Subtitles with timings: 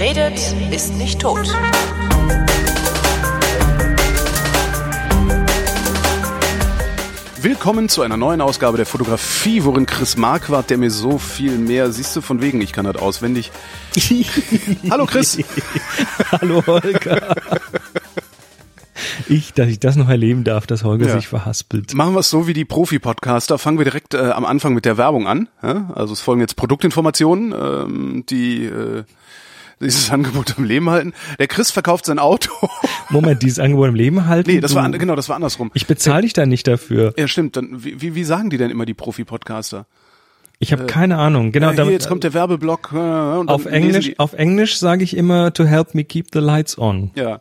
[0.00, 1.46] Wer redet, ist nicht tot.
[7.42, 11.92] Willkommen zu einer neuen Ausgabe der Fotografie, worin Chris Marquardt, der mir so viel mehr,
[11.92, 13.52] siehst du, von wegen, ich kann das auswendig.
[14.90, 15.36] Hallo Chris.
[16.32, 17.36] Hallo Holger.
[19.28, 21.16] Ich, dass ich das noch erleben darf, dass Holger Ja.
[21.16, 21.92] sich verhaspelt.
[21.92, 23.58] Machen wir es so wie die Profi-Podcaster.
[23.58, 25.48] Fangen wir direkt äh, am Anfang mit der Werbung an.
[25.62, 25.90] Ja?
[25.94, 29.04] Also es folgen jetzt Produktinformationen, ähm, die äh,
[29.80, 31.12] dieses Angebot am Leben halten.
[31.38, 32.50] Der Chris verkauft sein Auto.
[33.10, 34.50] Moment, dieses Angebot im Leben halten?
[34.50, 35.70] nee, das war genau, das war andersrum.
[35.74, 37.14] Ich bezahle dich da nicht dafür.
[37.16, 37.56] ja, stimmt.
[37.56, 39.86] Dann wie, wie, sagen die denn immer die Profi-Podcaster?
[40.58, 41.52] Ich habe keine Ahnung.
[41.52, 42.92] Genau, Ja, hier, damit, jetzt kommt der Werbeblock.
[42.92, 47.10] Äh, auf Englisch, auf Englisch sage ich immer to help me keep the lights on,
[47.14, 47.40] ja.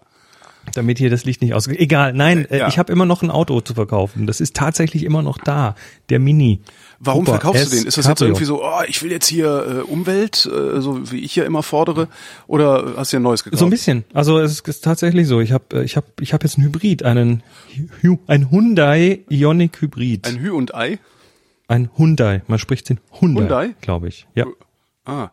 [0.73, 1.79] damit hier das Licht nicht ausgeht.
[1.79, 2.67] Egal, nein, Äh, äh, ja.
[2.69, 4.25] ich habe immer noch ein Auto zu verkaufen.
[4.25, 5.75] Das ist tatsächlich immer noch da,
[6.07, 6.61] der Mini.
[7.01, 7.87] Warum Cooper verkaufst du den?
[7.87, 8.27] Ist das jetzt Cabrio.
[8.27, 11.63] irgendwie so, oh, ich will jetzt hier äh, Umwelt, äh, so wie ich ja immer
[11.63, 12.09] fordere,
[12.47, 13.59] oder hast du dir ein neues gekauft?
[13.59, 14.03] So ein bisschen.
[14.13, 15.39] Also es ist tatsächlich so.
[15.39, 17.41] Ich habe ich hab, ich hab jetzt einen Hybrid, einen
[18.01, 20.27] Hy- ein Hyundai Ioniq Hybrid.
[20.27, 20.99] Ein Hü und Ei?
[21.69, 22.41] Ein Hyundai.
[22.47, 23.75] Man spricht den Hyundai, Hyundai?
[23.81, 24.27] glaube ich.
[24.35, 24.45] Ja.
[25.05, 25.29] Ah.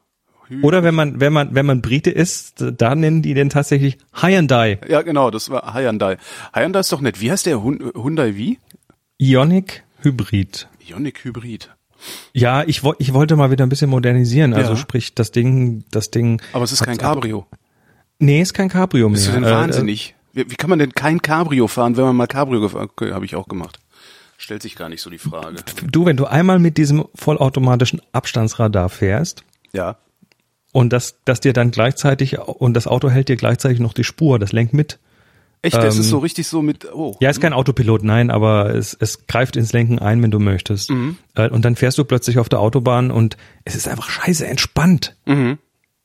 [0.48, 3.98] Hü Oder wenn man wenn man wenn man Brite ist, da nennen die den tatsächlich
[4.12, 4.78] Hyundai.
[4.88, 6.18] ja, genau, das war Hyundai.
[6.54, 7.20] Hyundai ist doch nett.
[7.20, 8.58] Wie heißt der Hyundai wie?
[9.18, 10.68] Ioniq Hybrid.
[10.88, 11.70] Ionic Hybrid.
[12.32, 14.52] Ja, ich wollte ich wollte mal wieder ein bisschen modernisieren.
[14.54, 14.76] Also Ja.
[14.76, 16.40] sprich das Ding das Ding.
[16.52, 17.46] Aber es ist kein Cabrio.
[18.18, 19.14] Nee, ist kein Cabrio mehr.
[19.16, 20.14] Bist du denn Äh, wahnsinnig?
[20.32, 23.24] Wie, wie kann man denn kein Cabrio fahren, wenn man mal Cabrio gefahren okay, Habe
[23.24, 23.78] ich auch gemacht.
[24.38, 25.56] Stellt sich gar nicht so die Frage.
[25.58, 29.96] Äh, du, wenn du einmal mit diesem vollautomatischen Abstandsradar fährst, Ja.
[30.72, 34.38] und das, das dir dann gleichzeitig und das Auto hält dir gleichzeitig noch die Spur,
[34.38, 34.98] das lenkt mit.
[35.62, 37.16] Echt, das Ähm, ist so richtig so mit, oh.
[37.20, 40.90] Ja, ist kein Autopilot, nein, aber es, es greift ins Lenken ein, wenn du möchtest.
[40.90, 41.16] Mhm.
[41.34, 45.16] Äh, Und dann fährst du plötzlich auf der Autobahn und es ist einfach scheiße entspannt.
[45.26, 45.58] Mhm.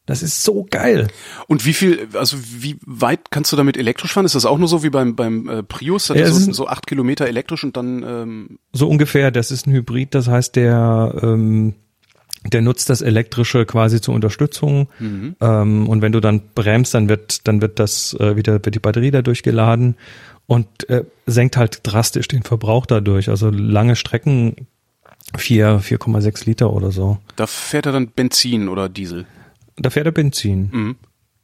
[0.08, 1.10] Das ist so geil.
[1.48, 4.26] Und wie viel, also wie weit kannst du damit elektrisch fahren?
[4.26, 6.08] Ist das auch nur so wie beim, beim äh, Prius?
[6.08, 10.16] Ja, so, so acht Kilometer elektrisch und dann, ähm, So ungefähr, das ist ein Hybrid,
[10.16, 11.76] das heißt, der, ähm,
[12.46, 14.90] der nutzt das Elektrische quasi zur Unterstützung.
[15.00, 15.36] Mhm.
[15.42, 18.80] Ähm, und wenn du dann bremst, dann wird, dann wird das äh, wieder, wird die
[18.80, 19.96] Batterie dadurch geladen
[20.48, 23.30] und äh, senkt halt drastisch den Verbrauch dadurch.
[23.30, 24.68] Also lange Strecken
[25.38, 27.20] vier 4,6 Liter oder so.
[27.36, 29.26] da fährt er dann Benzin oder Diesel.
[29.78, 30.70] Da fährt er Benzin.
[30.72, 30.96] Mhm.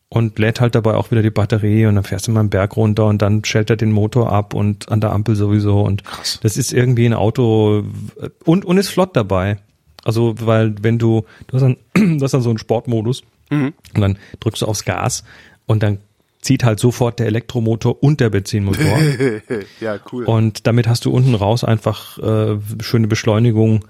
[0.09, 2.77] Und lädt halt dabei auch wieder die Batterie und dann fährst du mal einen Berg
[2.77, 6.39] runter und dann stellt er den Motor ab und an der Ampel sowieso und Krass.
[6.41, 7.83] das ist irgendwie ein Auto
[8.21, 9.57] äh, und, und ist flott dabei.
[10.03, 11.77] Also, weil wenn du, du hast dann,
[12.17, 13.73] du hast dann so einen Sportmodus Mhm.
[13.95, 15.23] und dann drückst du aufs Gas
[15.67, 15.99] und dann
[16.41, 18.85] zieht halt sofort der Elektromotor und der Benzinmotor.
[19.79, 20.25] ja, cool.
[20.25, 23.85] Und damit hast du unten raus einfach äh, schöne Beschleunigung.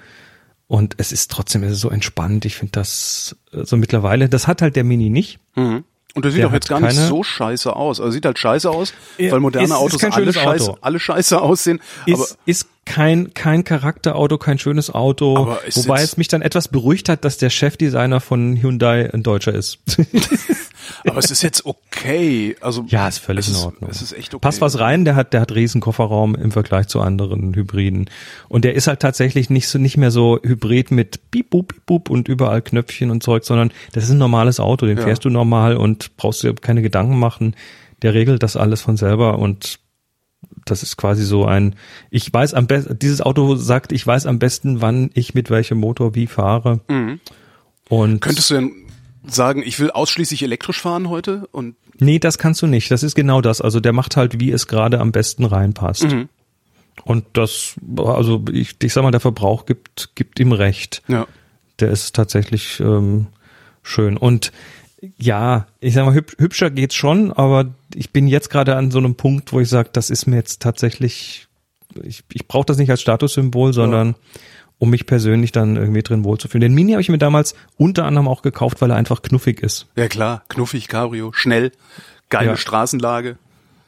[0.67, 2.45] Und es ist trotzdem es ist so entspannt.
[2.45, 5.39] Ich finde das äh, so mittlerweile, das hat halt der Mini nicht.
[5.55, 5.83] Mhm.
[6.15, 7.99] Und der sieht Der auch jetzt gar nicht so scheiße aus.
[7.99, 10.77] Also sieht halt scheiße aus, Ja, weil moderne ist- ist Autos kein alle scheiße, Auto.
[10.81, 11.79] alle scheiße aussehen.
[12.07, 15.55] Ist, ist kein, kein Charakterauto, kein schönes Auto.
[15.67, 19.53] Ist wobei es mich dann etwas beruhigt hat, dass der Chefdesigner von Hyundai ein Deutscher
[19.53, 19.79] ist.
[21.07, 22.55] Aber es ist jetzt okay.
[22.61, 23.89] Also ja, ist völlig es in ist, Ordnung.
[23.89, 24.41] Es ist echt okay.
[24.41, 28.09] Passt was rein, der hat, der hat riesen Kofferraum im Vergleich zu anderen Hybriden.
[28.49, 31.85] Und der ist halt tatsächlich nicht so, nicht mehr so hybrid mit Piep, Boop, Piep,
[31.85, 35.03] Boop und überall Knöpfchen und Zeug, sondern das ist ein normales Auto, den Ja.
[35.03, 37.55] fährst du normal und brauchst dir keine Gedanken machen.
[38.01, 39.79] Der regelt das alles von selber und
[40.65, 41.75] das ist quasi so ein,
[42.11, 45.79] ich weiß am besten, dieses Auto sagt, ich weiß am besten, wann ich mit welchem
[45.79, 46.81] Motor wie fahre.
[47.89, 48.19] Und Mhm.
[48.19, 48.71] Könntest du denn
[49.29, 51.47] sagen, ich will ausschließlich elektrisch fahren heute?
[51.51, 52.91] Und Nee, das kannst du nicht.
[52.91, 53.61] Das ist genau das.
[53.61, 56.03] Also der macht halt, wie es gerade am besten reinpasst.
[56.03, 56.29] Mhm.
[57.03, 61.01] Und das, also ich, ich sag mal, der Verbrauch gibt, gibt ihm recht.
[61.07, 61.27] ja.
[61.79, 63.27] Der ist tatsächlich ähm,
[63.83, 64.17] schön.
[64.17, 64.51] Und
[65.15, 68.97] ja, ich sag mal, hüb, hübscher geht's schon, aber ich bin jetzt gerade an so
[68.97, 71.47] einem Punkt, wo ich sage, das ist mir jetzt tatsächlich,
[72.01, 74.15] ich, ich brauche das nicht als Statussymbol, sondern
[74.79, 76.61] um mich persönlich dann irgendwie drin wohlzufühlen.
[76.61, 79.87] Den Mini habe ich mir damals unter anderem auch gekauft, weil er einfach knuffig ist.
[79.95, 81.71] Ja klar, knuffig, Cabrio, schnell,
[82.29, 82.57] geile Ja.
[82.57, 83.37] Straßenlage.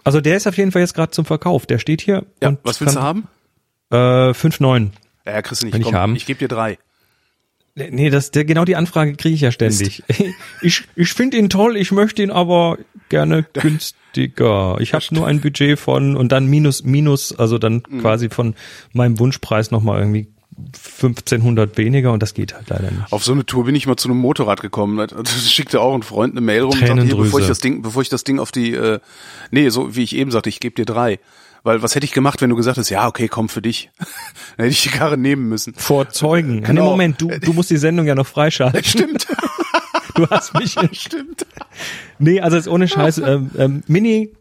[0.03, 1.65] Also der ist auf jeden Fall jetzt gerade zum Verkauf.
[1.65, 2.25] Der steht hier.
[2.41, 3.27] Ja, und was willst du kann- haben?
[3.91, 4.91] Äh, 5,9.
[5.25, 5.77] Ja, kriegst du nicht.
[5.77, 6.15] Ich haben.
[6.15, 6.77] ich gebe dir drei.
[7.75, 10.03] Nee, das, der, genau die Anfrage kriege ich ja ständig.
[10.61, 12.77] Ich, ich finde ihn toll, ich möchte ihn aber
[13.09, 14.77] gerne günstiger.
[14.79, 18.01] Ich habe nur ein Budget von und dann minus, minus, also dann Mhm.
[18.01, 18.55] quasi von
[18.93, 20.27] meinem Wunschpreis nochmal irgendwie
[20.73, 23.11] 1500 weniger und das geht halt leider nicht.
[23.11, 24.97] Auf so eine Tour bin ich mal zu einem Motorrad gekommen.
[24.97, 27.81] Da schickte auch ein Freund eine Mail rum und sagte, hier, bevor ich das Ding,
[27.81, 28.99] bevor ich das Ding auf die, äh,
[29.51, 31.19] nee, so wie ich eben sagte, ich gebe dir drei.
[31.63, 33.89] Weil was hätte ich gemacht, wenn du gesagt hast, ja, okay, komm für dich.
[34.57, 35.73] Dann hätte ich die Karre nehmen müssen.
[35.75, 36.63] Vor Zeugen.
[36.63, 36.83] Genau.
[36.83, 38.83] Nee, Moment, du, du musst die Sendung ja noch freischalten.
[38.83, 39.27] Stimmt,
[40.15, 41.45] Du hast mich, stimmt.
[42.17, 43.19] Nee, also ist ohne Scheiß.
[43.19, 44.33] ähm, ähm, Mini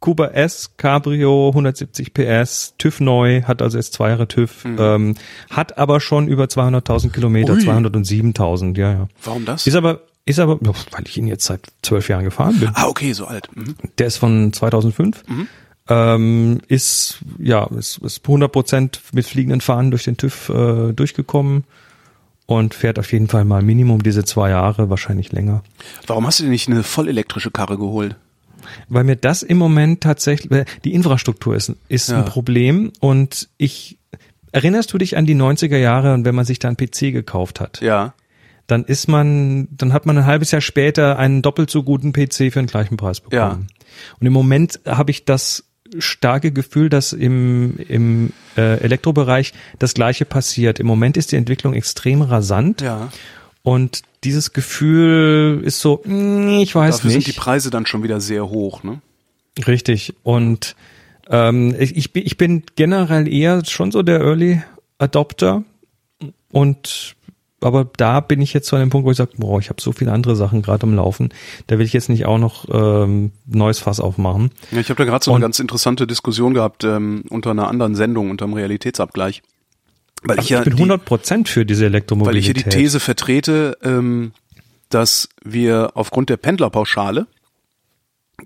[0.00, 5.14] Cooper S Cabrio 170 PS, TÜV neu, hat also jetzt zwei Jahre TÜV, ähm,
[5.50, 7.60] hat aber schon über 200.000 Kilometer, Ui.
[7.60, 9.08] 207.000, ja, ja.
[9.24, 9.66] Warum das?
[9.66, 12.70] Ist aber, ist aber, weil ich ihn jetzt seit zwölf Jahren gefahren bin.
[12.74, 13.48] ah, okay, so alt.
[13.54, 13.74] Mhm.
[13.98, 15.24] Der ist von 2005.
[15.88, 21.62] Ähm, ist ja ist, ist 100 Prozent mit fliegenden Fahnen durch den TÜV äh, durchgekommen
[22.46, 25.62] und fährt auf jeden Fall mal Minimum diese zwei Jahre, wahrscheinlich länger.
[26.06, 28.16] Warum hast du dir nicht eine vollelektrische Karre geholt?
[28.88, 32.18] Weil mir das im Moment tatsächlich, die Infrastruktur ist, ist Ja.
[32.18, 33.98] ein Problem und ich,
[34.52, 37.60] erinnerst du dich an die 90er Jahre und wenn man sich da einen PC gekauft
[37.60, 38.14] hat, Ja.
[38.66, 42.50] dann ist man, dann hat man ein halbes Jahr später einen doppelt so guten PC
[42.52, 43.68] für den gleichen Preis bekommen.
[44.20, 45.64] Und im Moment habe ich das
[46.00, 50.80] starke Gefühl, dass im, im äh, Elektrobereich das Gleiche passiert.
[50.80, 53.10] Im Moment ist die Entwicklung extrem rasant Ja.
[53.66, 57.24] Und dieses Gefühl ist so, ich weiß Dafür nicht.
[57.24, 59.00] sind die Preise dann schon wieder sehr hoch, ne?
[59.66, 60.14] Richtig.
[60.22, 60.76] Und
[61.28, 64.62] ähm, ich, ich bin- generell eher schon so der Early
[64.98, 65.64] Adopter.
[66.52, 67.16] Und
[67.60, 69.90] aber da bin ich jetzt zu einem Punkt, wo ich sage, boah, ich habe so
[69.90, 71.30] viele andere Sachen gerade am Laufen.
[71.66, 74.50] Da will ich jetzt nicht auch noch ähm, neues Fass aufmachen.
[74.70, 77.66] Ja, ich habe da gerade so eine Und- ganz interessante Diskussion gehabt ähm, unter einer
[77.66, 79.42] anderen Sendung, unter dem Realitätsabgleich.
[80.28, 82.44] Weil ich ja ich bin die, 100 Prozent für diese weil ich Elektromobilität.
[82.56, 84.32] hier die These vertrete, ähm,
[84.88, 87.26] dass wir aufgrund der Pendlerpauschale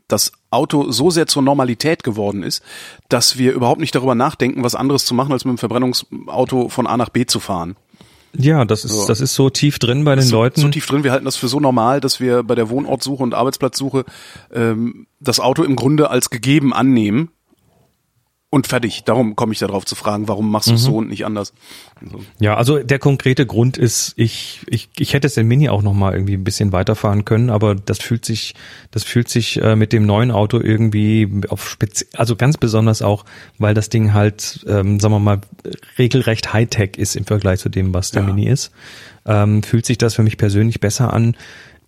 [0.09, 2.62] das Auto so sehr zur Normalität geworden ist,
[3.09, 6.87] dass wir überhaupt nicht darüber nachdenken, was anderes zu machen, als mit dem Verbrennungsauto von
[6.87, 7.77] A nach B zu fahren.
[8.32, 9.06] ja, das ist So.
[9.09, 10.61] das ist so tief drin bei den so, Leuten.
[10.61, 13.35] so tief drin, wir halten das für so normal, dass wir bei der Wohnortsuche und
[13.35, 14.05] Arbeitsplatzsuche
[14.53, 17.31] ähm, das Auto im Grunde als gegeben annehmen
[18.50, 19.05] und fertig.
[19.05, 21.52] Darum komme ich darauf zu fragen, warum machst du es so und nicht anders?
[22.11, 22.20] So.
[22.41, 25.94] Ja, also der konkrete Grund ist, ich, ich, ich hätte es den Mini auch noch
[25.94, 28.56] mal irgendwie ein bisschen weiterfahren können, aber das fühlt sich,
[28.91, 33.25] das fühlt sich äh, mit dem neuen Auto irgendwie auf spezi also ganz besonders auch,
[33.58, 35.41] weil das Ding halt, ähm, sagen wir mal,
[35.96, 38.29] regelrecht Hightech ist im Vergleich zu dem, was der Ja.
[38.29, 38.73] Mini ist,
[39.26, 41.37] ähm, fühlt sich das für mich persönlich besser an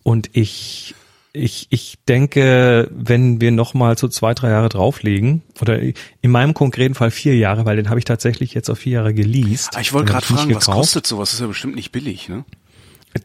[0.05, 0.95] und ich
[1.33, 6.53] ich, ich denke, wenn wir noch mal so zwei, drei Jahre drauflegen, oder in meinem
[6.53, 9.77] konkreten Fall vier Jahre, weil den habe ich tatsächlich jetzt auf vier Jahre geleast.
[9.81, 11.31] Ich wollte gerade fragen, was kostet sowas?
[11.31, 12.45] Das ist ja bestimmt nicht billig, ne?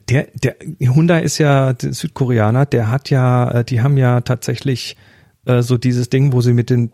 [0.09, 4.97] Der, der Hyundai ist ja der Südkoreaner, der hat ja, äh, die haben ja tatsächlich
[5.45, 6.91] äh, so dieses Ding, wo sie mit den,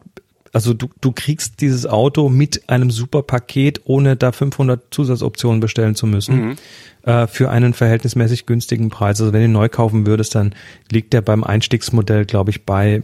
[0.53, 5.95] also du, du kriegst dieses Auto mit einem super Paket, ohne da 500 Zusatzoptionen bestellen
[5.95, 6.57] zu müssen,
[7.01, 9.19] äh, für einen verhältnismäßig günstigen Preis.
[9.19, 10.53] Also wenn du ihn neu kaufen würdest, dann
[10.91, 13.01] liegt der beim Einstiegsmodell, glaube ich, bei,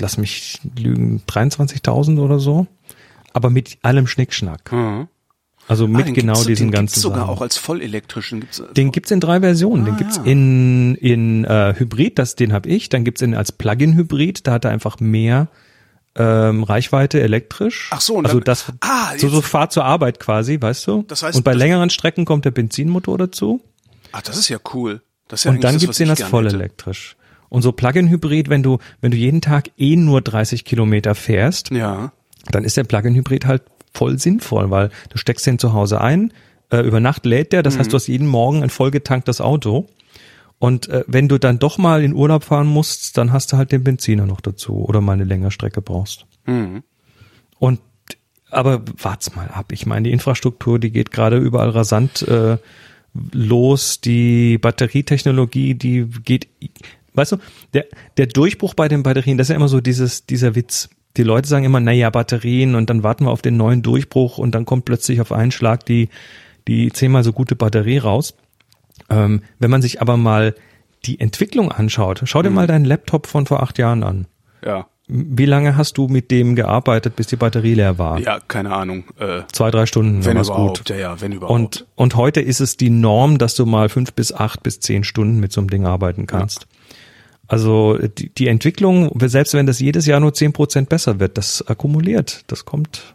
[0.00, 2.66] lass mich lügen, 23.000 oder so.
[3.32, 4.70] Aber mit allem Schnickschnack.
[4.72, 5.08] Mhm.
[5.66, 7.30] Also mit Ah, den genau gibt's- diesen den ganzen gibt's sogar Sachen.
[7.30, 8.40] auch als vollelektrischen.
[8.40, 9.84] Gibt's, Den gibt's in drei Versionen.
[9.86, 10.22] Den Ah, gibt's ja.
[10.24, 12.90] in in äh, Hybrid, das den habe ich.
[12.90, 14.46] Dann gibt's ihn als Plug-in-Hybrid.
[14.46, 15.48] Da hat er einfach mehr
[16.16, 17.90] ähm, Reichweite elektrisch.
[17.92, 21.04] Ach so, und also dann- das Ah, so, so Fahrt zur Arbeit quasi, weißt du?
[21.08, 23.60] Das heißt, und bei das- längeren Strecken kommt der Benzinmotor dazu.
[24.12, 25.02] Ach, das ist ja cool.
[25.28, 26.56] Das ist ja und dann gibt's das, was den gerne voll hätte.
[26.56, 27.16] elektrisch.
[27.48, 32.12] Und so Plug-in-Hybrid, wenn du wenn du jeden Tag eh nur 30 Kilometer fährst, Ja.
[32.50, 33.62] dann ist der Plug-in-Hybrid halt
[33.92, 36.32] voll sinnvoll, weil du steckst den zu Hause ein,
[36.70, 39.86] äh, über Nacht lädt der, das heißt, du hast jeden Morgen ein vollgetanktes Auto.
[40.64, 43.70] Und äh, wenn du dann doch mal in Urlaub fahren musst, dann hast du halt
[43.70, 46.24] den Benziner noch dazu oder mal eine längere Strecke brauchst.
[46.46, 46.82] Mhm.
[47.58, 47.80] Und
[48.48, 49.72] aber wart's mal ab.
[49.72, 52.56] Ich meine, die Infrastruktur, die geht gerade überall rasant äh,
[53.32, 54.00] los.
[54.00, 56.48] Die Batterietechnologie, die geht,
[57.12, 57.36] weißt du,
[57.74, 57.84] der
[58.16, 60.88] der Durchbruch bei den Batterien, das ist ja immer so dieses dieser Witz.
[61.18, 64.54] Die Leute sagen immer, naja, Batterien und dann warten wir auf den neuen Durchbruch und
[64.54, 66.08] dann kommt plötzlich auf einen Schlag die
[66.66, 68.34] die zehnmal so gute Batterie raus.
[69.10, 70.54] Ähm, wenn man sich aber mal
[71.04, 74.26] die Entwicklung anschaut, schau dir mal deinen Laptop von vor acht Jahren an.
[74.64, 74.86] Ja.
[75.06, 78.18] Wie lange hast du mit dem gearbeitet, bis die Batterie leer war?
[78.20, 79.04] Ja, keine Ahnung.
[79.18, 80.78] Äh, Zwei, drei Stunden, wenn überhaupt.
[80.78, 80.88] gut.
[80.88, 81.54] Ja, ja, wenn überhaupt.
[81.54, 85.04] Und, und heute ist es die Norm, dass du mal fünf bis acht bis zehn
[85.04, 86.66] Stunden mit so einem Ding arbeiten kannst.
[87.46, 91.66] Also die, die Entwicklung, selbst wenn das jedes Jahr nur zehn Prozent besser wird, das
[91.68, 93.14] akkumuliert, das kommt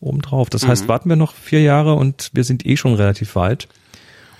[0.00, 0.50] obendrauf.
[0.50, 0.68] Das Mhm.
[0.68, 3.68] heißt, warten wir noch vier Jahre und wir sind eh schon relativ weit.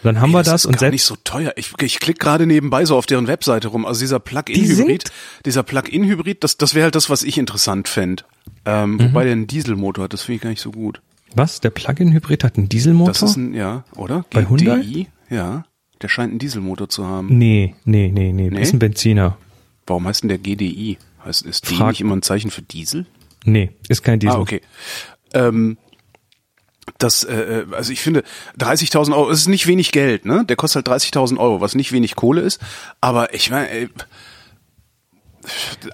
[0.07, 1.53] Dann haben wir das das ist und gar nicht so teuer.
[1.57, 3.85] Ich, ich klicke gerade nebenbei so auf deren Webseite rum.
[3.85, 5.13] Also dieser Die Plug-in-Hybrid, sind-
[5.45, 8.25] dieser Plug-in-Hybrid, das, das wäre halt das, was ich interessant fände.
[8.65, 9.01] Ähm, Mhm.
[9.05, 11.01] Wobei der einen Dieselmotor hat, das finde ich gar nicht so gut.
[11.35, 11.61] was?
[11.61, 13.13] Der Plug-in-Hybrid hat einen Dieselmotor?
[13.13, 14.25] Das ist ein, ja, oder?
[14.33, 14.79] Bei Hyundai?
[14.81, 15.09] GDI?
[15.29, 15.65] Ja.
[16.03, 17.37] Der scheint einen Dieselmotor zu haben.
[17.39, 18.63] nee, nee, nee, nee, Nee?
[18.63, 19.37] ist ein Benziner.
[19.87, 20.99] Warum heißt denn der GDI?
[21.25, 23.07] Heißt, ist D Frag- nicht immer ein Zeichen für Diesel?
[23.45, 24.37] Nee, ist kein Diesel.
[24.37, 24.61] Ah, okay.
[25.35, 25.77] Ähm,
[26.99, 28.23] das, äh, also ich finde,
[28.59, 30.45] 30.000 Euro, es ist nicht wenig Geld, ne?
[30.45, 32.61] Der kostet halt 30.000 Euro, was nicht wenig Kohle ist.
[33.01, 33.89] Aber ich meine, ey,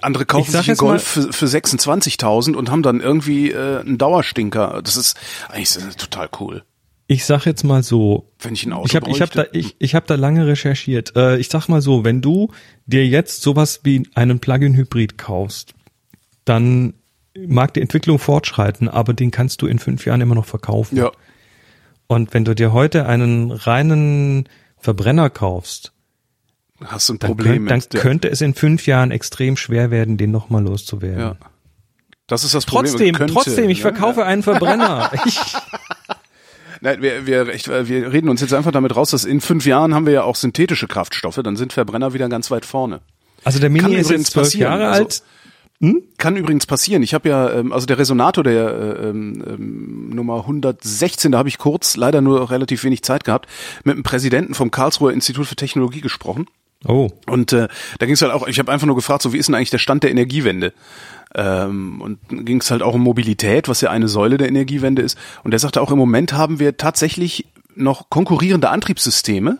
[0.01, 4.81] andere kaufen sich einen Golf für, für 26.000 und haben dann irgendwie äh, einen Dauerstinker.
[4.83, 5.17] Das ist
[5.49, 6.63] eigentlich das ist total cool.
[7.07, 9.75] Ich sag jetzt mal so, wenn ich ein Auto ich habe ich hab da ich,
[9.77, 11.15] ich hab da lange recherchiert.
[11.15, 12.51] Äh, ich sag mal so, wenn du
[12.85, 15.73] dir jetzt sowas wie einen Plug-in-Hybrid kaufst,
[16.45, 16.93] dann
[17.35, 20.97] mag die Entwicklung fortschreiten, aber den kannst du in fünf Jahren immer noch verkaufen.
[20.97, 21.11] Ja.
[22.07, 24.47] Und wenn du dir heute einen reinen
[24.77, 25.93] Verbrenner kaufst,
[26.83, 27.65] hast du ein Problem.
[27.65, 31.19] Dann, könnt, dann könnte es in fünf Jahren extrem schwer werden, den nochmal loszuwerden.
[31.19, 31.35] Ja.
[32.27, 32.91] Das ist das Problem.
[32.91, 34.25] Trotzdem, könnte, trotzdem, ich verkaufe ja.
[34.25, 35.11] einen Verbrenner.
[35.25, 35.39] ich,
[36.81, 39.93] Nein, wir, wir, echt, wir reden uns jetzt einfach damit raus, dass in fünf Jahren
[39.93, 43.01] haben wir ja auch synthetische Kraftstoffe, dann sind Verbrenner wieder ganz weit vorne.
[43.43, 45.05] Also der Mini Kann ist jetzt zwölf Jahre alt.
[45.05, 45.23] Also,
[45.79, 46.03] hm?
[46.17, 47.03] Kann übrigens passieren.
[47.03, 51.49] Ich habe ja, ähm, also der Resonator, der äh, ähm, ähm Nummer 116, da habe
[51.49, 53.49] ich kurz, leider nur relativ wenig Zeit gehabt,
[53.83, 56.47] mit dem Präsidenten vom Karlsruher Institut für Technologie gesprochen.
[56.85, 57.09] Oh.
[57.27, 57.67] Und äh,
[57.99, 59.69] da ging es halt auch, ich habe einfach nur gefragt, so wie ist denn eigentlich
[59.69, 60.73] der Stand der Energiewende?
[61.35, 65.17] Ähm, und ging es halt auch um Mobilität, was ja eine Säule der Energiewende ist.
[65.43, 69.57] Und er sagte auch, im Moment haben wir tatsächlich noch konkurrierende Antriebssysteme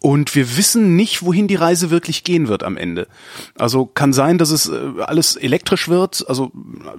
[0.00, 3.08] und wir wissen nicht, wohin die Reise wirklich gehen wird am Ende.
[3.56, 6.52] Also kann sein, dass es äh, alles elektrisch wird, also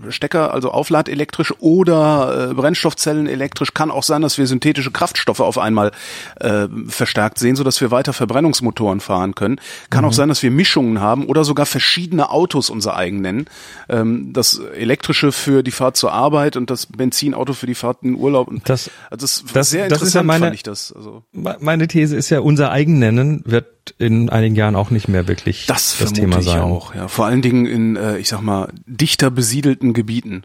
[0.09, 3.73] Stecker, also Auflad elektrisch oder äh, Brennstoffzellen elektrisch.
[3.73, 5.91] Kann auch sein, dass wir synthetische Kraftstoffe auf einmal
[6.39, 9.59] äh, verstärkt sehen, so dass wir weiter Verbrennungsmotoren fahren können.
[9.89, 10.09] Kann mhm.
[10.09, 13.45] auch sein, dass wir Mischungen haben oder sogar verschiedene Autos unser eigen nennen.
[13.87, 18.15] Ähm, das elektrische für die Fahrt zur Arbeit und das Benzinauto für die Fahrt in
[18.15, 18.49] Urlaub.
[18.65, 20.91] Das, also das, das sehr interessant das ist ja meine, fand ich das.
[20.91, 21.23] Also.
[21.31, 25.27] Meine These ist ja unser eigen eigen nennen wird in einigen Jahren auch nicht mehr
[25.27, 26.61] wirklich das, das Thema sein.
[26.61, 27.07] auch, ja.
[27.07, 30.43] Vor allen Dingen in, äh, ich sag mal, dichter besiedelten Gebieten.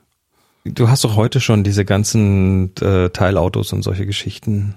[0.65, 4.77] Du hast doch heute schon diese ganzen äh, Teilautos und solche Geschichten.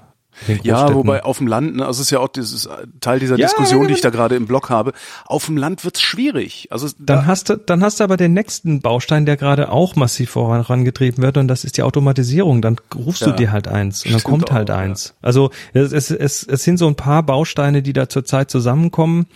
[0.63, 2.69] Ja, wobei auf dem Land, ne, also es ist ja auch dieses
[3.01, 4.93] Teil dieser ja, Diskussion, die ich da gerade im Blog habe.
[5.25, 6.67] Auf dem Land wird's schwierig.
[6.71, 10.31] Also dann hast du, dann hast du aber den nächsten Baustein, der gerade auch massiv
[10.31, 12.61] vorangetrieben wird, und das ist die Automatisierung.
[12.61, 15.07] Dann rufst ja, du dir halt eins und dann kommt halt auch, eins.
[15.07, 15.27] Ja.
[15.27, 19.27] Also es, es, es, es sind so ein paar Bausteine, die da zurzeit zusammenkommen.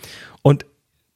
[0.42, 0.66] Und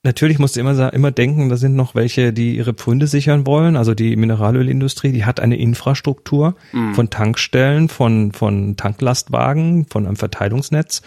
[0.07, 3.77] Natürlich musst du immer, immer denken, da sind noch welche, die ihre Pfründe sichern wollen.
[3.77, 6.95] Also die Mineralölindustrie, die hat eine Infrastruktur mhm.
[6.95, 11.03] von Tankstellen, von, von Tanklastwagen, von einem Verteilungsnetz.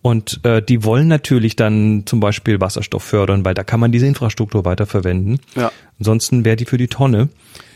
[0.00, 4.06] Und äh, die wollen natürlich dann zum Beispiel Wasserstoff fördern, weil da kann man diese
[4.06, 5.40] Infrastruktur weiterverwenden.
[5.56, 5.72] Ja.
[5.98, 7.28] Ansonsten wäre die für die Tonne.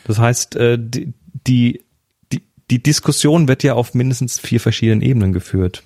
[0.05, 1.15] Das heißt, äh, die,
[1.49, 1.81] die,
[2.31, 5.83] die, die Diskussion wird ja auf mindestens vier verschiedenen Ebenen geführt.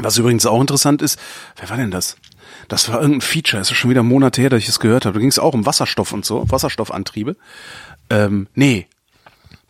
[0.00, 1.18] Was übrigens auch interessant ist,
[1.56, 2.16] wer war denn das?
[2.68, 5.14] Das war irgendein Feature, es ist schon wieder Monate her, dass ich es gehört habe.
[5.14, 7.36] Da ging es auch um Wasserstoff und so, Wasserstoffantriebe.
[8.10, 8.86] Ähm, nee,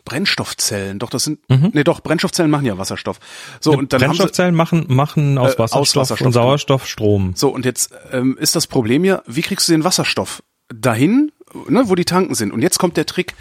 [0.07, 1.71] Brennstoffzellen, doch das sind, mhm.
[1.73, 3.19] nee doch, Brennstoffzellen machen ja Wasserstoff.
[3.59, 7.33] So, ja, und dann Brennstoffzellen machen, machen aus, Wasserstoff, äh, aus Wasserstoff und Sauerstoff Strom.
[7.35, 11.33] So, und jetzt ähm, ist das Problem ja, wie kriegst du den Wasserstoff dahin,
[11.67, 12.51] ne, wo die Tanken sind?
[12.53, 13.35] Und jetzt kommt der Trick,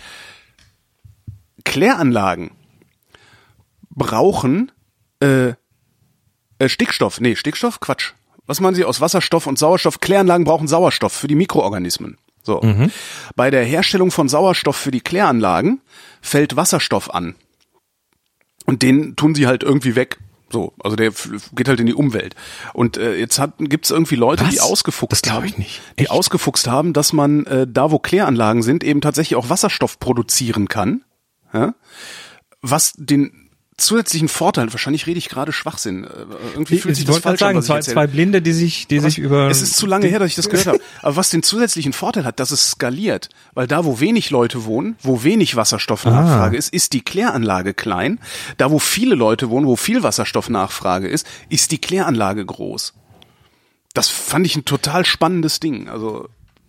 [1.65, 2.51] Kläranlagen
[3.91, 4.73] brauchen
[5.21, 5.53] äh,
[6.59, 8.13] äh, Stickstoff, nee, Stickstoff, Quatsch
[8.47, 10.01] was meinen Sie aus Wasserstoff und Sauerstoff?
[10.01, 12.17] Kläranlagen brauchen Sauerstoff für die Mikroorganismen.
[12.43, 12.61] So.
[12.63, 12.93] Mhm.
[13.35, 15.81] Bei der Herstellung von Sauerstoff für die Kläranlagen
[16.21, 17.35] fällt Wasserstoff an.
[18.67, 20.19] Und den tun sie halt irgendwie weg.
[20.49, 21.11] So, also der
[21.55, 22.37] geht halt in die Umwelt.
[22.73, 24.51] Und äh, jetzt hat, gibt's irgendwie Leute, Was?
[24.51, 25.53] die ausgefuchst haben,
[25.99, 30.69] die ausgefuchst haben, dass man äh, da, wo Kläranlagen sind, eben tatsächlich auch Wasserstoff produzieren
[30.69, 31.05] kann.
[31.53, 31.75] Ja?
[32.63, 33.46] Was den
[33.79, 36.05] zusätzlichen Vorteil, wahrscheinlich rede ich gerade Schwachsinn.
[36.05, 36.09] Äh,
[36.55, 38.99] irgendwie fühlt ich, sich ich das falsch sagen, an, zwei, zwei Blinde, die sich, die
[38.99, 39.51] aber sich über.
[39.51, 40.81] Es ist zu lange her, dass ich das gehört habe.
[41.03, 44.97] Aber was den zusätzlichen Vorteil hat, dass es skaliert, weil da, wo wenig Leute wohnen,
[45.03, 46.59] wo wenig Wasserstoffnachfrage ah.
[46.59, 48.19] ist, ist die Kläranlage klein.
[48.57, 52.95] Da, wo viele Leute wohnen, wo viel Wasserstoffnachfrage ist, ist die Kläranlage groß.
[53.95, 55.89] Das fand ich ein total spannendes Ding.
[55.89, 56.29] Also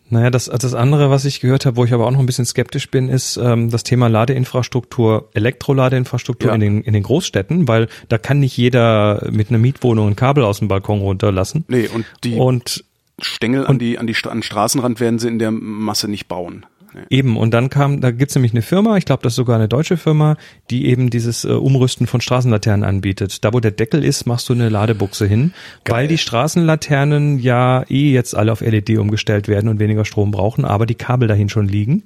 [0.10, 2.46] naja, das, das andere, was ich gehört habe, wo ich aber auch noch ein bisschen
[2.46, 6.56] skeptisch bin, ist ähm, das Thema Ladeinfrastruktur, Elektroladeinfrastruktur ja.
[6.56, 10.44] in, den, in den Großstädten, weil da kann nicht jeder mit einer Mietwohnung ein Kabel
[10.44, 11.66] aus dem Balkon runterlassen.
[11.68, 12.86] Nee, und die und,
[13.20, 16.66] Stängel und, an die an die an Straßenrand werden sie in der Masse nicht bauen.
[17.10, 19.68] Eben, und dann kam, da gibt's nämlich eine Firma, ich glaube, das ist sogar eine
[19.68, 20.38] deutsche Firma,
[20.70, 23.44] die eben dieses äh, Umrüsten von Straßenlaternen anbietet.
[23.44, 25.96] Da, wo der Deckel ist, machst du eine Ladebuchse hin, Geil.
[25.96, 30.66] weil die Straßenlaternen ja eh jetzt alle auf LED umgestellt werden und weniger Strom brauchen,
[30.66, 32.04] aber die Kabel dahin schon liegen.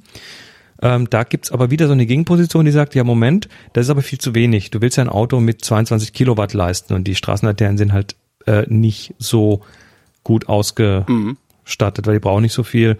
[0.82, 4.02] Ähm, da gibt's aber wieder so eine Gegenposition, die sagt, ja Moment, das ist aber
[4.02, 4.72] viel zu wenig.
[4.72, 8.16] Du willst ja ein Auto mit 22 Kilowatt leisten und die Straßenlaternen sind halt
[8.48, 9.62] äh, nicht so
[10.24, 12.08] gut ausgestattet, mhm.
[12.08, 12.98] weil die brauchen nicht so viel.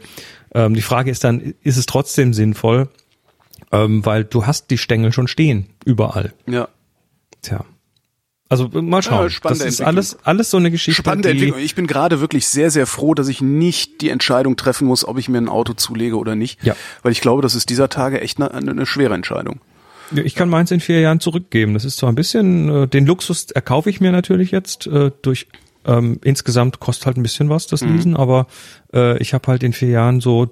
[0.54, 2.90] Ähm, die Frage ist dann, ist es trotzdem sinnvoll,
[3.72, 6.34] ähm, weil du hast die Stängel schon stehen, überall.
[6.48, 6.68] Ja.
[7.42, 7.66] Tja.
[8.50, 9.30] Also mal schauen.
[9.30, 11.02] Ja, das ist alles, alles so eine Geschichte.
[11.02, 11.58] Spannende Entwicklung.
[11.60, 15.18] Ich bin gerade wirklich sehr, sehr froh, dass ich nicht die Entscheidung treffen muss, ob
[15.18, 16.62] ich mir ein Auto zulege oder nicht.
[16.62, 16.76] Ja.
[17.02, 19.62] Weil ich glaube, das ist dieser Tage echt eine, eine schwere Entscheidung.
[20.14, 21.74] Ich kann meins in vier Jahren zurückgeben.
[21.74, 25.48] Das ist zwar ein bisschen, äh, den Luxus erkaufe ich mir natürlich jetzt äh, durch
[25.86, 27.96] ähm, insgesamt kostet halt ein bisschen was das Mhm.
[27.96, 28.48] Leasen, aber
[28.94, 30.50] äh, ich habe halt in vier Jahren so,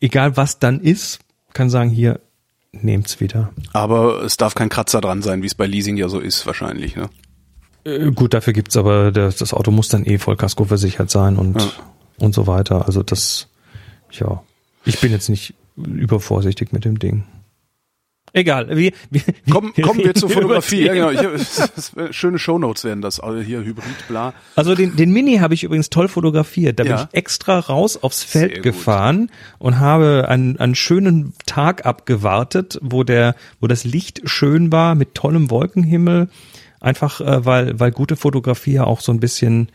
[0.00, 1.20] egal was dann ist,
[1.52, 2.20] kann sagen, hier
[2.72, 3.50] nehmt's wieder.
[3.72, 6.94] Aber es darf kein Kratzer dran sein, wie es bei Leasing ja so ist wahrscheinlich.
[6.96, 7.10] Ne?
[7.84, 11.60] Äh, gut, dafür gibt's aber das, das Auto muss dann eh Vollkasko versichert sein und
[11.60, 11.68] Ja.
[12.18, 12.86] und so weiter.
[12.86, 13.48] Also das,
[14.12, 14.42] ja,
[14.84, 17.24] ich bin jetzt nicht übervorsichtig mit dem Ding.
[18.32, 20.84] Egal, wie, wie, wie Komm, kommen wir zur Fotografie.
[20.86, 21.10] Ja, genau.
[21.34, 23.18] Ich, schöne Shownotes werden das.
[23.20, 24.34] Also hier Hybrid, bla.
[24.56, 26.78] Also den, den Mini habe ich übrigens toll fotografiert.
[26.78, 26.96] Da Ja.
[26.96, 33.02] bin ich extra raus aufs Feld gefahren und habe einen, einen schönen Tag abgewartet, wo
[33.02, 36.28] der, wo das Licht schön war mit tollem Wolkenhimmel.
[36.80, 39.68] Einfach, äh, weil, weil gute Fotografie ja auch so ein bisschen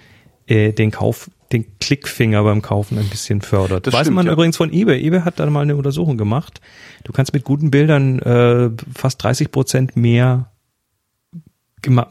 [0.48, 3.86] äh, den Kauf, den Klickfinger beim Kaufen ein bisschen fördert.
[3.88, 4.34] Das Weiß stimmt, man ja.
[4.34, 5.00] übrigens von eBay.
[5.06, 6.60] eBay hat da mal eine Untersuchung gemacht.
[7.04, 10.52] Du kannst mit guten Bildern äh, fast 30 Prozent mehr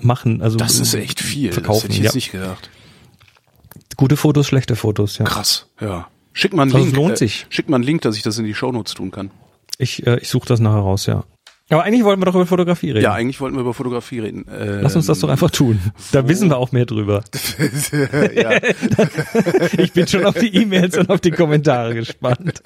[0.00, 0.40] machen.
[0.40, 1.48] Also Das ist echt viel.
[1.48, 2.16] das Verkaufen, hätte ich jetzt ja.
[2.16, 2.70] nicht gedacht.
[3.96, 5.24] Gute Fotos, schlechte Fotos, ja.
[5.24, 6.08] Krass, ja.
[6.32, 6.96] Schick mal einen Also Link.
[6.96, 7.46] lohnt äh, sich.
[7.48, 9.30] Schick mal einen Link, dass ich das in die Shownotes tun kann.
[9.78, 11.24] Ich, äh, ich suche das nachher raus, ja.
[11.70, 13.04] Aber eigentlich wollten wir doch über Fotografie reden.
[13.04, 14.44] Ja, eigentlich wollten wir über Fotografie reden.
[14.52, 15.80] Ähm, Lass uns das doch einfach tun.
[16.12, 17.24] Da wissen wir auch mehr drüber.
[19.78, 22.62] Ich bin schon auf die E-Mails und auf die Kommentare gespannt.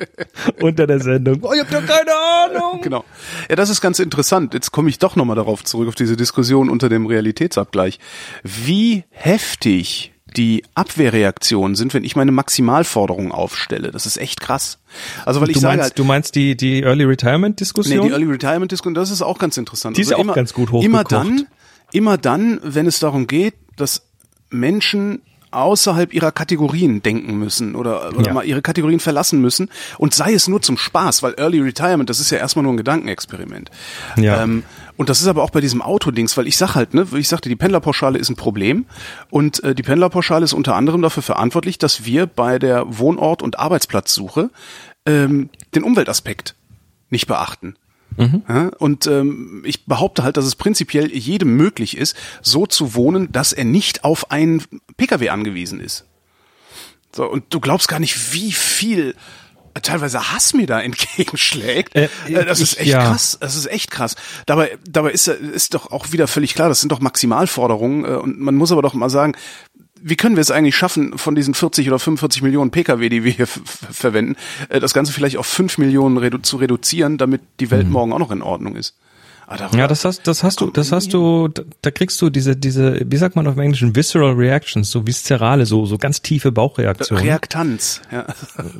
[0.60, 1.38] Unter der Sendung.
[1.42, 2.80] Oh, ich hab doch keine Ahnung.
[2.82, 3.04] Genau.
[3.48, 4.54] Ja, das ist ganz interessant.
[4.54, 7.98] Jetzt komme ich doch nochmal darauf zurück, auf diese Diskussion unter dem Realitätsabgleich.
[8.42, 13.90] Wie heftig die Abwehrreaktionen sind, wenn ich meine Maximalforderungen aufstelle.
[13.90, 14.78] Das ist echt krass.
[15.26, 17.98] Also weil ich Du sage meinst, halt, du meinst die, die Early Retirement Diskussion?
[17.98, 19.96] Nee, die Early Retirement Diskussion, das ist auch ganz interessant.
[19.98, 21.12] Also Die ist ja auch ganz gut Immer hochgekocht.
[21.12, 21.46] dann,
[21.92, 24.02] immer dann, wenn es darum geht, dass
[24.48, 28.32] Menschen außerhalb ihrer Kategorien denken müssen oder, oder Ja.
[28.34, 32.20] mal ihre Kategorien verlassen müssen und sei es nur zum Spaß, weil Early Retirement, das
[32.20, 33.70] ist ja erstmal nur ein Gedankenexperiment.
[34.16, 34.42] Ja.
[34.42, 34.62] Ähm,
[34.98, 37.48] und das ist aber auch bei diesem Autodings, weil ich sag halt, ne, ich sagte,
[37.48, 38.84] die Pendlerpauschale ist ein Problem
[39.30, 43.60] und äh, die Pendlerpauschale ist unter anderem dafür verantwortlich, dass wir bei der Wohnort- und
[43.60, 44.50] Arbeitsplatzsuche
[45.06, 46.56] ähm, den Umweltaspekt
[47.10, 47.76] nicht beachten.
[48.48, 53.30] Ja, und ähm, ich behaupte halt, dass es prinzipiell jedem möglich ist, so zu wohnen,
[53.30, 54.64] dass er nicht auf einen
[54.96, 56.06] Pkw angewiesen ist.
[57.14, 59.14] So, und du glaubst gar nicht, wie viel
[59.80, 60.80] teilweise Hass mir da
[61.28, 61.94] entgegenschlägt.
[61.94, 63.04] Äh, Äh, das ist ich- echt ja.
[63.04, 63.38] krass.
[63.40, 64.14] Das ist echt krass.
[64.46, 68.04] Dabei, dabei ist, äh, ist doch auch wieder völlig klar, das sind doch Maximalforderungen.
[68.04, 69.34] äh, Und man muss aber doch mal sagen,
[70.00, 73.32] wie können wir es eigentlich schaffen, von diesen 40 oder 45 Millionen Pkw, die wir
[73.36, 74.36] hier verwenden,
[74.68, 78.18] äh, das Ganze vielleicht auf 5 Millionen redu zu reduzieren, damit die Welt morgen auch
[78.20, 78.94] noch in Ordnung ist?
[79.50, 79.70] Ah.
[79.74, 81.48] Ja, das hast, das hast du, das hast du,
[81.80, 85.86] da, kriegst du diese, diese, wie sagt man auf Englischen, visceral reactions, so viszerale, so,
[85.86, 87.24] so ganz tiefe Bauchreaktionen.
[87.24, 88.02] Reaktanz.
[88.12, 88.26] Ja.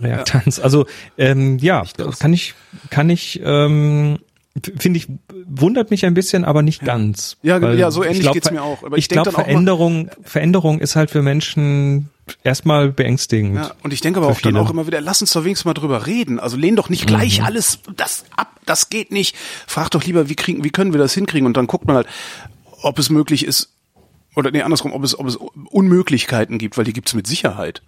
[0.02, 0.58] Reaktanz.
[0.58, 1.84] Also ähm, ja,
[2.18, 2.54] kann ich,
[2.90, 4.18] kann ich, ähm,
[4.78, 5.08] finde ich,
[5.46, 7.36] wundert mich ein bisschen, aber nicht ganz.
[7.42, 8.82] Ja, ja, so ähnlich ich glaub, geht's mir auch.
[8.82, 12.08] Aber ich ich glaube, auch mal- Veränderung, Veränderung ist halt für Menschen
[12.44, 13.56] erstmal beängstigend.
[13.56, 15.74] Ja, und ich denke aber auch dann auch immer wieder, lass uns doch wenigstens mal
[15.74, 16.38] drüber reden.
[16.40, 19.36] Also lehn doch nicht gleich alles das ab, das geht nicht.
[19.66, 21.46] Frag doch lieber, wie kriegen, wie können wir das hinkriegen?
[21.46, 22.06] Und dann guckt man halt,
[22.82, 23.72] ob es möglich ist,
[24.36, 25.36] oder nee, andersrum, ob es, ob es
[25.70, 27.82] Unmöglichkeiten gibt, weil die gibt's mit Sicherheit.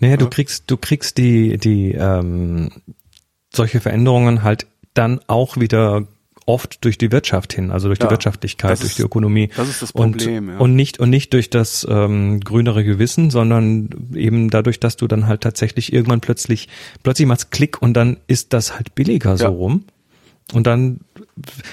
[0.00, 2.70] Naja, du kriegst, du kriegst die, die, ähm,
[3.52, 6.06] solche Veränderungen halt dann auch wieder
[6.46, 9.48] oft durch die Wirtschaft hin, also durch Ja, die Wirtschaftlichkeit, durch ist- die Ökonomie.
[9.56, 10.58] das ist das Problem, Und, ja.
[10.60, 15.26] und nicht, und nicht durch das ähm, grünere Gewissen, sondern eben dadurch, dass du dann
[15.26, 16.68] halt tatsächlich irgendwann plötzlich,
[17.02, 19.50] plötzlich machst Klick und dann ist das halt billiger so Ja.
[19.50, 19.84] rum.
[20.52, 21.00] Und dann,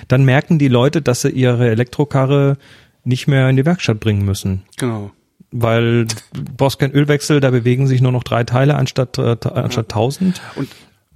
[0.07, 2.57] dann merken die Leute, dass sie ihre Elektrokarre
[3.03, 5.11] nicht mehr in die Werkstatt bringen müssen Genau.
[5.51, 6.15] weil du
[6.55, 10.41] brauchst keinen Ölwechsel, da bewegen sich nur noch drei Teile anstatt, äh, ta- anstatt tausend.
[10.55, 10.69] Und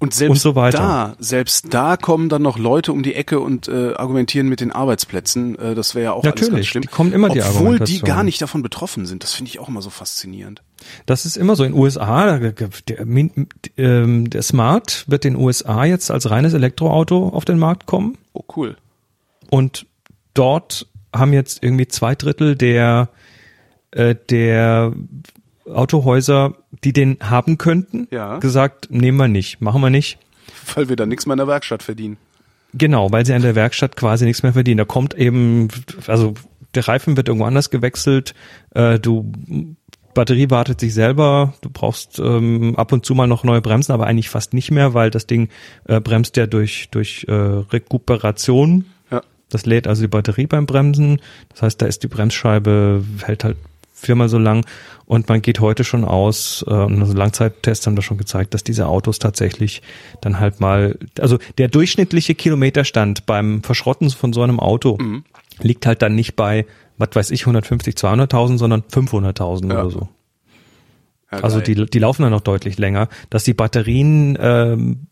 [0.06, 0.78] und selbst Und so weiter.
[0.78, 4.72] da, selbst da kommen dann noch Leute um die Ecke und äh, argumentieren mit den
[4.72, 5.58] Arbeitsplätzen.
[5.60, 6.82] Äh, das wäre ja auch alles ganz Natürlich, schlimm.
[6.84, 9.24] die kommen immer die Obwohl die gar nicht davon betroffen sind.
[9.24, 10.62] Das finde ich auch immer so faszinierend.
[11.06, 12.38] Das ist immer so in den USA.
[12.40, 17.58] Der, Min- ähm, der Smart wird in den USA jetzt als reines Elektroauto auf den
[17.60, 18.76] Markt kommen Oh, cool.
[19.50, 19.86] und
[20.34, 23.10] dort haben jetzt irgendwie zwei Drittel der
[23.92, 24.92] äh, der
[25.74, 28.38] Autohäuser, die den haben könnten, Ja.
[28.40, 30.18] gesagt, nehmen wir nicht, machen wir nicht.
[30.76, 32.18] Weil wir da nichts mehr in der Werkstatt verdienen.
[32.74, 34.78] Genau, weil sie an der Werkstatt quasi nichts mehr verdienen.
[34.80, 35.70] Da kommt eben,
[36.08, 36.34] also
[36.76, 38.34] der Reifen wird irgendwo anders gewechselt,
[38.74, 39.32] äh, du
[40.14, 44.08] Batterie wartet sich selber, du brauchst ähm, ab und zu mal noch neue Bremsen, aber
[44.08, 45.50] eigentlich fast nicht mehr, weil das Ding
[45.90, 49.22] äh, bremst ja durch durch äh, Rekuperation Ja.
[49.50, 51.22] Das lädt also die Batterie beim Bremsen.
[51.50, 53.58] Das heißt, da ist die Bremsscheibe, hält halt
[53.96, 54.66] viermal so lang.
[55.06, 58.64] Und man geht heute schon aus, äh, und also Langzeittests haben das schon gezeigt, dass
[58.64, 59.82] diese Autos tatsächlich
[60.22, 65.24] dann halt mal, also der durchschnittliche Kilometerstand beim Verschrotten von so einem Auto Mhm.
[65.62, 66.66] liegt halt dann nicht bei,
[66.98, 69.82] was weiß ich, 150, 200.000, sondern 500.000 Ja.
[69.82, 70.10] oder so.
[71.32, 73.08] Ja, Also die, die laufen dann noch deutlich länger.
[73.30, 75.08] Dass die Batterien, ähm,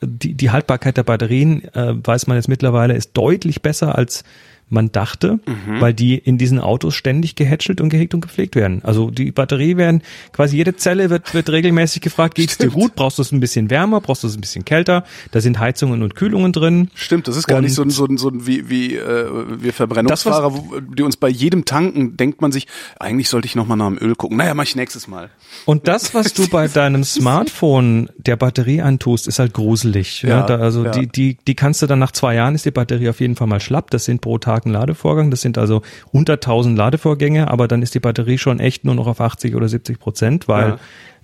[0.00, 4.24] die, die Haltbarkeit der Batterien, äh, weiß man jetzt mittlerweile, ist deutlich besser als
[4.72, 5.80] man dachte, Mhm.
[5.80, 8.80] weil die in diesen Autos ständig gehätschelt und gehegt und gepflegt werden.
[8.84, 12.74] Also die Batterie werden, quasi jede Zelle wird, wird regelmäßig gefragt, geht's dir Stimmt.
[12.74, 12.94] gut?
[12.94, 14.00] Brauchst du es ein bisschen wärmer?
[14.00, 15.04] Brauchst du es ein bisschen kälter?
[15.30, 16.90] Da sind Heizungen und Kühlungen drin.
[16.94, 19.26] Stimmt, das ist gar Und- nicht so ein, so ein, so ein wie, wie äh,
[19.60, 22.66] wir Verbrennungsfahrer, wo, die uns bei jedem Tanken, denkt man sich,
[22.98, 24.36] eigentlich sollte ich nochmal nach dem Öl gucken.
[24.36, 25.30] Naja, mach ich nächstes Mal.
[25.66, 30.22] Und das, was du bei deinem Smartphone der Batterie antust, ist halt gruselig.
[30.22, 30.90] Ja, Ja, da, also ja.
[30.92, 33.46] die, die, die kannst du dann nach zwei Jahren ist die Batterie auf jeden Fall
[33.46, 33.90] mal schlapp.
[33.90, 35.30] Das sind pro Tag ein Ladevorgang.
[35.30, 39.06] Das sind also unter 1000 Ladevorgänge, aber dann ist die Batterie schon echt nur noch
[39.06, 40.78] auf 80 oder 70 Prozent, weil,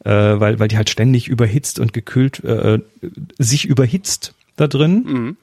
[0.04, 2.78] äh, weil, weil die halt ständig überhitzt und gekühlt, äh,
[3.38, 5.04] sich überhitzt da drin.
[5.06, 5.36] Mhm.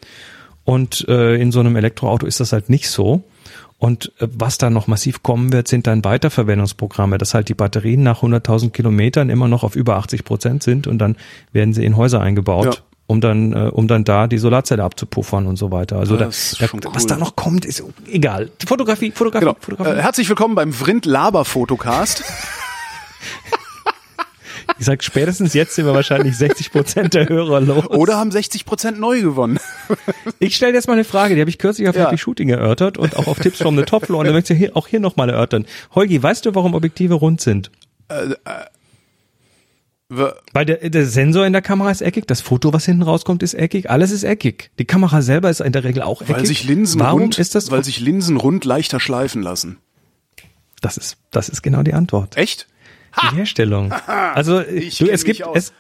[0.63, 3.23] Und äh, in so einem Elektroauto ist das halt nicht so.
[3.77, 8.03] Und äh, was da noch massiv kommen wird, sind dann Weiterverwendungsprogramme, dass halt die Batterien
[8.03, 11.17] nach 100.000 Kilometern immer noch auf über 80 Prozent sind und dann
[11.51, 12.81] werden sie in Häuser eingebaut, Ja.
[13.07, 15.97] Um dann, äh, um dann da die Solarzelle abzupuffern und so weiter.
[15.97, 17.09] Also da, Das ist da, schon was cool.
[17.09, 18.49] da noch kommt, ist egal.
[18.65, 19.57] Fotografie, Fotografie, Genau.
[19.59, 19.97] Fotografie.
[19.99, 22.23] Äh, herzlich willkommen beim Vrind Laber Fotocast.
[24.79, 27.85] ich sag, spätestens jetzt sind wir wahrscheinlich 60 Prozent der Hörer los.
[27.87, 29.59] Oder haben 60 Prozent neu gewonnen.
[30.39, 32.05] Ich stelle jetzt mal eine Frage, die habe ich kürzlich auf Ja.
[32.05, 34.75] Happy Shooting erörtert und auch auf Tipps from the Top Floor und da möchte ich
[34.75, 35.65] auch hier nochmal erörtern.
[35.93, 37.69] Holgi, weißt du, warum Objektive rund sind?
[38.09, 38.35] W-
[40.07, 43.55] Weil der, der Sensor in der Kamera ist eckig, das Foto, was hinten rauskommt, ist
[43.55, 44.69] eckig, alles ist eckig.
[44.77, 46.35] Die Kamera selber ist in der Regel auch eckig.
[46.35, 47.71] Weil sich Linsen Warum rund, ist das?
[47.71, 49.77] weil sich Linsen rund leichter schleifen lassen.
[50.81, 52.37] das ist, das ist genau die Antwort.
[52.37, 52.67] Echt?
[53.31, 53.93] Die Herstellung.
[54.07, 55.71] Also Ich du, es gibt es,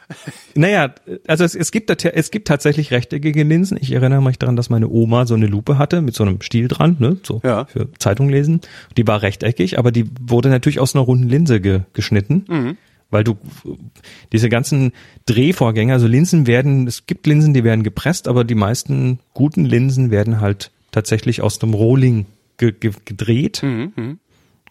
[0.55, 0.95] naja,
[1.27, 3.77] also es, es gibt es gibt tatsächlich rechteckige Linsen.
[3.79, 6.69] Ich erinnere mich daran, dass meine Oma so eine Lupe hatte mit so einem Stiel
[6.69, 7.65] dran, ne, so Ja.
[7.65, 8.61] für Zeitung lesen.
[8.95, 12.45] Die war rechteckig, aber die wurde natürlich aus einer runden Linse ge, geschnitten.
[12.47, 12.77] Mhm.
[13.15, 13.37] Weil du
[14.33, 14.91] diese ganzen
[15.25, 20.11] Drehvorgänge, also Linsen werden, es gibt Linsen, die werden gepresst, aber die meisten guten Linsen
[20.11, 22.25] werden halt tatsächlich aus dem Rohling
[22.57, 24.19] ge, ge, gedreht Mhm,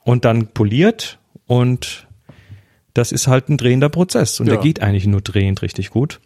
[0.04, 2.06] und dann poliert und
[2.92, 4.54] das ist halt ein drehender Prozess und Ja.
[4.56, 6.20] der geht eigentlich nur drehend richtig gut.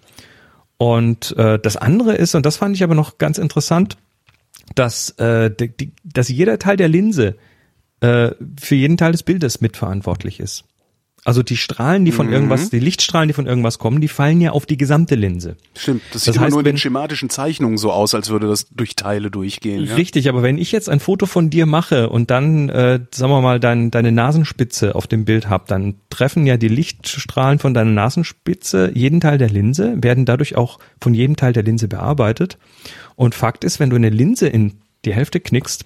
[0.77, 3.97] Und äh, das andere ist, und das fand ich aber noch ganz interessant,
[4.75, 7.37] dass, äh, die, die, dass jeder Teil der Linse
[8.01, 10.65] äh, für jeden Teil des Bildes mitverantwortlich ist.
[11.25, 12.33] Also die Strahlen, die von Mhm.
[12.33, 15.57] irgendwas, die Lichtstrahlen, die von irgendwas kommen, die fallen ja auf die gesamte Linse.
[15.77, 16.03] Stimmt.
[16.13, 18.67] Das sieht Das immer heißt, nur in den schematischen Zeichnungen so aus, als würde das
[18.71, 19.85] durch Teile durchgehen.
[19.85, 19.95] Ja?
[19.97, 23.43] Richtig, aber wenn ich jetzt ein Foto von dir mache und dann, äh, sagen wir
[23.43, 27.91] mal, dein, deine Nasenspitze auf dem Bild hab, dann treffen ja die Lichtstrahlen von deiner
[27.91, 32.57] Nasenspitze jeden Teil der Linse, werden dadurch auch von jedem Teil der Linse bearbeitet.
[33.17, 35.85] Und Fakt ist, wenn du eine Linse in die Hälfte knickst,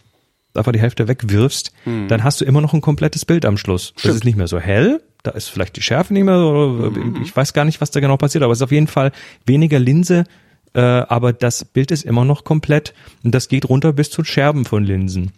[0.55, 1.73] einfach die Hälfte wegwirfst,
[2.09, 3.93] dann hast du immer noch ein komplettes Bild am Schluss.
[3.95, 4.15] Das Stimmt.
[4.17, 7.53] ist nicht mehr so hell, da ist vielleicht die Schärfe nicht mehr, so, ich weiß
[7.53, 9.13] gar nicht, was da genau passiert, aber es ist auf jeden Fall
[9.47, 10.25] weniger Linse,
[10.75, 14.65] äh, aber das Bild ist immer noch komplett und das geht runter bis zu Scherben
[14.65, 15.33] von Linsen.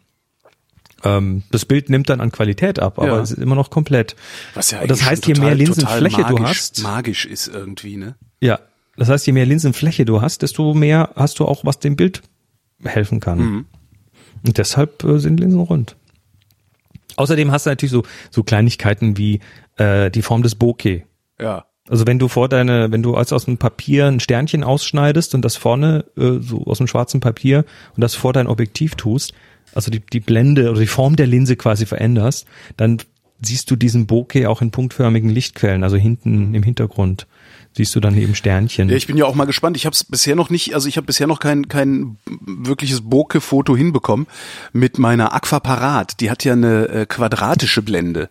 [1.03, 3.21] Ähm, das Bild nimmt dann an Qualität ab, aber Ja.
[3.21, 4.17] es ist immer noch komplett.
[4.55, 7.49] Was ja das heißt, schon je mehr total- Linsenfläche total du magisch, hast, Magisch ist
[7.49, 8.15] irgendwie, ne?
[8.41, 8.59] ja,
[8.97, 12.23] das heißt, je mehr Linsenfläche du hast, desto mehr hast du auch, was dem Bild
[12.85, 13.39] helfen kann.
[13.39, 13.65] Mhm.
[14.47, 15.97] Und deshalb äh, sind Linsen rund.
[17.17, 19.41] Außerdem hast du natürlich so, so Kleinigkeiten wie
[19.77, 21.05] äh, die Form des Bokeh.
[21.41, 21.67] Ja.
[21.89, 25.45] Also wenn du vor deine, wenn du als aus dem Papier ein Sternchen ausschneidest und
[25.45, 29.35] das vorne äh, so aus dem schwarzen Papier und das vor dein Objektiv tust,
[29.75, 32.99] also die, die Blende oder die Form der Linse quasi veränderst, dann
[33.43, 37.27] siehst du diesen Bokeh auch in punktförmigen Lichtquellen, also hinten im Hintergrund
[37.77, 38.89] siehst du dann eben Sternchen.
[38.89, 39.77] Ja, ich bin ja auch mal gespannt.
[39.77, 43.77] Ich habe es bisher noch nicht, also ich habe bisher noch kein kein wirkliches Bokeh-Foto
[43.77, 44.27] hinbekommen
[44.73, 46.21] mit meiner Aquaparat.
[46.21, 48.29] Die hat ja eine äh, quadratische Blende.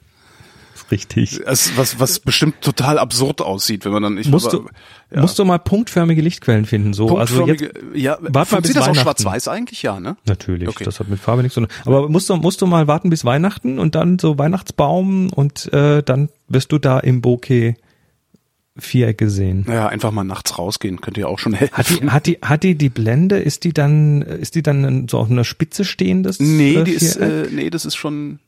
[0.94, 1.42] Richtig.
[1.46, 4.70] Das, was was bestimmt total absurd aussieht, wenn man dann ich Musst aber,
[5.12, 7.18] du, musst du mal punktförmige Lichtquellen finden, so.
[7.18, 10.18] Also jetzt, ja, wart mal bis das auch schwarz-weiß eigentlich, ja, ne?
[10.26, 10.84] Natürlich, Okay.
[10.84, 11.70] das hat mit Farbe nichts zu tun.
[11.86, 16.04] Aber musst du, musst du mal warten bis Weihnachten und dann so Weihnachtsbaum und äh,
[16.04, 17.76] dann wirst du da im Bokeh
[18.76, 19.66] Vierecke sehen.
[19.68, 21.78] Naja, einfach mal nachts rausgehen, könnte ja auch schon helfen.
[21.78, 25.20] Hat die, hat die, hat die die Blende, ist die dann, ist die dann so
[25.20, 26.40] auf einer Spitze stehendes?
[26.40, 27.52] nee, äh, die ist, Viereck?
[27.52, 28.40] äh, nee, das ist schon,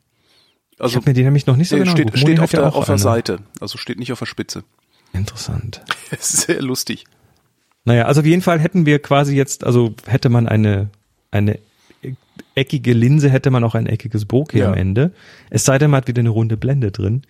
[0.76, 2.68] ich also habe mir die nämlich noch nicht so genau steht, steht auf ja der,
[2.68, 2.98] auch auf der.
[2.98, 4.64] Seite, also steht nicht auf der Spitze.
[5.12, 5.82] Interessant.
[6.20, 7.04] Sehr lustig.
[7.84, 10.90] Naja, also auf jeden Fall hätten wir quasi jetzt, also hätte man eine,
[11.30, 11.58] eine
[12.54, 14.68] eckige Linse hätte man auch ein eckiges Bokeh Ja.
[14.68, 15.12] am Ende.
[15.50, 17.22] Es sei denn, man hat wieder eine runde Blende drin.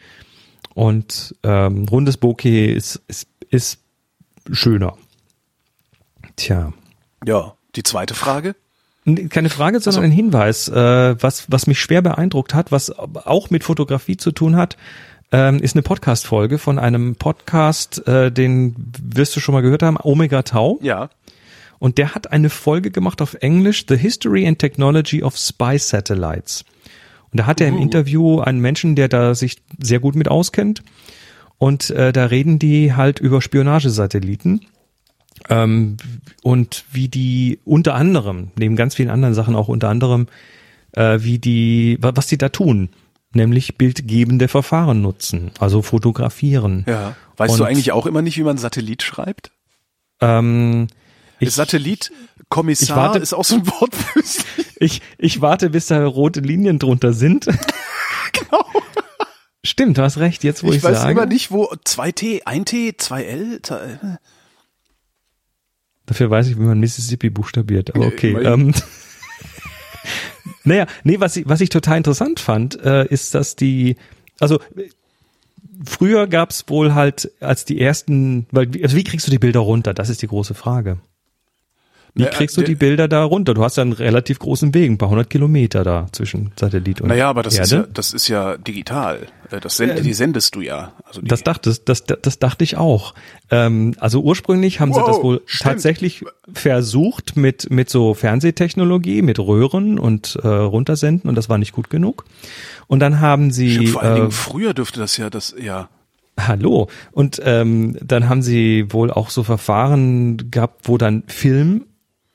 [0.74, 3.80] Und ähm, rundes Bokeh ist, ist, ist
[4.50, 4.96] schöner.
[6.36, 6.72] Tja.
[7.24, 7.54] Ja.
[7.74, 8.56] Die zweite Frage?
[9.28, 10.68] Keine Frage, sondern ein Hinweis.
[10.68, 14.76] Äh, was, was mich schwer beeindruckt hat, was auch mit Fotografie zu tun hat,
[15.32, 19.96] ähm, ist eine Podcast-Folge von einem Podcast, äh, den wirst du schon mal gehört haben,
[20.02, 20.78] Omega Tau.
[20.82, 21.10] Ja.
[21.78, 26.64] Und der hat eine Folge gemacht auf Englisch, The History and Technology of Spy Satellites.
[27.30, 30.82] Und da hat er im Interview einen Menschen, der da sich sehr gut mit auskennt.
[31.58, 34.62] Und äh, da reden die halt über Spionagesatelliten.
[35.48, 35.96] Ähm,
[36.42, 40.26] und wie die unter anderem, neben ganz vielen anderen Sachen auch unter anderem,
[40.92, 42.88] äh, wie die, wa- was die da tun,
[43.32, 46.84] nämlich bildgebende Verfahren nutzen, also fotografieren.
[46.88, 47.14] Ja.
[47.36, 49.50] Weißt du Und, eigentlich auch immer nicht, wie man Satellit schreibt?
[50.20, 50.86] Ähm,
[51.38, 52.10] ich, Satellit,
[52.48, 53.92] Kommissar ich warte- ist auch so ein Wort.
[54.78, 57.46] Ich, ich warte, bis da rote Linien drunter sind.
[58.32, 58.64] genau.
[59.64, 61.12] Stimmt, du hast recht, jetzt wo ich, Ich weiß sage.
[61.12, 64.18] immer nicht, wo 2T, 1T, 2L.
[66.06, 68.30] Dafür weiß ich, wie man Mississippi buchstabiert, aber Nee, okay.
[68.30, 68.68] immerhin.
[68.68, 68.74] Ähm,
[70.64, 73.96] naja, nee, was ich, was ich total interessant fand, äh, ist, dass die,
[74.38, 74.60] also
[75.84, 79.94] früher gab's wohl halt als die ersten, weil also wie kriegst du die Bilder runter?
[79.94, 80.98] Das ist die große Frage.
[82.16, 83.52] Wie kriegst du die Bilder da runter?
[83.54, 87.08] Du hast ja einen relativ großen Weg, ein paar hundert Kilometer da zwischen Satellit und
[87.08, 87.84] Naja, aber das ist, Erde.
[87.86, 89.26] ja, das ist ja digital.
[89.50, 90.92] Äh, Das send, die sendest du ja.
[91.04, 93.14] Also Das dachte, das, das dachte ich auch.
[93.50, 95.62] Ähm, also ursprünglich haben sie Wow, das wohl stimmt.
[95.62, 101.72] tatsächlich versucht mit, mit so Fernsehtechnologie, mit Röhren und äh, runtersenden und das war nicht
[101.72, 102.24] gut genug.
[102.86, 105.88] Und dann haben sie Stimmt, vor allen äh, Dingen früher dürfte das ja das, ja.
[106.38, 106.88] Hallo.
[107.12, 111.84] Und ähm, dann haben sie wohl auch so Verfahren gehabt, wo dann Film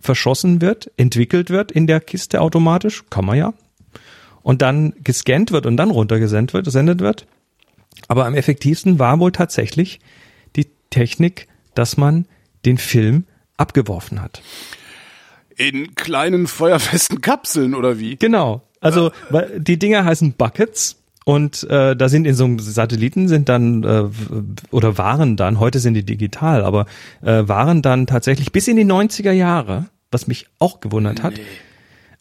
[0.02, 3.54] verschossen wird, entwickelt wird in der Kiste automatisch, kann man ja.
[4.44, 7.28] Und dann gescannt wird und dann runtergesendet wird, gesendet wird.
[8.08, 10.00] Aber am effektivsten war wohl tatsächlich
[10.56, 12.26] die Technik, dass man
[12.66, 13.26] den Film
[13.58, 14.42] abgeworfen hat.
[15.56, 18.16] In kleinen feuerfesten Kapseln oder wie?
[18.16, 18.64] Genau.
[18.80, 19.12] Also
[19.58, 24.04] die Dinger heißen Buckets und äh, da sind in so einem Satelliten sind dann äh,
[24.72, 26.86] oder waren dann, heute sind die digital, aber
[27.22, 31.34] äh, waren dann tatsächlich bis in die 90er Jahre, was mich auch gewundert hat,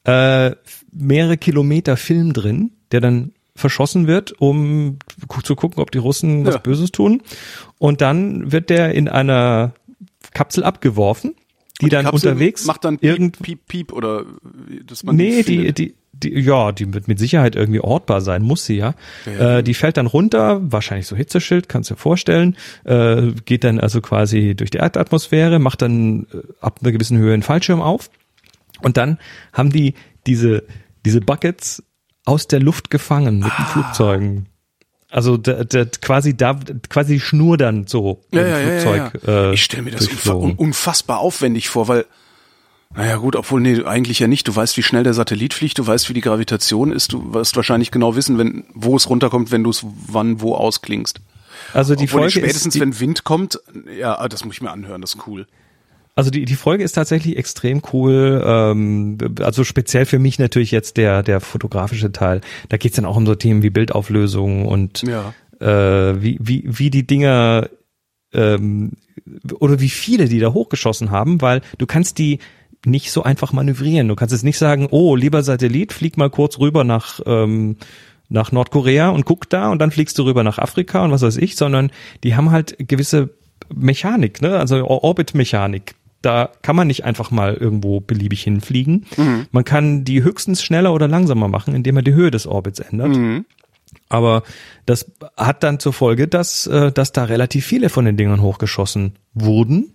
[0.04, 0.54] äh,
[0.92, 4.98] mehrere Kilometer Film drin, der dann verschossen wird, um
[5.44, 6.60] zu gucken, ob die Russen was Ja.
[6.60, 7.22] Böses tun.
[7.78, 9.72] Und dann wird der in einer
[10.32, 11.34] Kapsel abgeworfen,
[11.80, 14.24] die dann Kapsel unterwegs macht dann irgend piep, piep, piep oder
[14.66, 18.42] wie- dass man Nee, die, die, die, ja, die wird mit Sicherheit irgendwie ortbar sein,
[18.42, 18.94] muss sie ja.
[19.26, 19.58] Ja.
[19.58, 23.80] Äh, die fällt dann runter, wahrscheinlich so Hitzeschild, kannst du dir vorstellen, äh, geht dann
[23.80, 28.10] also quasi durch die Erdatmosphäre, macht dann äh, ab einer gewissen Höhe einen Fallschirm auf
[28.82, 29.18] und dann
[29.52, 29.94] haben die
[30.26, 30.64] diese,
[31.04, 31.82] diese Buckets
[32.24, 33.56] aus der Luft gefangen mit Ah.
[33.58, 34.46] den Flugzeugen.
[35.12, 36.56] Also da, da, quasi da
[36.88, 39.22] quasi die Schnur dann so ja, im ja, ja, ja, Flugzeug.
[39.26, 39.50] ja.
[39.50, 42.04] Äh, ich stelle mir das unfassbar aufwendig vor, weil
[42.94, 44.48] naja gut, obwohl nee, eigentlich ja nicht.
[44.48, 47.54] Du weißt, wie schnell der Satellit fliegt, du weißt, wie die Gravitation ist, du wirst
[47.56, 51.20] wahrscheinlich genau wissen, wenn wo es runterkommt, wenn du es wann wo ausklingst.
[51.72, 53.60] Also die Obwohl Folge spätestens ist, die, wenn Wind kommt,
[53.96, 55.46] ja, ah, das muss ich mir anhören, das ist cool.
[56.16, 58.42] Also die, die Folge ist tatsächlich extrem cool.
[58.44, 62.40] Ähm, also speziell für mich natürlich jetzt der, der fotografische Teil.
[62.68, 65.32] Da geht's dann auch um so Themen wie Bildauflösung und Ja.
[65.60, 67.68] äh, wie, wie, wie die Dinger
[68.32, 68.92] ähm,
[69.60, 72.40] oder wie viele die da hochgeschossen haben, weil du kannst die
[72.84, 74.08] nicht so einfach manövrieren.
[74.08, 77.76] Du kannst jetzt nicht sagen, oh, lieber Satellit, flieg mal kurz rüber nach ähm,
[78.32, 81.36] nach Nordkorea und guck da und dann fliegst du rüber nach Afrika und was weiß
[81.36, 81.90] ich, sondern
[82.22, 83.30] die haben halt gewisse
[83.74, 84.56] Mechanik, ne?
[84.58, 85.94] also Or- Orbitmechanik.
[86.22, 89.06] Da kann man nicht einfach mal irgendwo beliebig hinfliegen.
[89.50, 93.16] Man kann die höchstens schneller oder langsamer machen, indem man die Höhe des Orbits ändert.
[94.08, 94.42] Aber
[94.86, 99.14] das hat dann zur Folge, dass, äh, dass da relativ viele von den Dingern hochgeschossen
[99.34, 99.94] wurden.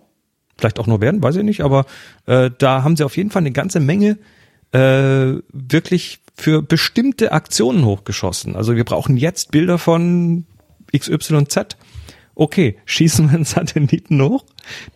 [0.57, 1.85] Vielleicht auch nur werden, weiß ich nicht, aber
[2.27, 4.17] äh, da haben sie auf jeden Fall eine ganze Menge
[4.71, 8.55] äh, wirklich für bestimmte Aktionen hochgeschossen.
[8.55, 10.45] Also wir brauchen jetzt Bilder von
[10.95, 11.77] XYZ.
[12.35, 14.45] Okay, schießen wir einen Satelliten hoch,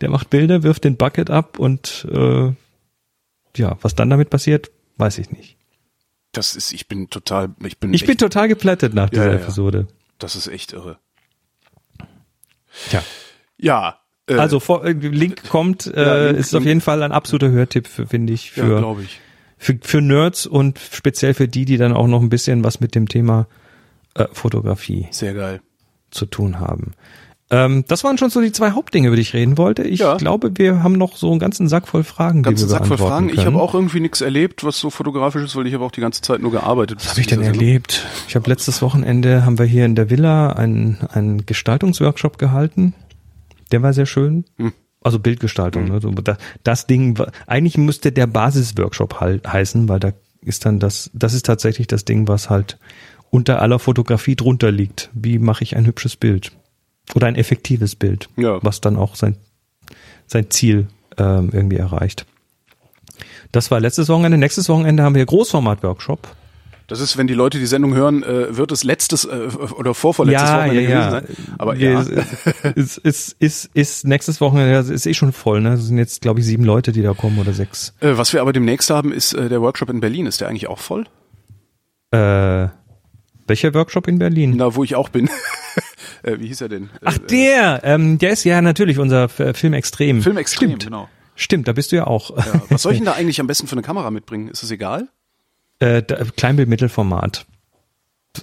[0.00, 2.52] der macht Bilder, wirft den Bucket ab und äh,
[3.56, 5.56] ja, was dann damit passiert, weiß ich nicht.
[6.32, 9.38] Das ist, ich bin total, ich bin, Ich bin total geplättet nach dieser Ja, ja.
[9.40, 9.88] Episode.
[10.18, 10.98] das ist echt irre.
[12.90, 13.02] Tja.
[13.56, 13.98] Ja,
[14.38, 17.86] Also vor, äh, Link kommt, äh, Ja, Link- ist auf jeden Fall ein absoluter Hörtipp,
[17.88, 19.20] für, finde ich, ja, für, glaube ich.
[19.58, 22.94] für, für Nerds und speziell für die, die dann auch noch ein bisschen was mit
[22.94, 23.46] dem Thema
[24.14, 25.60] äh, Fotografie Sehr geil.
[26.10, 26.92] zu tun haben.
[27.52, 29.82] Ähm, das waren schon so die zwei Hauptdinge, über die ich reden wollte.
[29.82, 30.16] Ich Ja.
[30.16, 32.96] glaube, wir haben noch so einen ganzen Sack voll Fragen, Ganzen die wir Sack voll
[32.98, 33.28] Fragen.
[33.28, 33.46] Ich können.
[33.48, 36.22] habe auch irgendwie nichts erlebt, was so fotografisch ist, weil ich habe auch die ganze
[36.22, 36.98] Zeit nur gearbeitet.
[37.00, 38.06] Was habe ich denn erlebt?
[38.28, 42.94] Ich habe letztes Wochenende haben wir hier in der Villa einen, einen Gestaltungsworkshop gehalten.
[43.72, 44.44] Der war sehr schön.
[44.56, 44.72] Hm.
[45.02, 45.86] Also Bildgestaltung.
[45.86, 46.00] Ne?
[46.00, 51.10] So, das, das Ding, eigentlich müsste der Basisworkshop halt heißen, weil da ist dann das,
[51.14, 52.78] das ist tatsächlich das Ding, was halt
[53.30, 55.10] unter aller Fotografie drunter liegt.
[55.14, 56.52] Wie mache ich ein hübsches Bild?
[57.14, 58.58] Oder ein effektives Bild, Ja.
[58.62, 59.36] was dann auch sein,
[60.26, 62.26] sein Ziel ähm, irgendwie erreicht.
[63.52, 64.38] Das war letztes Wochenende.
[64.38, 66.28] Nächstes Wochenende haben wir Großformat-Workshop.
[66.90, 70.50] Das ist, wenn die Leute die Sendung hören, äh, wird es letztes äh, oder vorvorletztes
[70.50, 71.24] Wochenende gewesen sein.
[71.56, 72.00] Aber ja,
[72.74, 75.70] Ist, ist, ist, ist nächstes Wochenende, das ist eh schon voll, ne?
[75.70, 77.94] Das sind jetzt, glaube ich, sieben Leute, die da kommen oder sechs.
[78.00, 80.26] äh, was wir aber demnächst haben, ist äh, der Workshop in Berlin.
[80.26, 81.04] Ist der eigentlich auch voll?
[82.10, 82.68] Äh,
[83.46, 84.58] welcher Workshop in Berlin?
[84.58, 85.28] Da, wo ich auch bin.
[86.22, 86.90] äh, wie hieß er denn?
[87.04, 90.22] Ach, Äh, der, ähm, der ist ja natürlich unser F- Film Extrem.
[90.22, 91.08] Film Extrem, Stimmt, genau.
[91.36, 92.36] stimmt, da bist du ja auch.
[92.36, 92.62] Ja.
[92.68, 94.48] Was soll ich denn da eigentlich am besten für eine Kamera mitbringen?
[94.48, 95.08] Ist das egal?
[95.80, 97.46] Äh, Kleinbild-Mittelformat.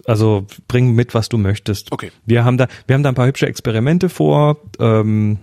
[0.05, 1.91] Also bring mit, was du möchtest.
[1.91, 2.11] Okay.
[2.25, 4.57] Wir haben da, wir haben da ein paar hübsche Experimente vor.
[4.79, 5.39] Ähm,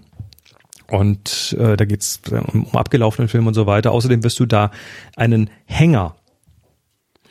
[0.88, 3.92] und äh, da geht's um, um abgelaufenen Film und so weiter.
[3.92, 4.70] Außerdem wirst du da
[5.16, 6.16] einen Hänger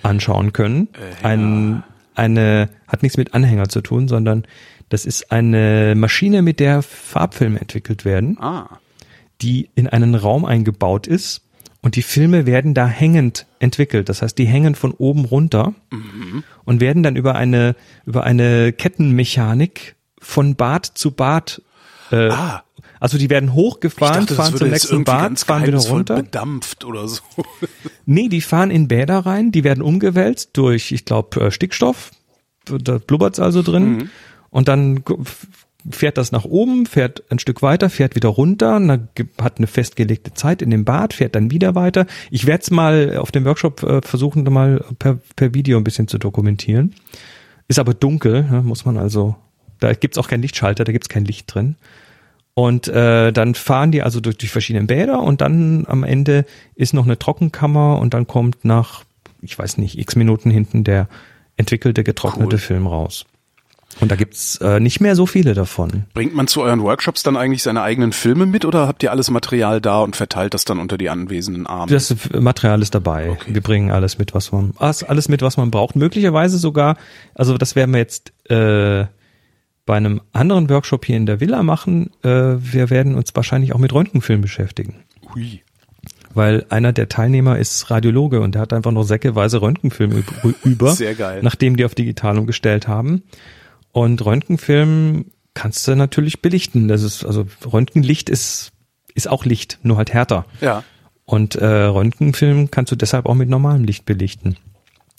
[0.02, 0.90] anschauen können.
[0.94, 1.84] Äh, Ein,
[2.16, 4.46] eine hat nichts mit Anhänger zu tun, sondern
[4.90, 8.80] das ist eine Maschine, mit der Farbfilme entwickelt werden Ah,
[9.42, 11.42] die in einen Raum eingebaut ist
[11.84, 14.10] und die Filme werden da hängend entwickelt.
[14.10, 15.74] Das heißt, die hängen von oben runter
[16.66, 21.62] und werden dann über eine über eine Kettenmechanik von Bad zu Bad
[22.12, 22.64] äh, Ah.
[23.00, 26.16] also die werden hochgefahren, dachte, fahren zum nächsten Bad, fahren wieder runter.
[26.18, 27.22] bedampft oder so.
[28.06, 32.12] Nee, die fahren in Bäder rein, die werden umgewälzt durch, ich glaube, Stickstoff.
[32.66, 34.10] Da blubbert's also drin.
[34.50, 35.04] Und dann
[35.90, 38.80] fährt das nach oben, fährt ein Stück weiter, fährt wieder runter,
[39.42, 42.06] hat eine festgelegte Zeit in dem Bad, fährt dann wieder weiter.
[42.32, 46.08] Ich werde es mal auf dem Workshop äh, versuchen, mal per, per Video ein bisschen
[46.08, 46.96] zu dokumentieren.
[47.68, 49.36] Ist aber dunkel, ne, muss man also,
[49.80, 51.76] da gibt's auch keinen Lichtschalter, da gibt's kein Licht drin.
[52.56, 56.94] Und äh, dann fahren die also durch die verschiedenen Bäder und dann am Ende ist
[56.94, 59.04] noch eine Trockenkammer und dann kommt nach,
[59.42, 61.08] ich weiß nicht, x Minuten hinten der
[61.58, 62.60] entwickelte, getrocknete Cool.
[62.60, 63.26] Film raus.
[64.00, 66.06] Und da gibt's äh, nicht mehr so viele davon.
[66.14, 69.30] Bringt man zu euren Workshops dann eigentlich seine eigenen Filme mit oder habt ihr alles
[69.30, 71.92] Material da und verteilt das dann unter die anwesenden Arme?
[71.92, 73.38] Das Material ist dabei.
[73.48, 75.96] Wir bringen alles mit, was man alles mit, was man braucht.
[75.96, 76.98] Möglicherweise sogar,
[77.36, 79.06] also das werden wir jetzt äh,
[79.86, 82.10] bei einem anderen Workshop hier in der Villa machen.
[82.24, 85.04] Äh, wir werden uns wahrscheinlich auch mit Röntgenfilm beschäftigen.
[85.36, 85.62] Hui.
[86.34, 90.92] weil einer der Teilnehmer ist Radiologe und der hat einfach noch säckeweise Röntgenfilme üb- über,
[90.92, 91.40] Sehr geil.
[91.44, 93.24] nachdem die auf digital umgestellt haben.
[93.94, 96.90] Und Röntgenfilm kannst du natürlich belichten.
[96.90, 98.72] Das ist also Röntgenlicht ist
[99.16, 100.46] ist auch Licht, nur halt härter.
[100.60, 100.84] Ja.
[101.26, 104.58] Und äh, Röntgenfilm kannst du deshalb auch mit normalem Licht belichten.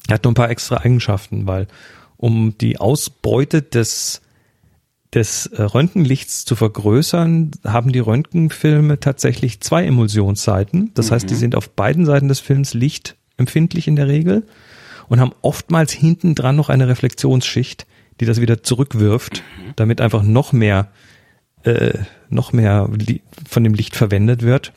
[0.08, 1.68] Er hat nur ein paar extra Eigenschaften, weil
[2.16, 4.20] um die Ausbeute des
[5.14, 10.90] des äh, Röntgenlichts zu vergrößern, haben die Röntgenfilme tatsächlich zwei Emulsionsseiten.
[10.94, 14.42] Das heißt, die sind auf beiden Seiten des Films lichtempfindlich in der Regel
[15.08, 17.86] und haben oftmals hinten dran noch eine Reflexionsschicht,
[18.20, 19.42] die das wieder zurückwirft,
[19.76, 20.88] damit einfach noch mehr
[21.64, 21.98] äh,
[22.28, 22.90] noch mehr
[23.48, 24.72] von dem Licht verwendet wird.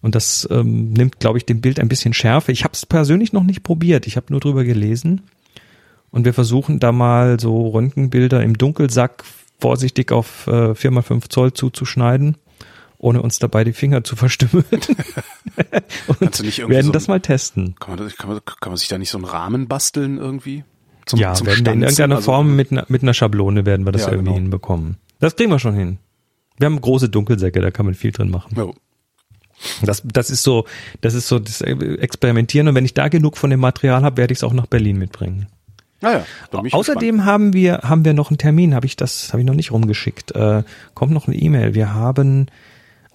[0.00, 2.52] Und das ähm, nimmt, glaube ich, dem Bild ein bisschen Schärfe.
[2.52, 4.06] Ich habe es persönlich noch nicht probiert.
[4.06, 5.22] Ich habe nur drüber gelesen.
[6.10, 9.24] Und wir versuchen da mal so Röntgenbilder im Dunkelsack
[9.58, 12.36] vorsichtig auf äh, 4x5 Zoll zuzuschneiden,
[12.98, 14.64] ohne uns dabei die Finger zu verstümmeln.
[16.06, 17.74] Und werden so ein- das mal testen.
[17.80, 20.64] Kann man, kann, man, kann man sich da nicht so einen Rahmen basteln irgendwie?
[21.08, 21.82] Zum, ja, zum werden wir in Stanzen?
[22.02, 24.36] irgendeiner Also, Form mit, einer- mit einer Schablone werden wir das Ja, irgendwie genau.
[24.40, 24.96] hinbekommen.
[25.20, 25.98] Das kriegen wir schon hin.
[26.58, 28.52] Wir haben große Dunkelsäcke, da kann man viel drin machen.
[28.56, 28.66] Ja.
[29.82, 30.66] Das, das ist so,
[31.00, 34.32] das ist so das Experimentieren und wenn ich da genug von dem Material habe, werde
[34.32, 35.46] ich es auch nach Berlin mitbringen.
[36.00, 36.24] Naja,
[36.70, 39.72] Außerdem haben wir haben wir noch einen Termin, habe ich das habe ich noch nicht
[39.72, 40.30] rumgeschickt.
[40.32, 40.62] Äh,
[40.94, 41.74] kommt noch eine E-Mail.
[41.74, 42.46] Wir haben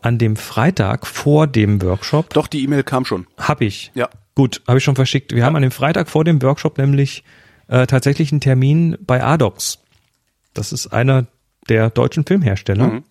[0.01, 2.35] an dem Freitag vor dem Workshop gespannt.
[2.35, 3.25] Doch, die E-Mail kam schon.
[3.37, 3.91] habe ich.
[3.95, 4.09] Ja.
[4.35, 5.33] Gut, habe ich schon verschickt.
[5.33, 7.23] Wir haben an dem Freitag vor dem Workshop nämlich
[7.73, 9.79] äh, tatsächlich einen Termin bei Adox.
[10.53, 11.25] Das ist einer
[11.69, 12.87] der deutschen Filmhersteller.
[12.87, 13.03] Mhm.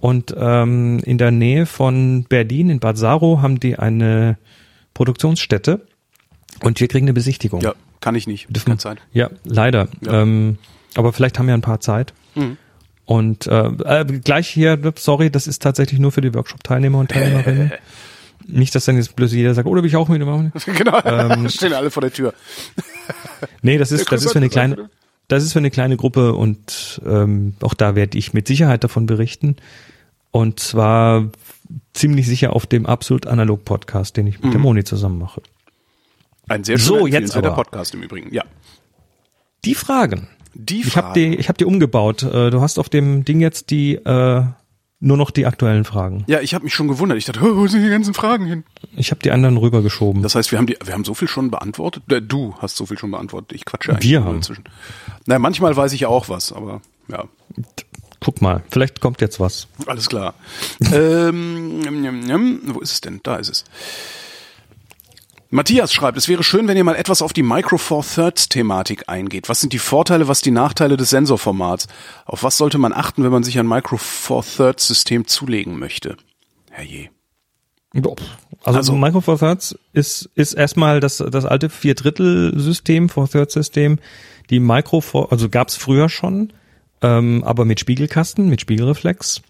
[0.00, 4.36] Und ähm, in der Nähe von Berlin, in Bad Saro, haben die eine
[4.94, 5.86] Produktionsstätte
[6.62, 7.60] und wir kriegen eine Besichtigung.
[7.60, 8.48] Ja, kann ich nicht.
[8.48, 8.98] Dürfen- Keine Zeit.
[9.12, 9.88] Ja, leider.
[10.00, 10.22] Ja.
[10.22, 10.58] Ähm,
[10.96, 12.14] aber vielleicht haben wir ein paar Zeit.
[12.34, 12.56] Mhm.
[13.04, 17.72] Und äh, äh, gleich hier, sorry, das ist tatsächlich nur für die Workshop-Teilnehmer und Teilnehmerinnen.
[18.46, 20.52] Nicht, dass dann jetzt bloß jeder sagt, oh, da will ich auch mitmachen.
[20.66, 21.00] genau.
[21.04, 22.34] Ähm, Stehen alle vor der Tür.
[23.60, 24.88] Nee, das ist, das ist für eine kleine,
[25.26, 29.06] das ist für eine kleine Gruppe und ähm, auch da werde ich mit Sicherheit davon
[29.06, 29.56] berichten.
[30.30, 31.28] Und zwar
[31.92, 34.50] ziemlich sicher auf dem Absolut Analog Podcast, den ich mit Mhm.
[34.52, 35.42] der Moni zusammen mache.
[36.48, 37.56] Ein sehr So, schöner, jetzt empfehlenswerter aber.
[37.64, 38.32] Podcast im Übrigen.
[38.32, 38.44] Ja.
[39.64, 40.28] Die Fragen.
[40.54, 42.22] Die Ich habe die, ich hab die umgebaut.
[42.22, 44.44] Äh, Du hast auf dem Ding jetzt die äh,
[45.04, 46.24] nur noch die aktuellen Fragen.
[46.28, 47.18] Ja, ich habe mich schon gewundert.
[47.18, 48.64] Ich dachte, "Hä, wo sind die ganzen Fragen hin?
[48.96, 50.22] Ich habe die anderen rübergeschoben.
[50.22, 52.04] Das heißt, wir haben die, wir haben so viel schon beantwortet.
[52.10, 53.52] Äh, du hast so viel schon beantwortet.
[53.52, 54.36] Ich quatsche eigentlich Wir haben.
[54.36, 54.64] inzwischen.
[55.26, 57.24] Na, manchmal weiß ich auch was, aber ja,
[58.24, 59.66] Guck mal, vielleicht kommt jetzt was.
[59.86, 60.34] alles klar.
[60.94, 62.60] ähm, njam, njam, njam.
[62.66, 63.18] wo ist es denn?
[63.24, 63.64] Da ist es.
[65.54, 69.10] Matthias schreibt, es wäre schön, wenn ihr mal etwas auf die Micro Four Thirds Thematik
[69.10, 69.50] eingeht.
[69.50, 71.88] Was sind die Vorteile, was die Nachteile des Sensorformats?
[72.24, 76.16] Auf was sollte man achten, wenn man sich ein Micro Four Thirds System zulegen möchte?
[76.70, 77.10] Herrje.
[78.64, 83.98] Also, Also- Micro Four Thirds ist, ist erstmal das, das alte Vier-Drittel-System, Four Thirds-System.
[84.48, 86.54] Die Micro Four, also gab's früher schon,
[87.02, 89.42] ähm, aber mit Spiegelkasten, mit Spiegelreflex.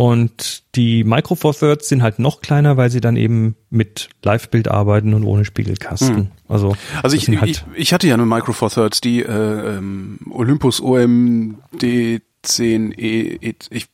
[0.00, 4.66] Und die Micro Four Thirds sind halt noch kleiner, weil sie dann eben mit Live-Bild
[4.68, 6.30] arbeiten und ohne Spiegelkasten.
[6.48, 9.76] Also, Also das ich, halt, ich, ich hatte ja eine Micro Four Thirds, die äh,
[9.76, 13.88] ähm, Olympus OMD 10 E, E ich,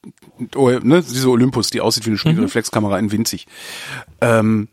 [0.55, 3.49] oh, ne, diese Olympus, die aussieht wie eine Spiegelreflexkamera in winzig.
[4.21, 4.69] Ähm,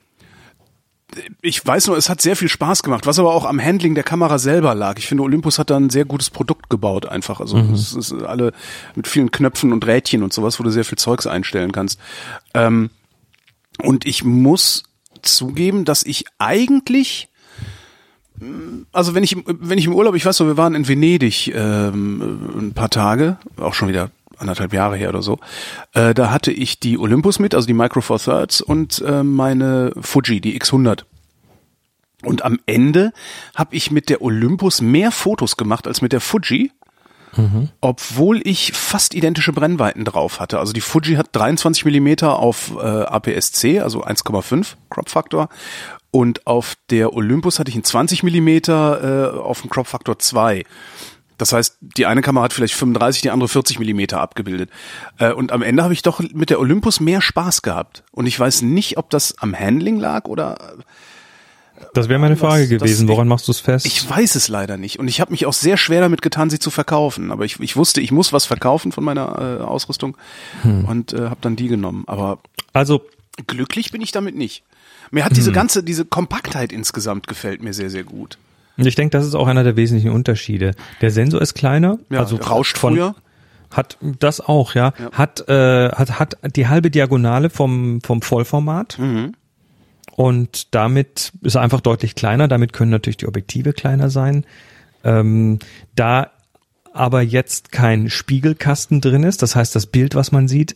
[1.41, 4.03] ich weiß nur, es hat sehr viel Spaß gemacht, was aber auch am Handling der
[4.03, 4.97] Kamera selber lag.
[4.97, 7.39] Ich finde, Olympus hat da ein sehr gutes Produkt gebaut einfach.
[7.39, 8.53] Also es ist alle
[8.95, 11.99] mit vielen Knöpfen und Rädchen und sowas, wo du sehr viel Zeugs einstellen kannst.
[12.53, 12.89] Ähm,
[13.81, 14.83] und ich muss
[15.21, 17.29] zugeben, dass ich eigentlich
[18.91, 21.53] also wenn ich im, wenn ich im Urlaub, ich weiß noch, wir waren in Venedig
[21.53, 25.39] ähm, ein paar Tage, auch schon wieder anderthalb Jahre her oder so.
[25.93, 29.93] Äh, da hatte ich die Olympus mit, also die Micro Four Thirds und äh, meine
[29.99, 31.03] Fuji, die X100.
[32.23, 33.11] Und am Ende
[33.53, 36.71] habe ich mit der Olympus mehr Fotos gemacht als mit der Fuji.
[37.81, 40.59] Obwohl ich fast identische Brennweiten drauf hatte.
[40.59, 45.49] Also die Fuji hat 23 Millimeter auf äh, APS-C, also 1,5 Crop Factor.
[46.11, 50.63] Und auf der Olympus hatte ich einen 20 Millimeter äh, auf dem Crop Factor 2.
[51.43, 54.69] Das heißt, die eine Kamera hat vielleicht 35, die andere 40 Millimeter abgebildet.
[55.17, 58.03] Äh, und am Ende habe ich doch mit der Olympus mehr Spaß gehabt.
[58.11, 60.57] Und ich weiß nicht, ob das am Handling lag oder
[61.93, 63.07] das wäre meine Frage das- das- gewesen.
[63.09, 63.85] Woran machst du es fest?
[63.85, 64.99] ich weiß es leider nicht.
[64.99, 67.29] Und ich habe mich auch sehr schwer damit getan, sie zu verkaufen.
[67.29, 70.15] Aber ich, ich wusste, ich muss was verkaufen von meiner äh, Ausrüstung
[70.63, 72.05] und äh, habe dann die genommen.
[72.07, 72.39] Aber
[72.71, 73.01] also,
[73.47, 74.63] glücklich bin ich damit nicht.
[75.11, 78.37] Mir hat diese ganze, diese Kompaktheit insgesamt gefällt mir sehr, sehr gut.
[78.77, 80.71] Ich denke, das ist auch einer der wesentlichen Unterschiede.
[81.01, 83.15] Der Sensor ist kleiner, Ja, also rauscht von, früher.
[83.71, 84.93] Hat das auch, ja.
[85.11, 88.99] Hat, äh, hat, hat die halbe Diagonale vom, vom Vollformat.
[88.99, 89.33] Mhm.
[90.15, 92.47] Und damit ist er einfach deutlich kleiner.
[92.47, 94.45] Damit können natürlich die Objektive kleiner sein.
[95.03, 95.59] Ähm,
[95.95, 96.29] da
[96.93, 100.75] aber jetzt kein Spiegelkasten drin ist, das heißt, das Bild, was man sieht,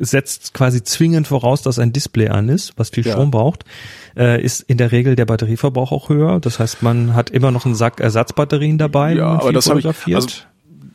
[0.00, 3.12] setzt quasi zwingend voraus, dass ein Display an ist, was viel Ja.
[3.12, 3.64] Strom braucht,
[4.16, 6.40] äh, ist in der Regel der Batterieverbrauch auch höher.
[6.40, 9.14] Das heißt, man hat immer noch einen Sack Ersatzbatterien dabei.
[9.14, 10.14] Ja, aber das habe ich.
[10.14, 10.28] Also,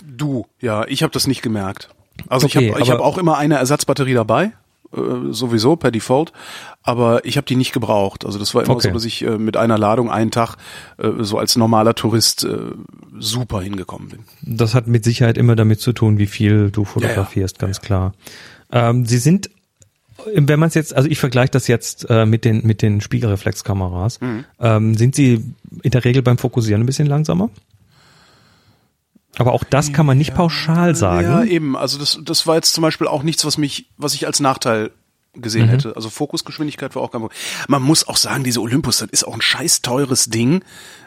[0.07, 1.89] du, ja, ich habe das nicht gemerkt.
[2.27, 4.53] Also Okay, ich habe hab auch immer eine Ersatzbatterie dabei,
[4.95, 6.31] äh, sowieso per Default,
[6.83, 8.25] aber ich habe die nicht gebraucht.
[8.25, 8.87] Also das war immer Okay.
[8.89, 10.55] so, dass ich äh, mit einer Ladung einen Tag
[10.97, 12.57] äh, so als normaler Tourist äh,
[13.19, 14.19] super hingekommen bin.
[14.41, 18.13] Das hat mit Sicherheit immer damit zu tun, wie viel du fotografierst, ganz klar.
[18.71, 19.49] Ähm, sie sind,
[20.33, 24.21] wenn man es jetzt, also ich vergleiche das jetzt äh, mit den mit den Spiegelreflexkameras,
[24.21, 24.45] Mhm.
[24.59, 25.43] ähm, sind sie
[25.83, 27.49] in der Regel beim Fokussieren ein bisschen langsamer?
[29.37, 31.27] Aber auch das kann man nicht pauschal sagen.
[31.27, 31.75] Ja, eben.
[31.75, 34.91] Also das, das war jetzt zum Beispiel auch nichts, was mich, was ich als Nachteil
[35.41, 35.95] gesehen hätte.
[35.95, 37.37] Also Fokusgeschwindigkeit war auch kein Problem.
[37.67, 40.63] Man muss auch sagen, diese Olympus, das ist auch ein scheiß teures Ding.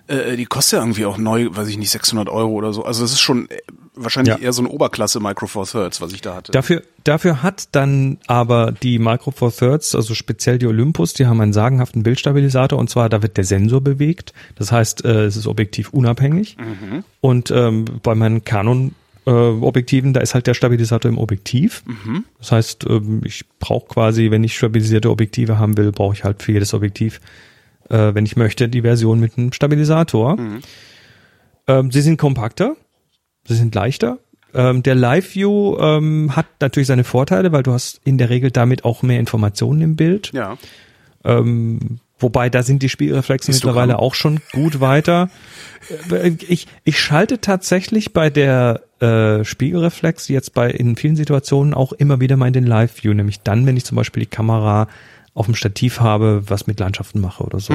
[0.07, 2.85] Äh, die kostet ja irgendwie auch neu, weiß ich nicht, 600 Euro oder so.
[2.85, 3.59] Also das ist schon äh,
[3.95, 4.41] wahrscheinlich Ja.
[4.41, 6.53] eher so eine Oberklasse Micro Four Thirds, was ich da hatte.
[6.53, 11.41] Dafür, dafür hat dann aber die Micro Four Thirds, also speziell die Olympus, die haben
[11.41, 14.33] einen sagenhaften Bildstabilisator und zwar da wird der Sensor bewegt.
[14.55, 16.57] Das heißt, äh, es ist objektiv unabhängig.
[17.21, 18.95] Und ähm, bei meinen Canon
[19.29, 21.85] äh, Objektiven, da ist halt der Stabilisator im Objektiv.
[22.39, 26.43] Das heißt, ähm, ich brauche quasi, wenn ich stabilisierte Objektive haben will, brauche ich halt
[26.43, 27.21] für jedes Objektiv,
[27.91, 30.39] äh, wenn ich möchte, die Version mit einem Stabilisator.
[31.67, 32.77] Ähm, sie sind kompakter,
[33.47, 34.19] sie sind leichter.
[34.55, 35.77] Ähm, der Live View
[36.31, 39.97] hat natürlich seine Vorteile, weil du hast in der Regel damit auch mehr Informationen im
[39.97, 40.33] Bild.
[40.33, 40.57] ja.
[41.25, 43.89] Ähm, wobei da sind die Spiegelreflexe Histogramm.
[43.89, 45.31] mittlerweile auch schon gut weiter.
[46.49, 52.21] Ich, ich schalte tatsächlich bei der äh, Spiegelreflex jetzt bei in vielen Situationen auch immer
[52.21, 54.89] wieder mal in den Live View, nämlich dann, wenn ich zum Beispiel die Kamera
[55.35, 57.73] auf dem Stativ habe, was mit Landschaften mache oder so.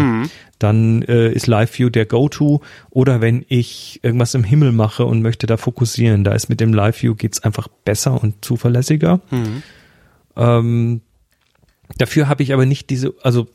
[0.59, 2.59] Dann äh, ist Live View der Go-To.
[2.89, 6.73] Oder wenn ich irgendwas im Himmel mache und möchte da fokussieren, da ist mit dem
[6.73, 9.21] Live View geht's einfach besser und zuverlässiger.
[10.35, 11.01] Ähm,
[11.97, 13.47] dafür habe ich aber nicht diese, also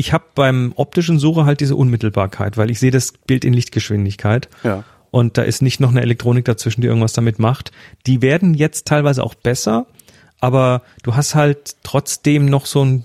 [0.00, 4.48] ich habe beim optischen Suche halt diese Unmittelbarkeit, weil ich sehe das Bild in Lichtgeschwindigkeit.
[4.64, 4.82] Ja.
[5.10, 7.70] Und da ist nicht noch eine Elektronik dazwischen, die irgendwas damit macht.
[8.06, 9.86] Die werden jetzt teilweise auch besser,
[10.40, 13.04] aber du hast halt trotzdem noch so ein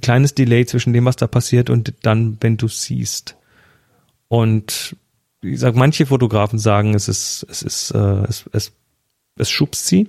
[0.00, 3.36] kleines Delay zwischen dem, was da passiert und dann, wenn du siehst.
[4.28, 4.96] Und
[5.42, 8.72] ich sag, manche Fotografen sagen, es ist, es ist, äh, es, es,
[9.36, 10.08] es schubst sie.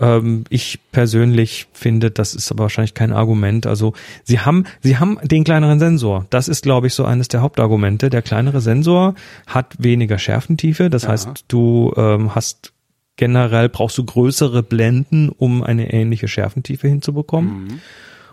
[0.00, 3.66] Ähm, ich persönlich finde, das ist aber wahrscheinlich kein Argument.
[3.66, 3.92] Also
[4.24, 6.26] sie haben, sie haben den kleineren Sensor.
[6.30, 8.10] Das ist, glaube ich, so eines der Hauptargumente.
[8.10, 9.14] Der kleinere Sensor
[9.46, 10.90] hat weniger Schärfentiefe.
[10.90, 11.10] Das Ja.
[11.10, 12.72] heißt, du ähm, hast
[13.16, 17.80] generell brauchst du größere Blenden, um eine ähnliche Schärfentiefe hinzubekommen.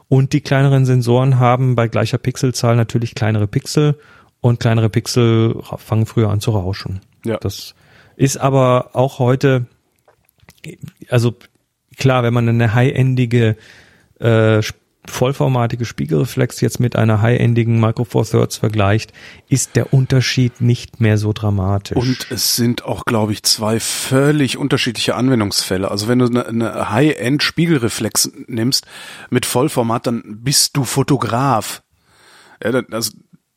[0.07, 3.99] Und die kleineren Sensoren haben bei gleicher Pixelzahl natürlich kleinere Pixel
[4.41, 7.01] und kleinere Pixel fangen früher an zu rauschen.
[7.25, 7.37] Ja.
[7.37, 7.75] Das
[8.15, 9.65] ist aber auch heute,
[11.09, 11.35] also
[11.97, 13.55] klar, wenn man eine high-endige,
[14.19, 14.61] äh,
[15.05, 19.11] vollformatige Spiegelreflex jetzt mit einer high-endigen Micro Four Thirds vergleicht,
[19.47, 21.97] ist der Unterschied nicht mehr so dramatisch.
[21.97, 25.89] Und es sind auch, glaube ich, zwei völlig unterschiedliche Anwendungsfälle.
[25.89, 28.85] Also wenn du eine, eine High-End-Spiegelreflex nimmst
[29.29, 31.81] mit Vollformat, dann bist du Fotograf.
[32.63, 33.11] Ja, dann, also,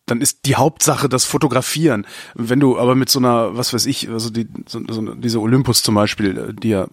[0.06, 2.06] dann ist die Hauptsache das Fotografieren.
[2.34, 5.82] Wenn du aber mit so einer, was weiß ich, also die, so, so, diese Olympus
[5.82, 6.88] zum Beispiel, äh, die ja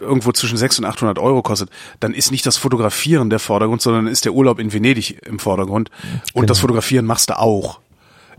[0.00, 4.06] irgendwo zwischen 600 und 800 Euro kostet, dann ist nicht das Fotografieren der Vordergrund, sondern
[4.06, 5.90] ist der Urlaub in Venedig im Vordergrund.
[6.32, 7.80] Und das Fotografieren machst du auch.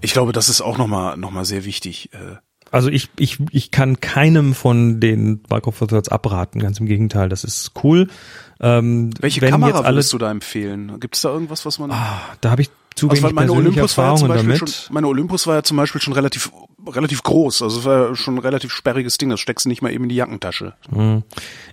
[0.02, 2.10] Ich glaube, das ist auch nochmal noch mal sehr wichtig.
[2.14, 2.36] äh,
[2.72, 7.30] Also ich, ich, ich kann keinem von den Micro Four Thirds abraten, ganz im Gegenteil,
[7.30, 8.08] das ist cool.
[8.60, 11.00] Ähm, Welche Kamera würdest du da empfehlen?
[11.00, 11.90] Gibt es da irgendwas, was man?
[12.42, 14.80] da habe ich zu also, wenig meine persönliche Olympus war ja zum Erfahrungen Beispiel damit.
[14.80, 16.52] schon, meine Olympus war ja zum Beispiel schon relativ,
[16.88, 17.62] relativ groß.
[17.62, 19.30] Also es war ja schon ein relativ sperriges Ding.
[19.30, 20.74] Das steckst du nicht mal eben in die Jackentasche.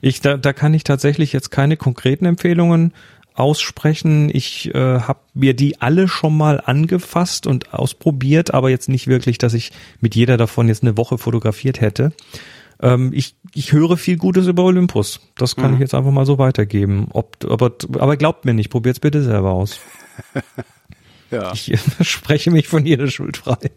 [0.01, 2.93] Ich, da, da kann ich tatsächlich jetzt keine konkreten Empfehlungen
[3.35, 4.31] aussprechen.
[4.33, 9.39] Ich äh, habe mir die alle schon mal angefasst und ausprobiert, aber jetzt nicht wirklich,
[9.39, 12.12] dass ich mit jeder davon jetzt eine Woche fotografiert hätte.
[12.81, 15.20] Ähm, ich, ich höre viel Gutes über Olympus.
[15.37, 17.09] Das kann ich jetzt einfach mal so weitergeben.
[17.12, 19.79] Ob, aber, aber glaubt mir nicht, probiert's bitte selber aus.
[21.33, 21.53] Ja.
[21.53, 21.72] Ich
[22.03, 23.70] spreche mich von jeder Schuld frei.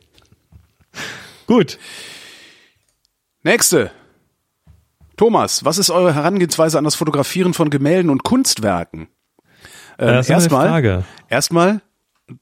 [1.48, 1.80] Gut.
[3.44, 3.92] Nächste.
[5.18, 9.08] Thomas, was ist eure Herangehensweise an das Fotografieren von Gemälden und Kunstwerken?
[9.98, 11.82] Ähm, erstmal, erstmal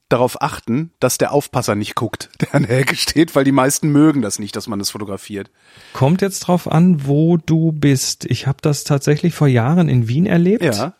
[0.08, 3.90] darauf achten, dass der Aufpasser nicht guckt, der an der Ecke steht, weil die meisten
[3.90, 5.50] mögen das nicht, dass man das fotografiert.
[5.92, 8.24] Kommt jetzt drauf an, wo du bist.
[8.24, 10.64] Ich habe das tatsächlich vor Jahren in Wien erlebt.
[10.64, 10.94] Ja.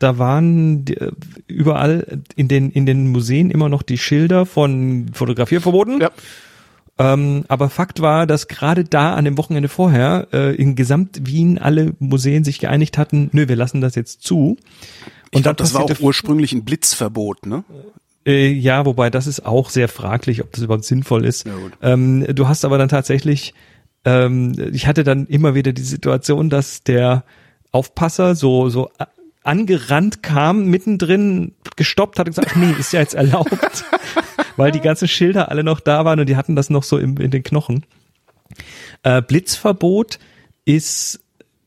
[0.00, 1.12] Da waren äh,
[1.46, 6.00] überall in den, in den Museen immer noch die Schilder von Fotografierverboten.
[6.00, 6.10] Ja.
[6.98, 11.58] Ähm, aber Fakt war, dass gerade da an dem Wochenende vorher äh, in Gesamt Wien
[11.58, 14.56] alle Museen sich geeinigt hatten, nö, wir lassen das jetzt zu.
[15.30, 17.64] Ich glaube, dann das war auch ursprünglich ein Blitzverbot, ne?
[18.26, 21.46] Äh, ja, wobei das ist auch sehr fraglich, ob das überhaupt sinnvoll ist.
[21.46, 23.54] Ja, ähm, du hast aber dann tatsächlich,
[24.04, 27.24] ähm, ich hatte dann immer wieder die Situation, dass der
[27.70, 28.90] Aufpasser so so
[29.42, 33.50] angerannt kam, mittendrin gestoppt hat und gesagt, ach nee, ist ja jetzt erlaubt,
[34.56, 37.16] weil die ganzen Schilder alle noch da waren und die hatten das noch so im,
[37.16, 37.86] in den Knochen.
[39.02, 40.18] Äh, Blitzverbot
[40.64, 41.20] ist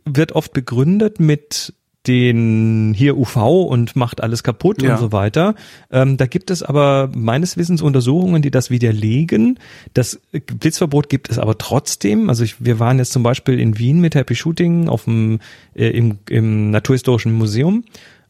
[0.06, 1.74] wird oft begründet mit
[2.08, 3.38] den hier UV
[3.68, 4.93] und macht alles kaputt Ja.
[4.93, 5.56] und so weiter.
[5.91, 9.58] Ähm, da gibt es aber meines Wissens Untersuchungen, die das widerlegen.
[9.93, 12.30] Das Blitzverbot gibt es aber trotzdem.
[12.30, 15.39] Also ich, wir waren jetzt zum Beispiel in Wien mit Happy Shooting auf dem,
[15.76, 17.86] äh, im, im Naturhistorischen Museum,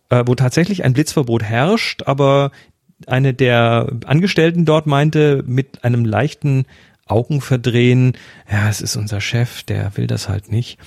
[0.09, 2.51] äh, wo tatsächlich ein Blitzverbot herrscht, aber
[3.07, 6.65] eine der Angestellten dort meinte mit einem leichten
[7.05, 8.13] Augenverdrehen,
[8.49, 10.77] ja, es ist unser Chef, der will das halt nicht.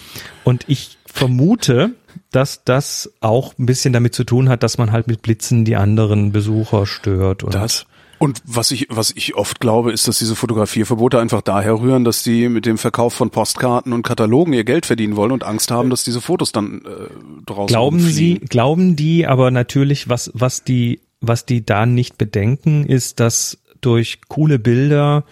[0.44, 1.90] Und ich vermute,
[2.36, 5.74] dass das auch ein bisschen damit zu tun hat, dass man halt mit Blitzen die
[5.74, 7.42] anderen Besucher stört.
[7.42, 7.86] Und Das.
[8.18, 12.22] Und was ich, was ich oft glaube, ist, dass diese Fotografierverbote einfach daher rühren, dass
[12.22, 15.88] die mit dem Verkauf von Postkarten und Katalogen ihr Geld verdienen wollen und Angst haben,
[15.88, 21.00] dass diese Fotos dann äh, draußen Glauben Sie, glauben die, aber natürlich, was, was die,
[21.20, 25.24] was die da nicht bedenken, ist, dass durch coole Bilder,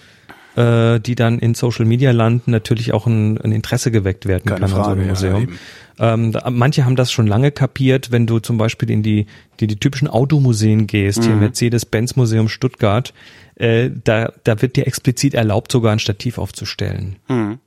[0.56, 4.60] äh, die dann in Social Media landen, natürlich auch ein, ein Interesse geweckt werden Keine
[4.60, 5.42] kann an so Frage, einem ja, Museum.
[5.42, 5.58] eben.
[5.98, 9.26] Ähm, da, manche haben das schon lange kapiert, wenn du zum Beispiel in die,
[9.60, 11.22] die, die typischen Automuseen gehst, Mhm.
[11.22, 13.14] hier Mercedes-Benz-Museum Stuttgart,
[13.56, 17.16] äh, da, da wird dir explizit erlaubt, sogar ein Stativ aufzustellen.
[17.28, 17.58] Mhm.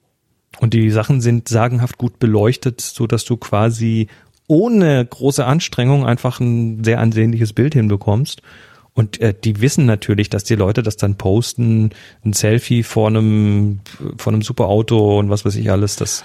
[0.60, 4.08] Und die Sachen sind sagenhaft gut beleuchtet, so dass du quasi
[4.48, 8.42] ohne große Anstrengung einfach ein sehr ansehnliches Bild hinbekommst.
[8.94, 11.92] Und äh, die wissen natürlich, dass die Leute das dann posten,
[12.26, 13.82] ein Selfie vor einem,
[14.18, 15.98] vor einem super Auto und was weiß ich alles.
[15.98, 16.24] Das,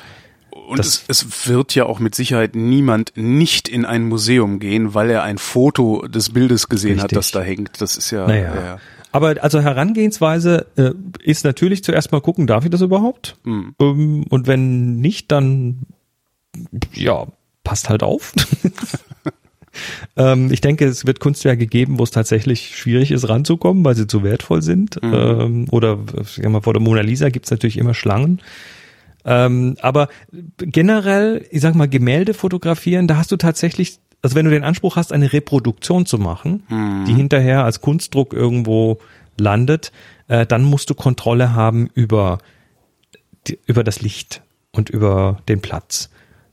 [0.73, 5.11] Und es, es wird ja auch mit Sicherheit niemand nicht in ein Museum gehen, weil
[5.11, 7.19] er ein Foto des Bildes gesehen hat, Richtig.
[7.19, 7.81] das da hängt.
[7.81, 8.55] Das ist ja, naja.
[8.55, 8.79] ja.
[9.13, 10.93] Aber also Herangehensweise äh,
[11.23, 13.37] ist natürlich zuerst mal gucken, darf ich das überhaupt?
[13.45, 13.75] Hm.
[13.79, 15.81] Ähm, und wenn nicht, dann
[16.95, 17.27] ja,
[17.65, 18.33] passt halt auf.
[20.17, 24.07] ähm, ich denke, es wird Kunstwerke geben, wo es tatsächlich schwierig ist, ranzukommen, weil sie
[24.07, 24.99] zu wertvoll sind.
[25.03, 28.41] Ähm, oder sag mal, vor der Mona Lisa gibt's natürlich immer Schlangen.
[29.25, 30.09] Ähm, aber
[30.59, 34.97] generell, ich sag mal, Gemälde fotografieren, da hast du tatsächlich, also wenn du den Anspruch
[34.97, 36.65] hast, eine Reproduktion zu machen,
[37.07, 38.99] die hinterher als Kunstdruck irgendwo
[39.39, 39.93] landet,
[40.29, 42.39] äh, dann musst du Kontrolle haben über,
[43.47, 44.43] die, über das Licht
[44.73, 46.11] und über den Platz.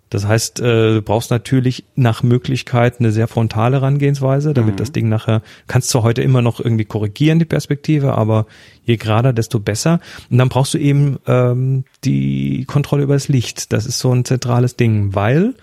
[0.09, 5.07] Das heißt, äh, du brauchst natürlich nach Möglichkeit eine sehr frontale Herangehensweise, damit das Ding
[5.07, 8.47] nachher, kannst zwar heute immer noch irgendwie korrigieren, die Perspektive, aber
[8.83, 9.99] je gerader, desto besser.
[10.31, 13.71] Und dann brauchst du eben ähm, die Kontrolle über das Licht.
[13.71, 15.53] Das ist so ein zentrales Ding, weil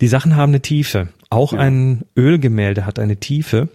[0.00, 1.08] die Sachen haben eine Tiefe.
[1.30, 3.68] Auch ein Ölgemälde hat eine Tiefe.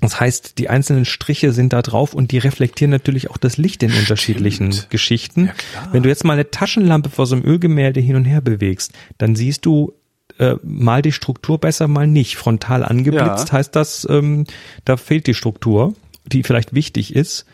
[0.00, 3.82] Das heißt, die einzelnen Striche sind da drauf und die reflektieren natürlich auch das Licht
[3.82, 5.50] in unterschiedlichen Geschichten.
[5.92, 9.36] Wenn du jetzt mal eine Taschenlampe vor so einem Ölgemälde hin und her bewegst, dann
[9.36, 9.94] siehst du
[10.38, 12.36] äh, mal die Struktur besser, mal nicht.
[12.36, 13.52] Frontal angeblitzt Ja.
[13.52, 14.44] heißt das, ähm,
[14.84, 15.94] da fehlt die Struktur,
[16.26, 17.46] die vielleicht wichtig ist.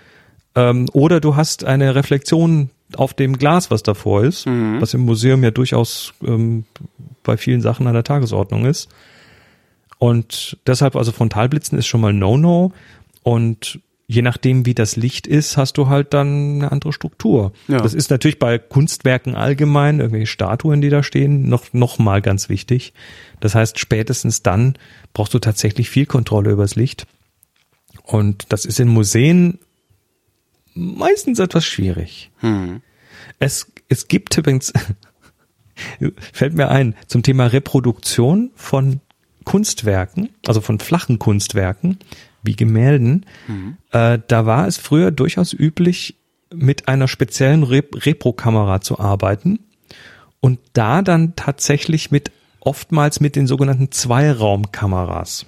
[0.54, 5.42] Ähm, oder du hast eine Reflexion auf dem Glas, was davor ist, was im Museum
[5.44, 6.64] ja durchaus ähm,
[7.22, 8.88] bei vielen Sachen an der Tagesordnung ist.
[10.02, 12.72] Und deshalb, also Frontalblitzen ist schon mal No-No.
[13.22, 13.78] Und
[14.08, 17.52] je nachdem, wie das Licht ist, hast du halt dann eine andere Struktur.
[17.68, 17.78] Ja.
[17.78, 22.48] Das ist natürlich bei Kunstwerken allgemein, irgendwelche Statuen, die da stehen, noch, noch mal ganz
[22.48, 22.94] wichtig.
[23.38, 24.74] Das heißt, spätestens dann
[25.14, 27.06] brauchst du tatsächlich viel Kontrolle übers Licht.
[28.02, 29.60] Und das ist in Museen
[30.74, 32.32] meistens etwas schwierig.
[33.38, 34.72] Es, es gibt übrigens,
[36.32, 39.00] fällt mir ein, zum Thema Reproduktion von
[39.44, 41.98] Kunstwerken, also von flachen Kunstwerken,
[42.42, 43.26] wie Gemälden,
[43.90, 46.16] äh, da war es früher durchaus üblich,
[46.54, 49.60] mit einer speziellen Rep Repro-Kamera zu arbeiten
[50.40, 52.30] und da dann tatsächlich mit
[52.60, 55.46] oftmals mit den sogenannten Zweiraumkameras.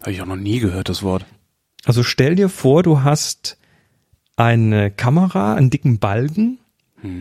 [0.00, 1.24] Habe ich auch noch nie gehört, das Wort.
[1.84, 3.58] Also stell dir vor, du hast
[4.36, 6.58] eine Kamera, einen dicken Balken.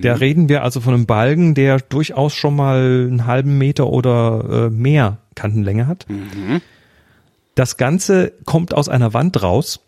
[0.02, 4.68] Da reden wir also von einem Balken, der durchaus schon mal einen halben Meter oder
[4.68, 6.06] äh, mehr Kantenlänge hat.
[7.56, 9.82] Das Ganze kommt aus einer Wand raus.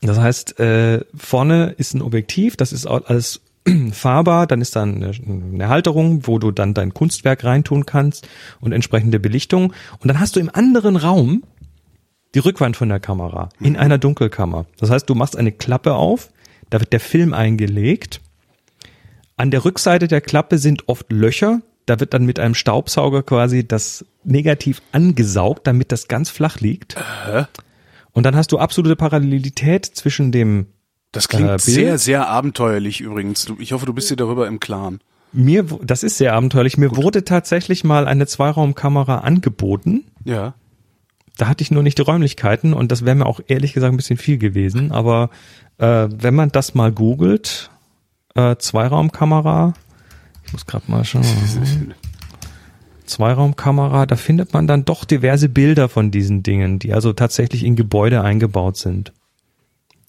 [0.00, 3.40] Das heißt, äh, vorne ist ein Objektiv, das ist alles
[3.92, 8.28] fahrbar, dann ist da eine, eine Halterung, wo du dann dein Kunstwerk reintun kannst
[8.60, 9.72] und entsprechende Belichtung.
[10.00, 11.42] Und dann hast du im anderen Raum
[12.34, 14.66] die Rückwand von der Kamera in einer Dunkelkammer.
[14.78, 16.30] Das heißt, du machst eine Klappe auf,
[16.70, 18.20] da wird der Film eingelegt.
[19.36, 21.60] An der Rückseite der Klappe sind oft Löcher.
[21.86, 26.96] Da wird dann mit einem Staubsauger quasi das Negativ angesaugt, damit das ganz flach liegt.
[28.12, 30.66] Und dann hast du absolute Parallelität zwischen dem
[31.12, 33.52] Das klingt Äh, sehr, sehr abenteuerlich übrigens.
[33.58, 35.00] Ich hoffe, du bist dir darüber im Klaren.
[35.32, 36.78] mir, das ist sehr abenteuerlich.
[36.78, 40.04] Mir wurde tatsächlich mal eine Zweiraumkamera angeboten.
[40.24, 40.54] Ja.
[41.36, 43.96] Da hatte ich nur nicht die Räumlichkeiten und das wäre mir auch ehrlich gesagt ein
[43.96, 44.92] bisschen viel gewesen.
[44.92, 45.30] Aber
[45.78, 47.70] äh, wenn man das mal googelt,
[48.34, 49.74] äh, Zweiraumkamera,
[50.46, 51.24] ich muss gerade mal schauen.
[53.06, 57.76] Zweiraumkamera, da findet man dann doch diverse Bilder von diesen Dingen, die also tatsächlich in
[57.76, 59.12] Gebäude eingebaut sind.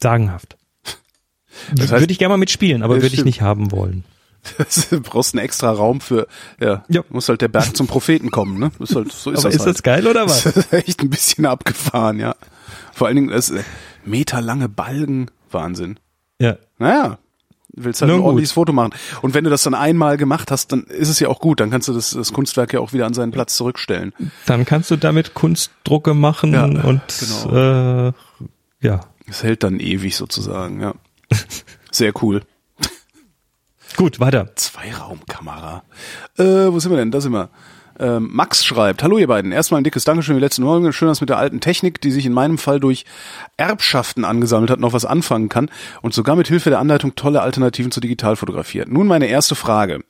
[0.01, 0.57] Sagenhaft.
[1.75, 4.03] Das heißt- würde ich gerne mal mitspielen, aber würde ich nicht haben wollen.
[4.91, 6.27] Du brauchst einen extra Raum für,
[6.61, 7.01] ja, Ja.
[7.09, 8.71] muss halt der Berg zum Propheten kommen, ne?
[8.79, 9.75] Ist halt, so ist aber das ist halt.
[9.75, 10.43] das geil oder was?
[10.43, 12.35] Das ist echt ein bisschen abgefahren, ja.
[12.93, 13.63] Vor allen Dingen das äh,
[14.05, 15.99] meterlange Balken, Wahnsinn.
[16.39, 16.57] Ja.
[16.77, 17.17] Naja,
[17.75, 18.25] willst halt Na ein gut.
[18.27, 18.93] ordentliches Foto machen.
[19.21, 21.59] Und wenn du das dann einmal gemacht hast, dann ist es ja auch gut.
[21.59, 24.13] Dann kannst du das, das Kunstwerk ja auch wieder an seinen Platz zurückstellen.
[24.45, 28.07] Dann kannst du damit Kunstdrucke machen Ja, und genau.
[28.09, 28.13] äh,
[28.81, 29.01] ja.
[29.27, 30.93] Es hält dann ewig sozusagen, ja.
[31.91, 32.41] Sehr cool.
[33.97, 34.55] Gut, weiter.
[34.55, 35.83] Zweiraumkamera.
[36.37, 37.11] Äh, wo sind wir denn?
[37.11, 37.49] Da sind wir.
[37.97, 39.51] Ähm, Max schreibt, hallo ihr beiden.
[39.51, 40.91] Erstmal ein dickes Dankeschön für die letzten Morgen.
[40.91, 43.05] Schön, dass mit der alten Technik, die sich in meinem Fall durch
[43.57, 45.69] Erbschaften angesammelt hat, noch was anfangen kann
[46.01, 48.89] und sogar mit Hilfe der Anleitung tolle Alternativen zur Digitalfotografie hat.
[48.89, 50.03] Nun meine erste Frage.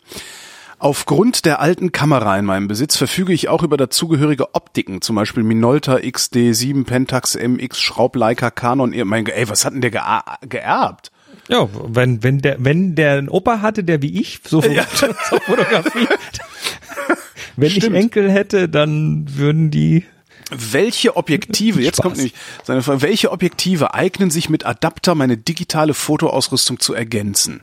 [0.78, 5.44] Aufgrund der alten Kamera in meinem Besitz verfüge ich auch über dazugehörige Optiken, zum Beispiel
[5.44, 8.94] Minolta XD7, Pentax MX, Schraubleica, Canon.
[9.06, 11.12] Mein, ey, was hat denn der geerbt?
[11.48, 14.62] Ja, wenn, wenn der, wenn der einen Opa hatte, der wie ich so,
[15.30, 16.20] so fotografiert,
[17.58, 17.96] Wenn Stimmt.
[17.96, 20.06] ich Enkel hätte, dann würden die
[20.52, 22.04] Welche Objektive, jetzt Spaß.
[22.04, 22.34] kommt nämlich
[22.64, 27.62] seine Frage, welche Objektive eignen sich mit Adapter meine digitale Fotoausrüstung zu ergänzen?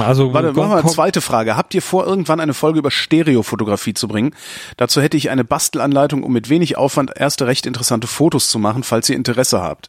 [0.00, 1.56] also Warte, machen wir eine zweite Frage.
[1.56, 4.34] Habt ihr vor, irgendwann eine Folge über Stereofotografie zu bringen?
[4.76, 8.82] Dazu hätte ich eine Bastelanleitung, um mit wenig Aufwand erste recht interessante Fotos zu machen,
[8.82, 9.88] falls ihr Interesse habt.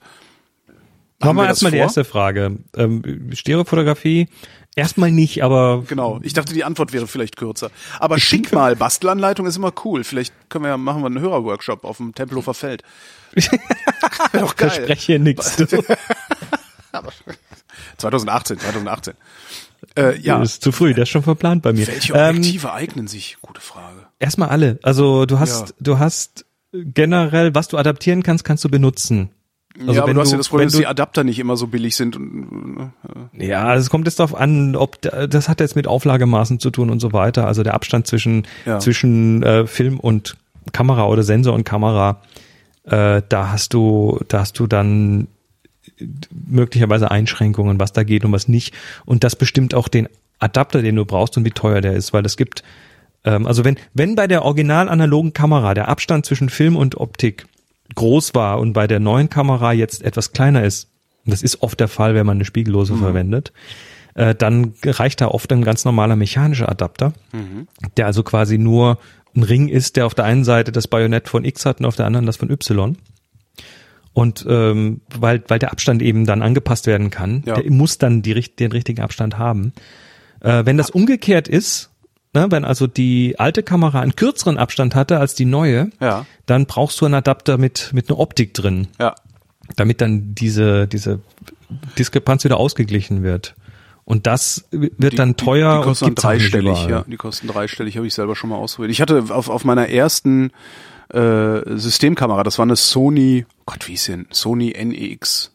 [1.19, 2.57] Machen wir erstmal die erste Frage.
[2.75, 4.27] Ähm, Stereofotografie,
[4.75, 6.19] erstmal nicht, aber Genau.
[6.23, 7.69] Ich dachte, die Antwort wäre vielleicht kürzer.
[7.99, 10.03] Aber schick mal, Bastelanleitung ist immer cool.
[10.03, 12.83] Vielleicht können wir ja, machen wir einen Hörerworkshop auf dem Tempelhofer Feld.
[13.35, 14.69] Wäre doch geil.
[14.69, 15.57] verspreche hier nichts.
[17.97, 19.13] 2018, 2018.
[19.97, 20.39] Äh, ja.
[20.39, 21.85] Das ist zu früh, das ist schon verplant bei mir.
[21.87, 23.37] Welche Ähm, Objektive eignen sich?
[23.41, 24.07] Gute Frage.
[24.19, 24.79] erstmal alle.
[24.83, 25.75] Also du hast, Ja.
[25.79, 29.29] du hast generell, was du adaptieren kannst, kannst du benutzen.
[29.79, 31.67] Also ja, aber du hast ja das Problem, dass du- die Adapter nicht immer so
[31.67, 32.15] billig sind.
[32.15, 32.91] Und,
[33.35, 36.71] äh, Ja, es kommt jetzt darauf an, ob da- das hat jetzt mit Auflagemaßen zu
[36.71, 37.45] tun und so weiter.
[37.47, 38.79] Also der Abstand zwischen Ja.
[38.79, 40.37] zwischen äh, Film und
[40.71, 42.21] Kamera oder Sensor und Kamera,
[42.85, 45.27] äh, da hast du da hast du dann
[46.47, 48.73] möglicherweise Einschränkungen, was da geht und was nicht.
[49.05, 50.07] Und das bestimmt auch den
[50.39, 52.63] Adapter, den du brauchst und wie teuer der ist, weil es gibt
[53.23, 57.45] ähm, also wenn wenn bei der original analogen Kamera der Abstand zwischen Film und Optik
[57.93, 60.89] groß war und bei der neuen Kamera jetzt etwas kleiner ist,
[61.25, 63.51] und das ist oft der Fall, wenn man eine Spiegellose verwendet,
[64.15, 67.13] äh, dann reicht da oft ein ganz normaler mechanischer Adapter,
[67.97, 68.97] der also quasi nur
[69.35, 71.95] ein Ring ist, der auf der einen Seite das Bajonett von X hat und auf
[71.95, 72.97] der anderen das von Y.
[74.13, 77.55] Und ähm, weil, weil der Abstand eben dann angepasst werden kann, Ja.
[77.55, 79.73] der muss dann die, den richtigen Abstand haben.
[80.39, 81.89] Äh, wenn das umgekehrt ist,
[82.35, 86.25] ne, wenn also die alte Kamera einen kürzeren Abstand hatte als die neue, Ja.
[86.45, 89.15] dann brauchst du einen Adapter mit, mit einer Optik drin, ja.
[89.75, 91.21] damit dann diese, diese
[91.97, 93.55] Diskrepanz wieder ausgeglichen wird.
[94.03, 97.03] Und das wird dann teuer Die, die kosten und dreistellig, ja.
[97.07, 98.91] Die kosten dreistellig, habe ich selber schon mal ausprobiert.
[98.91, 100.51] Ich hatte auf, auf meiner ersten
[101.09, 104.27] äh, Systemkamera, das war eine Sony, Gott, wie hieß denn?
[104.29, 105.51] Sony NEX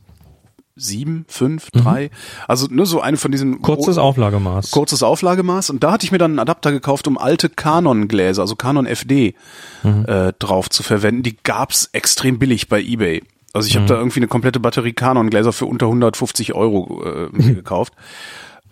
[0.80, 2.10] 7, 5, 3.
[2.48, 3.62] Also nur so eine von diesen Mhm.
[3.62, 4.70] Kurzes Auflagemaß.
[4.70, 8.56] kurzes Auflagemaß und da hatte ich mir dann einen Adapter gekauft, um alte Canon-Gläser, also
[8.56, 9.34] Canon FD,
[9.82, 10.04] Mhm.
[10.06, 11.22] äh, drauf zu verwenden.
[11.22, 13.22] Die gab's extrem billig bei eBay.
[13.52, 13.70] Also Mhm.
[13.70, 17.92] ich habe da irgendwie eine komplette Batterie Canon-Gläser für unter 150 Euro äh, mir gekauft.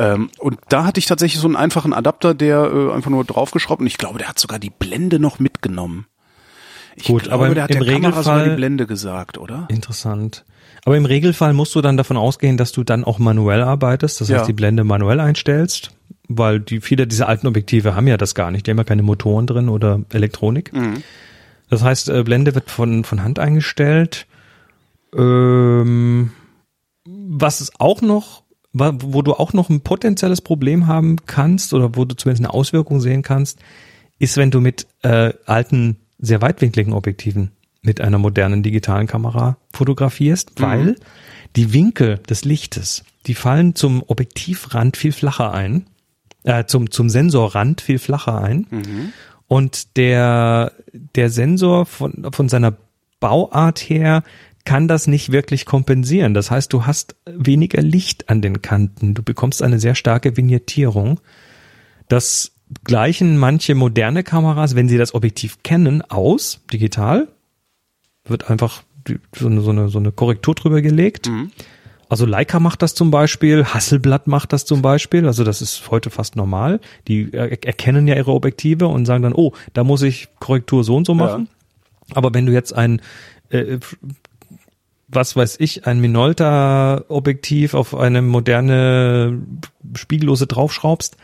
[0.00, 3.80] Ähm, und da hatte ich tatsächlich so einen einfachen Adapter, der äh, einfach nur draufgeschraubt
[3.80, 6.06] und ich glaube, der hat sogar die Blende noch mitgenommen.
[6.94, 9.66] Ich Gut, glaube, aber der hat im der Kamera sogar die Regelfall- Blende gesagt, oder?
[9.68, 10.44] Interessant.
[10.84, 14.28] Aber im Regelfall musst du dann davon ausgehen, dass du dann auch manuell arbeitest, das
[14.28, 14.38] Ja.
[14.38, 15.90] heißt die Blende manuell einstellst,
[16.28, 19.02] weil die viele dieser alten Objektive haben ja das gar nicht, die haben ja keine
[19.02, 20.72] Motoren drin oder Elektronik.
[20.72, 21.02] Mhm.
[21.70, 24.26] Das heißt, äh, Blende wird von von Hand eingestellt.
[25.16, 26.30] Ähm,
[27.06, 32.04] was es auch noch, wo du auch noch ein potenzielles Problem haben kannst oder wo
[32.04, 33.58] du zumindest eine Auswirkung sehen kannst,
[34.18, 37.52] ist, wenn du mit äh, alten, sehr weitwinkligen Objektiven
[37.88, 40.96] mit einer modernen digitalen Kamera fotografierst, weil
[41.56, 45.86] die Winkel des Lichtes, die fallen zum Objektivrand viel flacher ein,
[46.44, 48.66] äh, zum, zum Sensorrand viel flacher ein.
[49.48, 52.76] Und der, der Sensor von, von seiner
[53.20, 54.22] Bauart her
[54.66, 56.34] kann das nicht wirklich kompensieren.
[56.34, 59.14] Das heißt, du hast weniger Licht an den Kanten.
[59.14, 61.20] Du bekommst eine sehr starke Vignettierung.
[62.08, 62.52] Das
[62.84, 67.28] gleichen manche moderne Kameras, wenn sie das Objektiv kennen, aus, digital.
[68.28, 71.30] Wird einfach die- so eine, so eine, so eine Korrektur drüber gelegt.
[72.10, 76.08] Also Leica macht das zum Beispiel, Hasselblatt macht das zum Beispiel, also das ist heute
[76.08, 76.80] fast normal.
[77.06, 80.96] Die er erkennen ja ihre Objektive und sagen dann, oh, da muss ich Korrektur so
[80.96, 81.48] und so machen.
[82.14, 83.02] Aber wenn du jetzt ein,
[83.50, 83.78] äh,
[85.08, 89.40] was weiß ich, ein Minolta-Objektiv auf eine moderne
[89.94, 91.16] Spiegellose draufschraubst,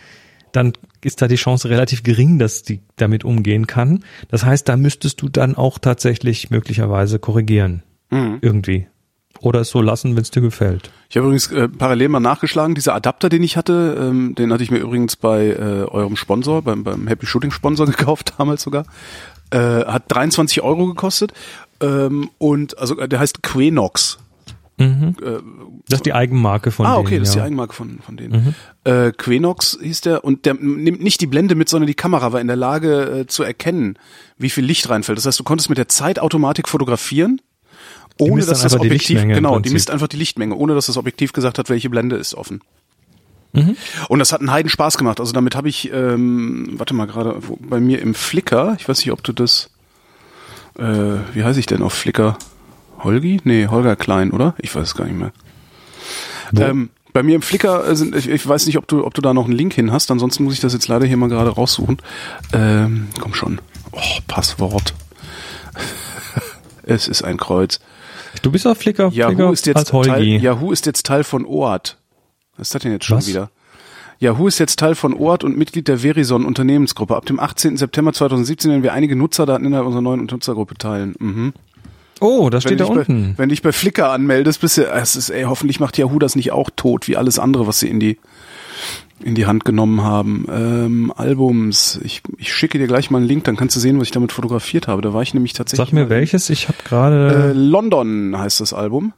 [0.52, 0.72] dann
[1.04, 4.04] ist da die Chance relativ gering, dass die damit umgehen kann.
[4.28, 7.82] Das heißt, da müsstest du dann auch tatsächlich möglicherweise korrigieren.
[8.40, 8.86] Irgendwie.
[9.40, 10.90] Oder es so lassen, wenn es dir gefällt.
[11.10, 14.62] Ich habe übrigens äh, parallel mal nachgeschlagen, dieser Adapter, den ich hatte, ähm, den hatte
[14.62, 18.86] ich mir übrigens bei äh, eurem Sponsor, beim, beim Happy Shooting Sponsor gekauft, damals sogar.
[19.50, 21.32] Äh, hat 23 Euro gekostet.
[21.80, 24.18] Ähm, und also der heißt Quenox.
[24.76, 27.06] Das ist die Eigenmarke von ah, denen.
[27.06, 27.44] okay, das ist die ja.
[27.44, 27.46] Mhm.
[27.46, 28.54] Eigenmarke von, von denen.
[28.84, 32.40] Äh, Quenox hieß der und der nimmt nicht die Blende mit, sondern die Kamera war
[32.40, 33.98] in der Lage äh, zu erkennen,
[34.36, 35.16] wie viel Licht reinfällt.
[35.16, 37.40] Das heißt, du konntest mit der Zeitautomatik fotografieren,
[38.18, 41.32] ohne dass das die Objektiv, genau, die misst einfach die Lichtmenge, ohne dass das Objektiv
[41.32, 42.60] gesagt hat, welche Blende ist offen.
[43.52, 43.76] Mhm.
[44.08, 45.20] Und das hat einen Heiden Spaß gemacht.
[45.20, 49.12] Also damit habe ich, ähm, warte mal gerade, bei mir im Flickr, ich weiß nicht,
[49.12, 49.70] ob du das,
[50.76, 50.82] äh,
[51.32, 52.36] wie heiße ich denn auf Flickr?
[53.04, 53.40] Holgi?
[53.44, 54.54] Nee, Holger Klein, oder?
[54.58, 55.32] Ich weiß es gar nicht mehr.
[56.56, 59.34] Ähm, Bei mir im Flickr sind, ich, ich weiß nicht, ob du, ob du da
[59.34, 61.98] noch einen Link hin hast, ansonsten muss ich das jetzt leider hier mal gerade raussuchen.
[62.52, 63.60] Ähm, komm schon.
[63.92, 64.94] Oh, Passwort.
[66.82, 67.80] es ist ein Kreuz.
[68.42, 69.88] Du bist auf Flickr, Yahoo Flickr ist jetzt.
[69.88, 71.96] Teil, Yahoo ist jetzt Teil von OAT.
[72.56, 73.28] Was ist das denn jetzt schon Was?
[73.28, 73.50] wieder?
[74.18, 77.16] Yahoo ist jetzt Teil von OAT und Mitglied der Verizon Unternehmensgruppe.
[77.16, 77.76] Ab dem 18.
[77.76, 81.14] September 2017 werden wir einige Nutzerdaten innerhalb unserer neuen Nutzergruppe teilen.
[81.18, 81.52] Mhm.
[82.20, 83.32] Oh, das steht da unten.
[83.34, 86.36] Bei, wenn dich bei Flickr anmeldest, bist du, es ist, ey, hoffentlich macht Yahoo das
[86.36, 88.18] nicht auch tot, wie alles andere, was sie in die,
[89.22, 90.46] in die Hand genommen haben.
[90.50, 91.98] Ähm, Albums.
[92.04, 94.32] Ich, ich schicke dir gleich mal einen Link, dann kannst du sehen, was ich damit
[94.32, 95.02] fotografiert habe.
[95.02, 95.86] Da war ich nämlich tatsächlich.
[95.88, 99.12] Sag mir welches, ich habe Äh, gerade, London heißt das Album.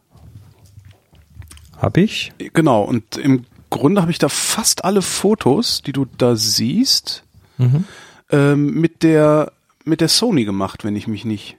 [1.80, 2.32] hab ich?
[2.54, 7.22] Genau, und im Grunde habe ich da fast alle Fotos, die du da siehst,
[7.58, 7.84] Mhm.
[8.30, 9.52] ähm, mit der
[9.84, 11.56] mit der Sony gemacht, wenn ich mich nicht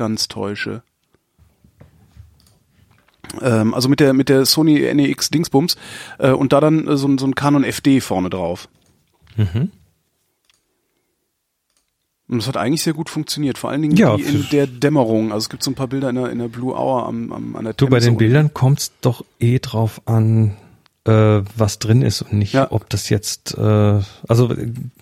[0.00, 0.82] ganz täusche.
[3.40, 5.76] Ähm, also mit der mit der Sony NEX Dingsbums
[6.18, 8.68] äh, und da dann äh, so, ein- so ein Canon FD vorne drauf.
[9.36, 9.70] Mhm.
[12.28, 15.32] Und das hat eigentlich sehr gut funktioniert, vor allen Dingen Ja, in der Dämmerung.
[15.32, 17.56] Also es gibt so ein paar Bilder in der, in der Blue Hour am, am,
[17.56, 20.56] an der Du, bei Themse den Bildern kommt's doch eh drauf an,
[21.06, 22.70] äh, was drin ist und nicht, Ja.
[22.70, 24.54] ob das jetzt, äh, also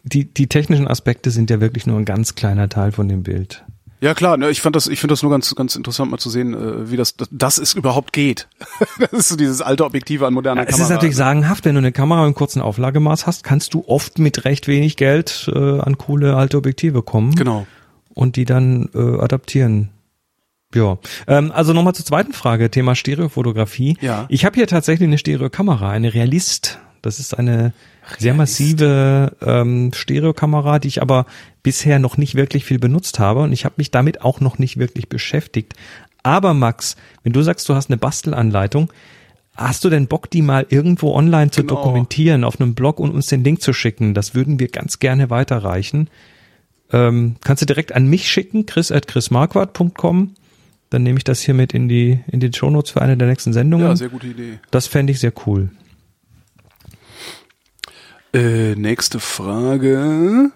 [0.04, 3.62] die, die technischen Aspekte sind ja wirklich nur ein ganz kleiner Teil von dem Bild.
[4.00, 6.30] Ja klar, ne, ich fand das, ich finde das nur ganz, ganz interessant mal zu
[6.30, 8.48] sehen, äh, wie das, dass es überhaupt geht.
[9.00, 10.84] das ist so dieses alte Objektive an moderner Es Kamera.
[10.84, 14.44] ist natürlich sagenhaft, wenn du eine Kamera im kurzen Auflagemaß hast, kannst du oft mit
[14.44, 17.66] recht wenig Geld äh, an coole alte Objektive kommen Genau.
[18.14, 19.90] und die dann äh, adaptieren.
[20.74, 23.96] Ja, ähm, also nochmal zur zweiten Frage, Thema Stereofotografie.
[24.00, 24.26] Ja.
[24.28, 26.78] Ich habe hier tatsächlich eine Stereokamera, eine Realist.
[27.02, 27.72] Das ist eine
[28.18, 31.26] sehr massive ähm, Stereokamera, die ich aber
[31.62, 34.78] bisher noch nicht wirklich viel benutzt habe und ich habe mich damit auch noch nicht
[34.78, 35.74] wirklich beschäftigt.
[36.22, 38.92] Aber Max, wenn du sagst, du hast eine Bastelanleitung,
[39.54, 41.74] hast du denn Bock, die mal irgendwo online zu Genau.
[41.76, 44.14] dokumentieren, auf einem Blog und uns den Link zu schicken?
[44.14, 46.08] Das würden wir ganz gerne weiterreichen.
[46.92, 50.34] Ähm, kannst du direkt an mich schicken, chris at chrismarquardt.com.
[50.90, 53.52] Dann nehme ich das hier mit in die, in die Shownotes für eine der nächsten
[53.52, 53.88] Sendungen.
[53.88, 54.58] Ja, sehr gute Idee.
[54.70, 55.70] das fände ich sehr cool.
[58.38, 60.50] Äh, nächste Frage.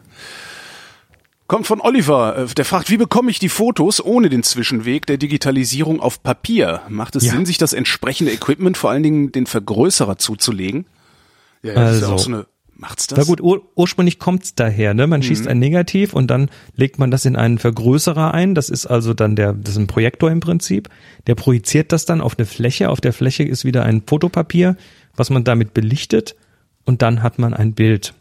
[1.49, 2.39] Kommt von Oliver.
[2.39, 6.83] Äh, Der fragt, wie bekomme ich die Fotos ohne den Zwischenweg der Digitalisierung auf Papier?
[6.89, 7.33] Macht es Ja.
[7.33, 10.87] Sinn, sich das entsprechende Equipment, vor allen Dingen den Vergrößerer zuzulegen?
[11.63, 12.15] Ja, das ist ja Also.
[12.15, 13.19] auch so eine, macht's das?
[13.19, 15.07] Na gut, ur ursprünglich kommt's daher, ne?
[15.07, 15.25] Man Mhm.
[15.25, 18.55] schießt ein Negativ und dann legt man das in einen Vergrößerer ein.
[18.55, 20.89] Das ist also dann der, das ist ein Projektor im Prinzip.
[21.27, 22.89] Der projiziert das dann auf eine Fläche.
[22.91, 24.77] Auf der Fläche ist wieder ein Fotopapier,
[25.17, 26.35] was man damit belichtet
[26.85, 28.15] und dann hat man ein Bild.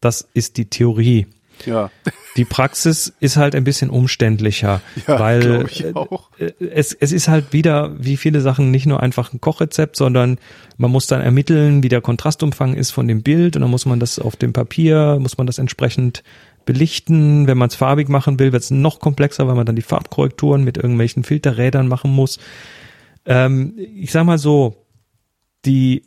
[0.00, 1.26] Das ist die Theorie.
[1.66, 1.90] Ja.
[2.36, 6.30] Die Praxis ist halt ein bisschen umständlicher, Ja, weil auch.
[6.38, 10.38] äh, es, es ist halt wieder, wie viele Sachen, nicht nur einfach ein Kochrezept, sondern
[10.76, 13.98] man muss dann ermitteln, wie der Kontrastumfang ist von dem Bild und dann muss man
[13.98, 16.22] das auf dem Papier, muss man das entsprechend
[16.64, 17.48] belichten.
[17.48, 20.62] Wenn man es farbig machen will, wird es noch komplexer, weil man dann die Farbkorrekturen
[20.62, 22.38] mit irgendwelchen Filterrädern machen muss.
[23.26, 24.86] Ähm, ich sag mal so,
[25.64, 26.04] die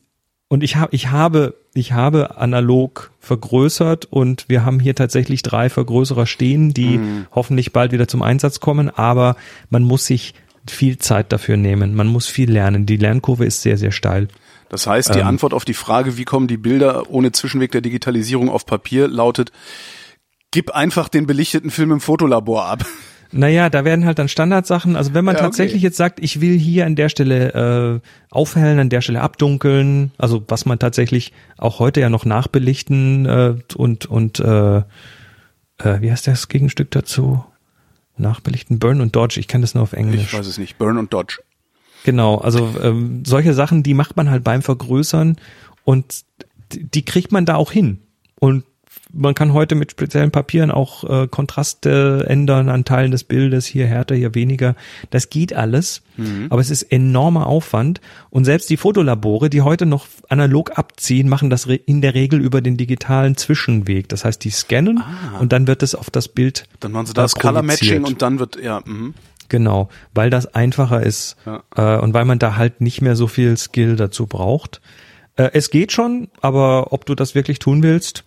[0.51, 5.69] und ich habe ich habe ich habe analog vergrößert und wir haben hier tatsächlich drei
[5.69, 6.99] Vergrößerer stehen, die
[7.33, 9.37] hoffentlich bald wieder zum Einsatz kommen, aber
[9.69, 10.33] man muss sich
[10.69, 11.95] viel Zeit dafür nehmen.
[11.95, 12.85] Man muss viel lernen.
[12.85, 14.27] Die Lernkurve ist sehr sehr steil.
[14.67, 15.27] Das heißt, die Ähm.
[15.27, 19.53] Antwort auf die Frage, wie kommen die Bilder ohne Zwischenweg der Digitalisierung auf Papier, lautet,
[20.51, 22.85] gib einfach den belichteten Film im Fotolabor ab.
[23.33, 25.47] Naja, da werden halt dann Standardsachen, also wenn man Ja, okay.
[25.47, 30.11] tatsächlich jetzt sagt, ich will hier an der Stelle äh, aufhellen, an der Stelle abdunkeln,
[30.17, 34.83] also was man tatsächlich auch heute ja noch nachbelichten äh, und und äh, äh,
[35.77, 37.43] wie heißt das Gegenstück dazu?
[38.17, 40.21] Nachbelichten, Burn und Dodge, ich kenne das nur auf Englisch.
[40.21, 40.77] Ich weiß es nicht.
[40.77, 41.39] Burn und Dodge.
[42.03, 45.37] Genau, also ähm, solche Sachen, die macht man halt beim Vergrößern
[45.85, 46.23] und
[46.73, 47.99] die die kriegt man da auch hin.
[48.39, 48.63] Und
[49.13, 53.87] man kann heute mit speziellen Papieren auch äh, Kontraste ändern an Teilen des Bildes, hier
[53.87, 54.75] härter, hier weniger.
[55.09, 56.01] Das geht alles,
[56.49, 57.99] aber es ist enormer Aufwand.
[58.29, 62.61] Und selbst die Fotolabore, die heute noch analog abziehen, machen das in der Regel über
[62.61, 64.07] den digitalen Zwischenweg.
[64.09, 65.03] Das heißt, die scannen
[65.39, 68.39] und dann wird es auf das Bild Dann machen sie das Color Matching und dann
[68.39, 69.13] wird, ja, mhm.
[69.49, 71.63] Genau, weil das einfacher ist Ja.
[71.75, 74.79] äh, und weil man da halt nicht mehr so viel Skill dazu braucht.
[75.35, 78.23] Äh, es geht schon, aber ob du das wirklich tun willst,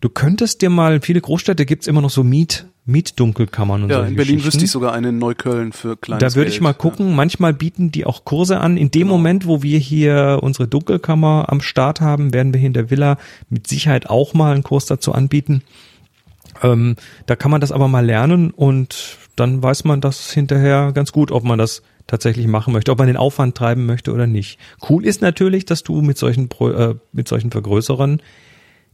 [0.00, 4.10] du könntest dir mal, viele Großstädte gibt's immer noch so Miet, Mietdunkelkammern und Ja, solche
[4.10, 7.16] in Berlin wüsste ich sogar eine in Neukölln für kleines Da würde ich mal gucken.
[7.16, 8.76] Manchmal bieten die auch Kurse an.
[8.76, 12.74] In dem Moment, wo wir hier unsere Dunkelkammer am Start haben, werden wir hier in
[12.74, 13.16] der Villa
[13.48, 15.62] mit Sicherheit auch mal einen Kurs dazu anbieten.
[16.62, 16.96] Ähm,
[17.26, 21.32] da kann man das aber mal lernen und dann weiß man das hinterher ganz gut,
[21.32, 24.58] ob man das tatsächlich machen möchte, ob man den Aufwand treiben möchte oder nicht.
[24.88, 28.20] Cool ist natürlich, dass du mit solchen, äh, mit solchen Vergrößerern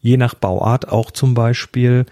[0.00, 2.06] je nach Bauart auch zum Beispiel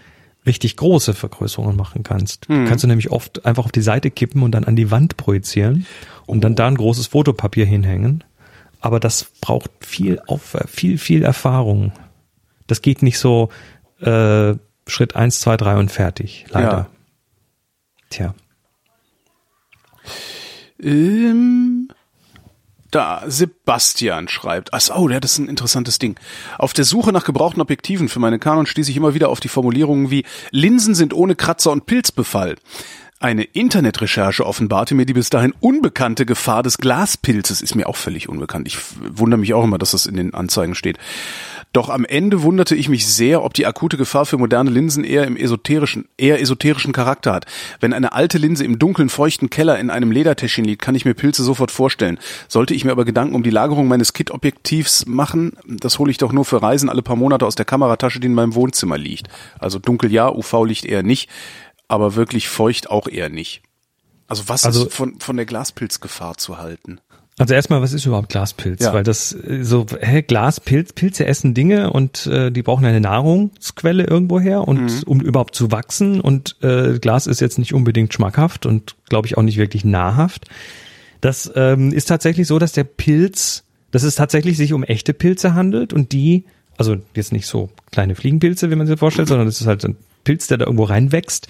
[0.46, 2.48] richtig große Vergrößerungen machen kannst.
[2.66, 5.86] Kannst du nämlich oft einfach auf die Seite kippen und dann an die Wand projizieren
[6.26, 8.24] und dann da ein großes Fotopapier hinhängen.
[8.80, 11.92] Aber das braucht viel auf, viel, viel Erfahrung.
[12.66, 13.50] Das geht nicht so
[14.00, 14.54] äh,
[14.86, 16.68] Schritt eins, zwei, drei und fertig, leider.
[16.70, 16.86] Ja.
[18.10, 18.34] Tja.
[20.80, 21.88] Ähm,
[22.90, 24.72] da, Sebastian schreibt.
[24.72, 26.18] Ach so, oh, ja, das ist ein interessantes Ding.
[26.58, 29.48] Auf der Suche nach gebrauchten Objektiven für meine Canon stieß ich immer wieder auf die
[29.48, 32.56] Formulierungen wie Linsen sind ohne Kratzer und Pilzbefall.
[33.20, 37.62] Eine Internetrecherche offenbarte mir die bis dahin unbekannte Gefahr des Glaspilzes.
[37.62, 38.68] Ist mir auch völlig unbekannt.
[38.68, 40.98] Ich wundere mich auch immer, dass das in den Anzeigen steht.
[41.72, 45.26] Doch am Ende wunderte ich mich sehr, ob die akute Gefahr für moderne Linsen eher
[45.26, 47.44] im esoterischen, eher esoterischen Charakter hat.
[47.80, 51.14] Wenn eine alte Linse im dunklen, feuchten Keller in einem Ledertäschchen liegt, kann ich mir
[51.14, 52.18] Pilze sofort vorstellen.
[52.48, 56.32] Sollte ich mir aber Gedanken um die Lagerung meines Kit-Objektivs machen, das hole ich doch
[56.32, 59.28] nur für Reisen alle paar Monate aus der Kameratasche, die in meinem Wohnzimmer liegt.
[59.58, 61.28] Also dunkel ja, UV-Licht eher nicht,
[61.86, 63.62] aber wirklich feucht auch eher nicht.
[64.26, 67.00] Also was Also- ist von, von der Glaspilzgefahr zu halten?
[67.38, 68.82] Also erstmal, was ist überhaupt Glaspilz?
[68.82, 68.92] Ja.
[68.92, 74.04] Weil das äh, so, hä, Glaspilz, Pilze essen Dinge und äh, die brauchen eine Nahrungsquelle
[74.04, 78.96] irgendwoher und um überhaupt zu wachsen und äh, Glas ist jetzt nicht unbedingt schmackhaft und
[79.08, 80.46] glaube ich auch nicht wirklich nahrhaft.
[81.20, 85.54] Das ähm, ist tatsächlich so, dass der Pilz, dass es tatsächlich sich um echte Pilze
[85.54, 86.44] handelt und die,
[86.76, 89.96] also jetzt nicht so kleine Fliegenpilze, wie man sich vorstellt, sondern es ist halt ein
[90.24, 91.46] Pilz, der da irgendwo reinwächst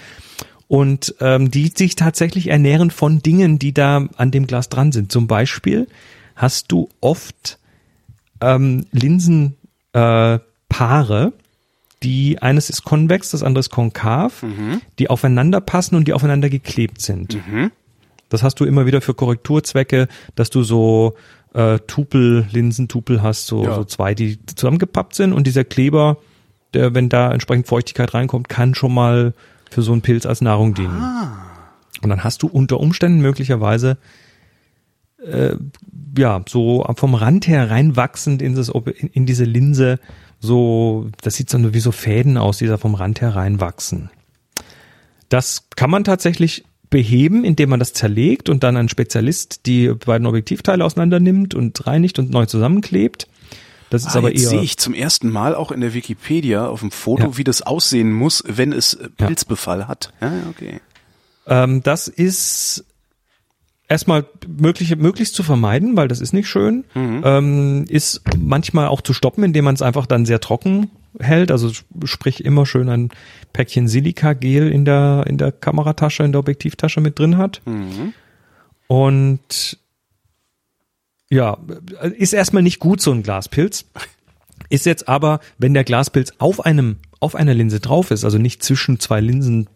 [0.68, 5.10] und ähm, die sich tatsächlich ernähren von Dingen, die da an dem Glas dran sind.
[5.10, 5.88] Zum Beispiel
[6.36, 7.58] hast du oft
[8.40, 8.86] ähm,
[9.92, 11.30] Linsenpaare, äh,
[12.04, 14.44] die eines ist konvex, das andere ist konkav,
[15.00, 17.36] die aufeinander passen und die aufeinander geklebt sind.
[18.28, 20.06] Das hast du immer wieder für Korrekturzwecke,
[20.36, 21.14] dass du so
[21.54, 23.74] äh, Tupel, Linsentupel hast, so, Ja.
[23.74, 26.18] so zwei, die zusammengepappt sind und dieser Kleber,
[26.74, 29.32] der, wenn da entsprechend Feuchtigkeit reinkommt, kann schon mal
[29.70, 31.02] für so einen Pilz als Nahrung dienen.
[32.02, 33.98] Und dann hast du unter Umständen möglicherweise
[35.24, 35.56] äh,
[36.16, 38.70] ja so vom Rand her reinwachsend in, das,
[39.12, 39.98] in diese Linse
[40.40, 44.10] so, das sieht so wie so Fäden aus, die da vom Rand her reinwachsen.
[45.28, 50.26] Das kann man tatsächlich beheben, indem man das zerlegt und dann ein Spezialist die beiden
[50.26, 53.28] Objektivteile auseinander nimmt und reinigt und neu zusammenklebt.
[53.91, 56.66] Das ist Ah, aber jetzt eher sehe ich zum ersten Mal auch in der Wikipedia
[56.66, 57.36] auf dem Foto, Ja.
[57.39, 59.26] wie das aussehen muss, wenn es äh, Ja.
[59.26, 60.12] Pilzbefall hat.
[60.20, 60.80] Ja, ja, okay.
[61.47, 62.84] Ähm, das ist
[63.89, 66.84] erstmal möglich, möglichst zu vermeiden, weil das ist nicht schön.
[66.95, 71.51] Ähm, ist manchmal auch zu stoppen, indem man es einfach dann sehr trocken hält.
[71.51, 73.09] Also sp- sprich immer schön ein
[73.55, 77.62] Päckchen Silikagel in der, in der Kameratasche, in der Objektivtasche mit drin hat.
[78.86, 79.78] Und
[81.31, 81.59] ja,
[82.16, 83.87] ist erstmal nicht gut, so ein Glaspilz.
[84.70, 88.62] Ist jetzt aber, wenn der Glaspilz auf einem, auf einer Linse drauf ist, also nicht
[88.62, 89.68] zwischen zwei Linsen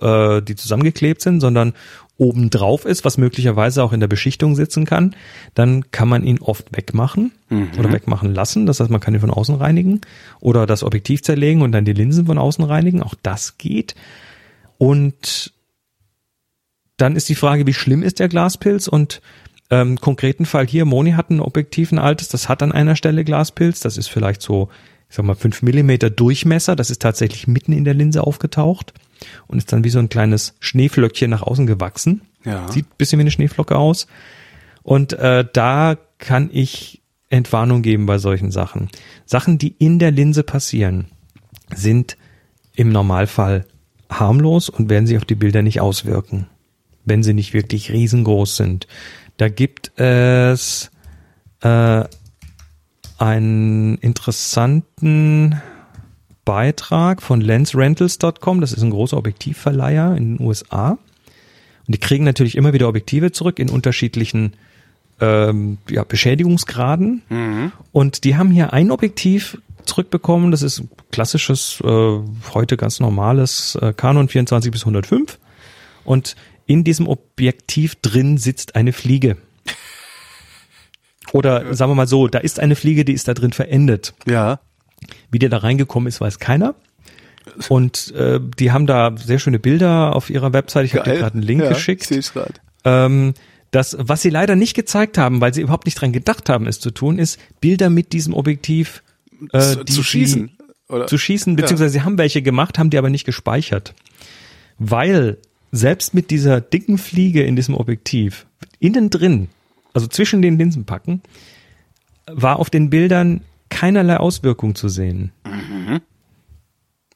[0.00, 1.74] äh, die zusammengeklebt sind, sondern
[2.18, 5.16] oben drauf ist, was möglicherweise auch in der Beschichtung sitzen kann,
[5.54, 7.32] dann kann man ihn oft wegmachen
[7.78, 8.66] oder wegmachen lassen.
[8.66, 10.00] Das heißt, man kann ihn von außen reinigen
[10.40, 13.02] oder das Objektiv zerlegen und dann die Linsen von außen reinigen.
[13.02, 13.94] Auch das geht.
[14.78, 15.52] Und
[16.96, 18.88] dann ist die Frage, wie schlimm ist der Glaspilz?
[18.88, 19.20] Und
[19.72, 23.24] ähm, konkreten Fall hier, Moni hat ein Objektiv, ein altes, das hat an einer Stelle
[23.24, 23.80] Glaspilz.
[23.80, 24.68] Das ist vielleicht so,
[25.08, 26.76] ich sag mal, fünf Millimeter Durchmesser.
[26.76, 28.92] Das ist tatsächlich mitten in der Linse aufgetaucht
[29.46, 32.20] und ist dann wie so ein kleines Schneeflöckchen nach außen gewachsen.
[32.44, 32.70] Ja.
[32.70, 34.08] Sieht ein bisschen wie eine Schneeflocke aus.
[34.82, 37.00] Und äh, da kann ich
[37.30, 38.90] Entwarnung geben bei solchen Sachen.
[39.24, 41.06] Sachen, die in der Linse passieren,
[41.74, 42.18] sind
[42.76, 43.64] im Normalfall
[44.10, 46.46] harmlos und werden sich auf die Bilder nicht auswirken,
[47.06, 48.86] wenn sie nicht wirklich riesengroß sind.
[49.42, 50.92] Da gibt es
[51.62, 52.04] äh,
[53.18, 55.60] einen interessanten
[56.44, 58.60] Beitrag von lensrentals.com.
[58.60, 60.90] Das ist ein großer Objektivverleiher in den USA.
[60.90, 61.00] Und
[61.88, 64.52] die kriegen natürlich immer wieder Objektive zurück in unterschiedlichen
[65.20, 67.22] ähm, ja, Beschädigungsgraden.
[67.90, 70.52] Und die haben hier ein Objektiv zurückbekommen.
[70.52, 72.18] Das ist ein klassisches, äh,
[72.54, 75.40] heute ganz normales äh, Canon 24 bis 105.
[76.04, 76.36] Und
[76.72, 79.36] in diesem Objektiv drin sitzt eine Fliege.
[81.32, 84.14] Oder sagen wir mal so, da ist eine Fliege, die ist da drin verendet.
[84.26, 84.60] Ja.
[85.30, 86.74] Wie der da reingekommen ist, weiß keiner.
[87.68, 90.86] Und äh, die haben da sehr schöne Bilder auf ihrer Website.
[90.86, 92.10] Ich habe dir gerade einen Link ja, geschickt.
[92.10, 92.30] Ich.
[92.84, 93.34] Ähm,
[93.70, 96.80] das, was sie leider nicht gezeigt haben, weil sie überhaupt nicht dran gedacht haben, es
[96.80, 99.02] zu tun, ist Bilder mit diesem Objektiv
[99.52, 100.56] äh, zu, die zu schießen.
[100.88, 101.06] Oder?
[101.06, 103.94] zu schießen, beziehungsweise sie haben welche gemacht, haben die aber nicht gespeichert.
[104.78, 105.38] Weil
[105.72, 108.46] selbst mit dieser dicken Fliege in diesem Objektiv
[108.78, 109.48] Innen drin,
[109.94, 111.22] also zwischen den Linsenpacken,
[112.26, 115.32] war auf den Bildern keinerlei Auswirkung zu sehen.
[115.44, 116.00] Mhm.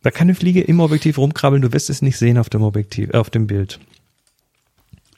[0.02, 3.10] Da kann eine Fliege im Objektiv rumkrabbeln, du wirst es nicht sehen auf dem Objektiv,
[3.12, 3.78] äh, auf dem Bild.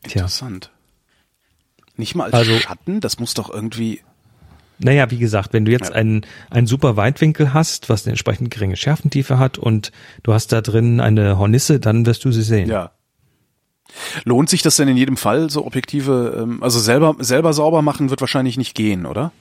[0.05, 0.22] Tja.
[0.22, 0.70] Interessant.
[1.97, 4.01] Nicht mal als Also- Schatten, das muss doch irgendwie.
[4.80, 8.76] Naja, wie gesagt, wenn du jetzt einen, einen super Weitwinkel hast, was eine entsprechend geringe
[8.76, 9.91] Schärfentiefe hat und
[10.22, 12.68] du hast da drin eine Hornisse, dann wirst du sie sehen.
[12.70, 12.93] Ja.
[14.24, 18.11] Lohnt sich das denn in jedem Fall, so Objektive, ähm, also selber, selber sauber machen
[18.11, 19.32] wird wahrscheinlich nicht gehen, oder?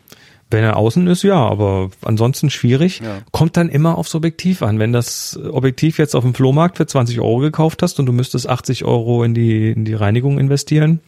[0.49, 3.01] Wenn er außen ist, ja, aber ansonsten schwierig.
[3.03, 3.17] Ja.
[3.31, 4.79] Kommt dann immer aufs Objektiv an.
[4.79, 8.47] Wenn das Objektiv jetzt auf dem Flohmarkt für 20 Euro gekauft hast und du müsstest
[8.47, 11.01] 80 Euro in die, in die Reinigung investieren,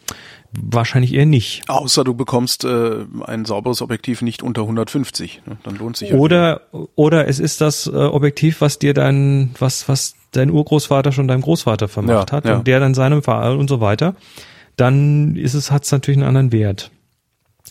[0.52, 1.64] wahrscheinlich eher nicht.
[1.70, 5.44] Außer du bekommst äh, ein sauberes Objektiv nicht unter 150.
[5.46, 5.58] Ne?
[5.64, 6.62] Dann lohnt sich Oder,
[6.96, 11.42] oder es ist das äh, Objektiv, was dir dein, was, was dein Urgroßvater schon deinem
[11.42, 12.58] Großvater vermacht Ja, hat ja.
[12.58, 14.16] und der dann seinem Vater und so weiter,
[14.76, 16.92] dann ist es, hat es natürlich einen anderen Wert.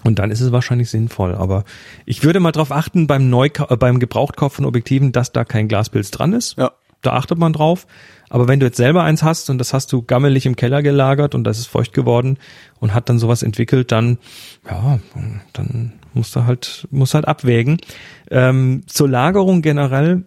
[0.05, 1.35] Und dann ist es wahrscheinlich sinnvoll.
[1.35, 1.65] Aber
[2.07, 5.69] ich würde mal darauf achten beim Neukau äh, beim Gebrauchtkauf von Objektiven, dass da kein
[5.69, 6.57] Glaspilz dran ist.
[6.57, 6.73] Ja.
[7.03, 7.87] Da achtet man drauf.
[8.29, 11.35] Aber wenn du jetzt selber eins hast und das hast du gammelig im Keller gelagert
[11.35, 12.39] und das ist feucht geworden
[12.81, 14.19] und hat dann sowas entwickelt, dann,
[14.69, 14.99] ja,
[15.53, 17.79] dann musst du halt, musst halt abwägen.
[18.31, 20.25] Ähm, zur Lagerung generell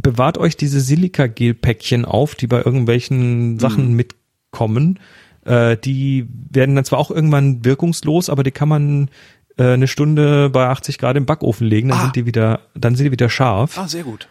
[0.00, 4.98] bewahrt euch diese Silikagel-Päckchen auf, die bei irgendwelchen Sachen mitkommen.
[5.44, 9.10] Äh, die werden dann zwar auch irgendwann wirkungslos, aber die kann man
[9.58, 12.02] äh, eine Stunde bei 80 Grad im Backofen legen, dann Ah.
[12.04, 13.78] sind die wieder, dann sind die wieder scharf.
[13.78, 14.28] Ah, sehr gut.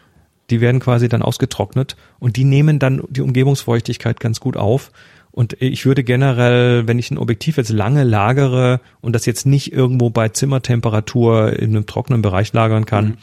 [0.50, 4.90] Die werden quasi dann ausgetrocknet und die nehmen dann die Umgebungsfeuchtigkeit ganz gut auf.
[5.32, 9.72] Und ich würde generell, wenn ich ein Objektiv jetzt lange lagere und das jetzt nicht
[9.72, 13.16] irgendwo bei Zimmertemperatur in einem trockenen Bereich lagern kann,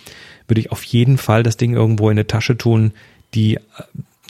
[0.48, 2.94] würde ich auf jeden Fall das Ding irgendwo in eine Tasche tun,
[3.36, 3.60] die äh,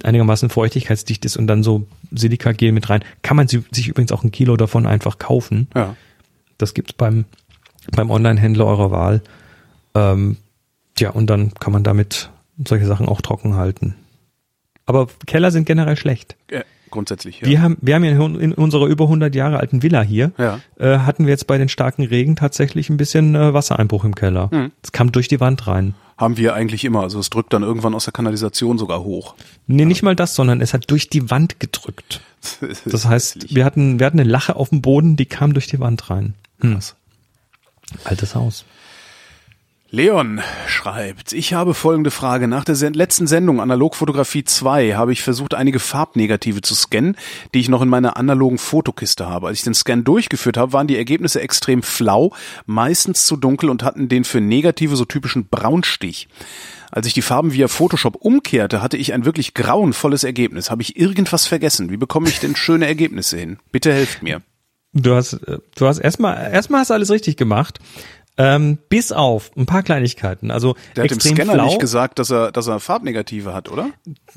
[0.03, 3.01] einigermaßen feuchtigkeitsdicht ist und dann so Silikagel mit rein.
[3.21, 5.67] Kann man si- sich übrigens auch ein Kilo davon einfach kaufen.
[5.73, 5.95] Ja.
[6.57, 7.23] Das gibt's beim,
[7.91, 9.21] beim Online-Händler eurer Wahl.
[9.95, 10.35] Ähm,
[10.97, 12.29] ja, und dann kann man damit
[12.65, 13.95] solche Sachen auch trocken halten.
[14.85, 16.35] Aber Keller sind generell schlecht.
[16.49, 17.47] Äh, grundsätzlich, ja.
[17.47, 20.59] Wir haben, wir haben ja in, unserer über 100 Jahre alten Villa hier, Ja.
[20.79, 24.49] äh, hatten wir jetzt bei den starken Regen tatsächlich ein bisschen äh, Wassereinbruch im Keller.
[24.51, 24.71] Hm.
[24.81, 25.95] Es kam durch die Wand rein.
[26.17, 27.01] Haben wir eigentlich immer.
[27.01, 29.35] Also es drückt dann irgendwann aus der Kanalisation sogar hoch.
[29.67, 32.21] Nee, nicht mal das, sondern es hat durch die Wand gedrückt.
[32.85, 35.79] Das heißt, wir hatten, wir hatten eine Lache auf dem Boden, die kam durch die
[35.79, 36.33] Wand rein.
[36.61, 36.73] Hm.
[36.73, 36.95] Krass.
[38.05, 38.65] Altes Haus.
[39.91, 42.47] Leon schreibt, ich habe folgende Frage.
[42.47, 47.17] Nach der letzten Sendung Analogfotografie 2 habe ich versucht, einige Farbnegative zu scannen,
[47.55, 49.47] die ich noch in meiner analogen Fotokiste habe.
[49.47, 52.33] Als ich den Scan durchgeführt habe, waren die Ergebnisse extrem flau,
[52.67, 56.27] meistens zu dunkel und hatten den für Negative so typischen Braunstich.
[56.91, 60.69] Als ich die Farben via Photoshop umkehrte, hatte ich ein wirklich grauenvolles Ergebnis.
[60.69, 61.89] Habe ich irgendwas vergessen?
[61.89, 63.57] Wie bekomme ich denn schöne Ergebnisse hin?
[63.71, 64.43] Bitte helft mir.
[64.93, 67.79] Du hast, äh, du hast erstmal, erstmal hast alles richtig gemacht.
[68.41, 70.49] Ähm, bis auf ein paar Kleinigkeiten.
[70.49, 71.65] Also Der hat dem Scanner flau.
[71.65, 73.89] nicht gesagt, dass er, dass er Farbnegative hat, oder?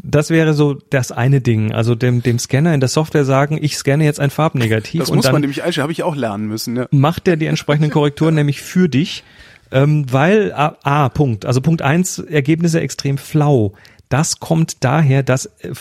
[0.02, 1.72] Das wäre so das eine Ding.
[1.72, 5.16] Also dem, dem Scanner in der Software sagen, ich scanne jetzt ein Farbnegativ Das und
[5.16, 6.76] muss dann man nämlich einstellen, habe ich auch lernen müssen.
[6.76, 6.88] Ja.
[6.90, 9.22] macht er die entsprechenden Korrekturen nämlich für dich,
[9.70, 11.46] ähm, weil A, A Punkt.
[11.46, 13.74] Also Punkt eins Ergebnisse extrem flau.
[14.08, 15.74] Das kommt daher, dass äh,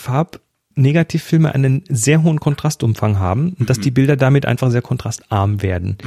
[0.74, 5.98] Farbnegativfilme einen sehr hohen Kontrastumfang haben und dass die Bilder damit einfach sehr kontrastarm werden.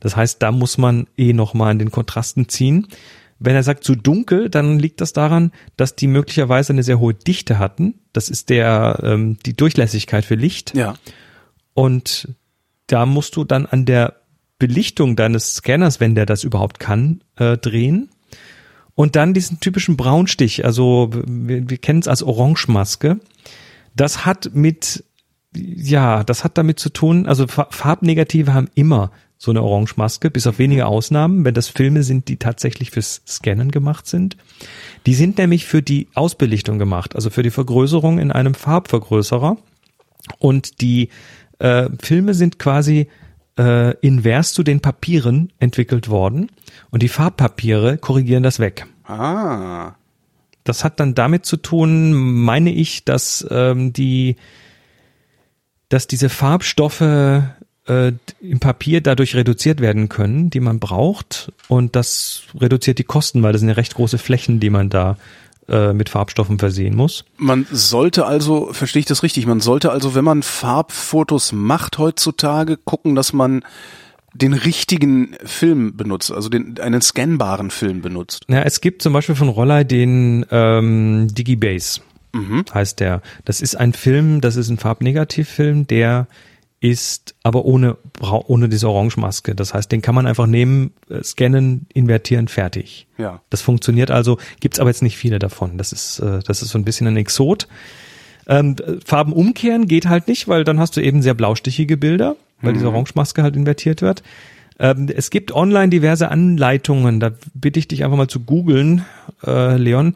[0.00, 2.86] Das heißt, da muss man eh noch mal an den Kontrasten ziehen.
[3.38, 7.14] Wenn er sagt zu dunkel, dann liegt das daran, dass die möglicherweise eine sehr hohe
[7.14, 7.94] Dichte hatten.
[8.12, 10.74] Das ist der ähm, die Durchlässigkeit für Licht.
[10.74, 10.94] ja.
[11.72, 12.28] Und
[12.88, 14.16] da musst du dann an der
[14.58, 18.10] Belichtung deines Scanners, wenn der das überhaupt kann, äh, drehen.
[18.96, 23.20] Und dann diesen typischen Braunstich, also wir, wir kennen es als Orangemaske.
[23.94, 25.04] Das hat mit,
[25.54, 30.46] ja, das hat damit zu tun, also Fa- Farbnegative haben immer so eine Orangemaske, bis
[30.46, 34.36] auf wenige Ausnahmen, wenn das Filme sind, die tatsächlich fürs Scannen gemacht sind.
[35.06, 39.56] Die sind nämlich für die Ausbelichtung gemacht, also für die Vergrößerung in einem Farbvergrößerer.
[40.38, 41.08] Und die
[41.58, 43.08] äh, Filme sind quasi
[43.58, 46.50] äh, invers zu den Papieren entwickelt worden
[46.90, 48.86] und die Farbpapiere korrigieren das weg.
[49.04, 49.94] Ah.
[50.70, 54.36] Das hat dann damit zu tun, meine ich, dass ähm, die,
[55.88, 62.42] dass diese Farbstoffe äh, im Papier dadurch reduziert werden können, die man braucht, und das
[62.54, 65.16] reduziert die Kosten, weil das sind ja recht große Flächen, die man da
[65.68, 67.24] äh, mit Farbstoffen versehen muss.
[67.36, 72.76] Man sollte also, verstehe ich das richtig, man sollte also, wenn man Farbfotos macht heutzutage,
[72.76, 73.64] gucken, dass man
[74.34, 78.44] den richtigen Film benutzt, also den, einen scannbaren Film benutzt.
[78.48, 82.00] Ja, es gibt zum Beispiel von Rollei den ähm, Digibase,
[82.32, 82.64] Mhm.
[82.72, 83.22] heißt der.
[83.44, 86.28] Das ist ein Film, das ist ein Farbnegativfilm, der
[86.82, 89.54] ist aber ohne, ohne diese Orangemaske.
[89.54, 93.06] Das heißt, den kann man einfach nehmen, äh, scannen, invertieren, fertig.
[93.18, 93.42] Ja.
[93.50, 95.76] Das funktioniert also, gibt's aber jetzt nicht viele davon.
[95.76, 97.68] Das ist, äh, das ist so ein bisschen ein Exot.
[98.46, 102.36] Ähm, äh, Farben umkehren geht halt nicht, weil dann hast du eben sehr blaustichige Bilder,
[102.62, 104.22] weil diese Orangemaske halt invertiert wird.
[104.78, 109.04] Ähm, es gibt online diverse Anleitungen, da bitte ich dich einfach mal zu googeln,
[109.46, 110.14] äh, Leon.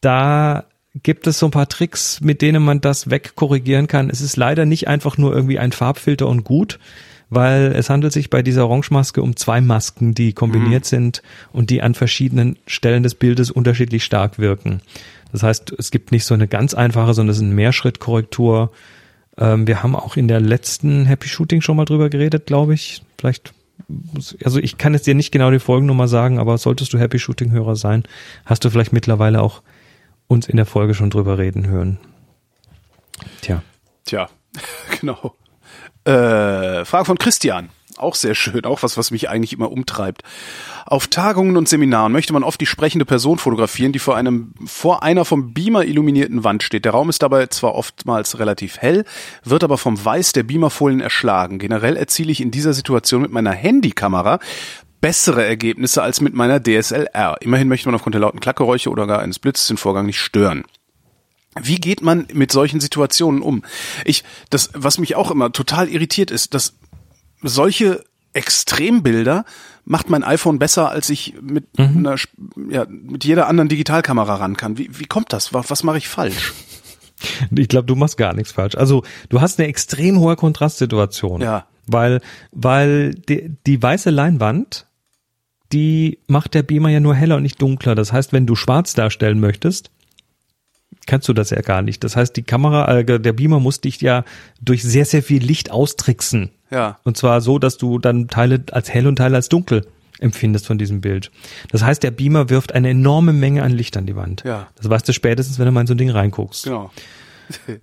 [0.00, 0.64] Da
[1.02, 4.10] gibt es so ein paar Tricks, mit denen man das wegkorrigieren kann.
[4.10, 6.78] Es ist leider nicht einfach nur irgendwie ein Farbfilter und gut,
[7.28, 11.22] weil es handelt sich bei dieser Orangemaske um zwei Masken, die kombiniert sind
[11.52, 14.80] und die an verschiedenen Stellen des Bildes unterschiedlich stark wirken.
[15.32, 18.70] Das heißt, es gibt nicht so eine ganz einfache, sondern es ist eine Mehrschrittkorrektur.
[19.38, 23.02] Ähm, wir haben auch in der letzten Happy Shooting schon mal drüber geredet, glaube ich.
[23.18, 23.52] Vielleicht,
[23.88, 27.18] muss- also ich kann jetzt dir nicht genau die Folgennummer sagen, aber solltest du Happy
[27.18, 28.04] Shooting Hörer sein,
[28.44, 29.62] hast du vielleicht mittlerweile auch
[30.28, 31.98] uns in der Folge schon drüber reden hören.
[33.42, 33.62] Tja.
[34.04, 34.28] Tja,
[35.00, 35.34] genau.
[36.04, 37.68] Äh, Frage von Christian.
[37.98, 40.22] Auch sehr schön, auch was, was mich eigentlich immer umtreibt.
[40.84, 45.02] Auf Tagungen und Seminaren möchte man oft die sprechende Person fotografieren, die vor einem, vor
[45.02, 46.84] einer vom Beamer illuminierten Wand steht.
[46.84, 49.04] Der Raum ist dabei zwar oftmals relativ hell,
[49.44, 51.58] wird aber vom Weiß der Beamerfolien erschlagen.
[51.58, 54.40] Generell erziele ich in dieser Situation mit meiner Handykamera
[55.00, 57.36] bessere Ergebnisse als mit meiner DSLR.
[57.40, 60.64] Immerhin möchte man aufgrund der lauten Klackgeräusche oder gar eines Blitzes den Vorgang nicht stören.
[61.60, 63.62] Wie geht man mit solchen Situationen um?
[64.04, 66.74] Ich, das, was mich auch immer total irritiert ist, dass
[67.42, 69.44] solche Extrembilder
[69.84, 72.36] macht mein iPhone besser, als ich mit einer, Sp-
[72.70, 74.76] ja, mit jeder anderen Digitalkamera ran kann.
[74.78, 75.52] Wie, wie kommt das?
[75.54, 76.52] Was, was mache ich falsch?
[77.50, 78.74] Ich glaube, du machst gar nichts falsch.
[78.74, 81.40] Also du hast eine extrem hohe Kontrastsituation.
[81.40, 81.66] Ja.
[81.86, 82.20] Weil,
[82.52, 84.86] weil die, die weiße Leinwand,
[85.72, 87.94] die macht der Beamer ja nur heller und nicht dunkler.
[87.94, 89.90] Das heißt, wenn du schwarz darstellen möchtest,
[91.06, 92.04] kannst du das ja gar nicht.
[92.04, 94.24] Das heißt, die Kamera, äh, der Beamer muss dich ja
[94.60, 96.50] durch sehr, sehr viel Licht austricksen.
[96.70, 96.98] Ja.
[97.04, 99.86] Und zwar so, dass du dann Teile als hell und Teile als dunkel
[100.18, 101.30] empfindest von diesem Bild.
[101.70, 104.42] Das heißt, der Beamer wirft eine enorme Menge an Licht an die Wand.
[104.44, 104.68] Ja.
[104.76, 106.64] Das weißt du spätestens, wenn du mal in so ein Ding reinguckst.
[106.64, 106.90] Genau.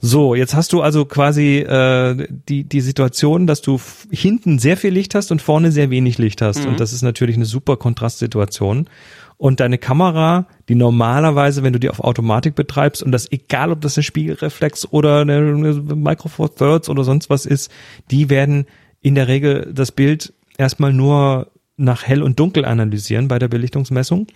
[0.01, 3.79] So, jetzt hast du also quasi äh, die, die Situation, dass du
[4.11, 6.65] hinten sehr viel Licht hast und vorne sehr wenig Licht hast.
[6.65, 8.89] Und das ist natürlich eine super Kontrastsituation.
[9.37, 13.81] Und deine Kamera, die normalerweise, wenn du die auf Automatik betreibst, und das egal, ob
[13.81, 17.71] das eine Spiegelreflex oder eine, Micro Four Thirds oder sonst was ist,
[18.11, 18.65] die werden
[19.01, 24.27] in der Regel das Bild erstmal nur nach hell und dunkel analysieren bei der Belichtungsmessung.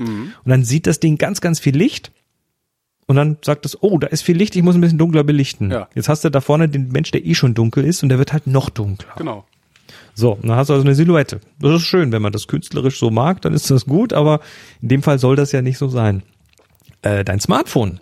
[0.44, 2.12] Und dann sieht das Ding ganz, ganz viel Licht.
[3.06, 5.72] Und dann sagt es, oh, da ist viel Licht, ich muss ein bisschen dunkler belichten.
[5.72, 5.88] Ja.
[5.96, 8.34] Jetzt hast du da vorne den Mensch, der eh schon dunkel ist und der wird
[8.34, 9.14] halt noch dunkler.
[9.18, 9.46] Genau.
[10.18, 11.40] So, dann hast du also eine Silhouette.
[11.60, 14.40] Das ist schön, wenn man das künstlerisch so mag, dann ist das gut, aber
[14.82, 16.24] in dem Fall soll das ja nicht so sein.
[17.04, 18.00] Äh, dein Smartphone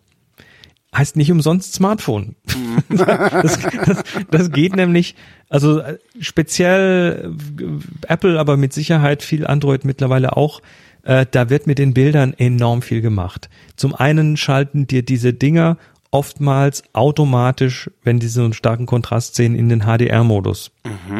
[0.95, 2.35] heißt nicht umsonst Smartphone.
[2.89, 5.15] das, das, das geht nämlich,
[5.49, 10.61] also äh, speziell äh, Apple, aber mit Sicherheit viel Android mittlerweile auch.
[11.03, 13.49] Äh, da wird mit den Bildern enorm viel gemacht.
[13.75, 15.77] Zum einen schalten dir diese Dinger
[16.15, 20.71] oftmals automatisch, wenn die so einen starken Kontrast sehen, in den HDR-Modus.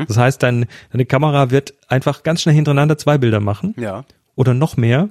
[0.07, 4.05] Das heißt, dein, deine Kamera wird einfach ganz schnell hintereinander zwei Bilder machen Ja.
[4.35, 5.09] oder noch mehr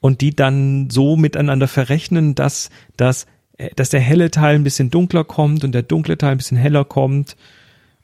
[0.00, 3.26] und die dann so miteinander verrechnen, dass, dass,
[3.58, 6.56] äh, dass der helle Teil ein bisschen dunkler kommt und der dunkle Teil ein bisschen
[6.58, 7.36] heller kommt,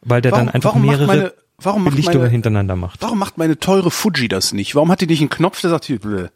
[0.03, 3.03] weil der Warum- dann einfach mehrere meine- warum macht Belichtungen meine- hintereinander macht.
[3.03, 4.75] Warum macht meine teure Fuji das nicht?
[4.77, 6.29] Warum hat die nicht einen Knopf, der sagt, hier, bläh.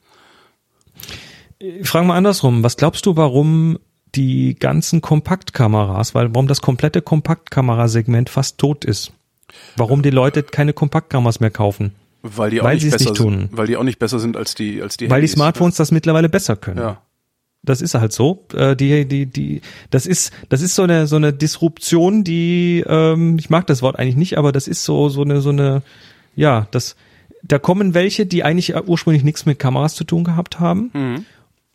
[1.58, 3.78] Ich frage mal andersrum, was glaubst du, warum
[4.16, 9.12] die ganzen Kompaktkameras, weil warum das komplette Kompaktkamerasegment fast tot ist?
[9.76, 11.92] Warum die Leute keine Kompaktkameras mehr kaufen?
[12.22, 13.38] weil die auch Weil nicht besser nicht tun.
[13.38, 15.32] sind, weil die auch nicht besser sind als die als die Weil die Handys.
[15.34, 16.78] Smartphones das mittlerweile besser können.
[16.78, 17.00] Ja.
[17.62, 18.44] Das ist halt so.
[18.54, 19.60] Äh, die, die, die,
[19.90, 23.98] das ist, das ist so eine, so eine Disruption, die, ähm, ich mag das Wort
[23.98, 25.82] eigentlich nicht, aber das ist so, so eine, so eine,
[26.34, 26.96] ja, das,
[27.42, 30.90] da kommen welche, die eigentlich ursprünglich nichts mit Kameras zu tun gehabt haben.
[30.92, 31.26] Und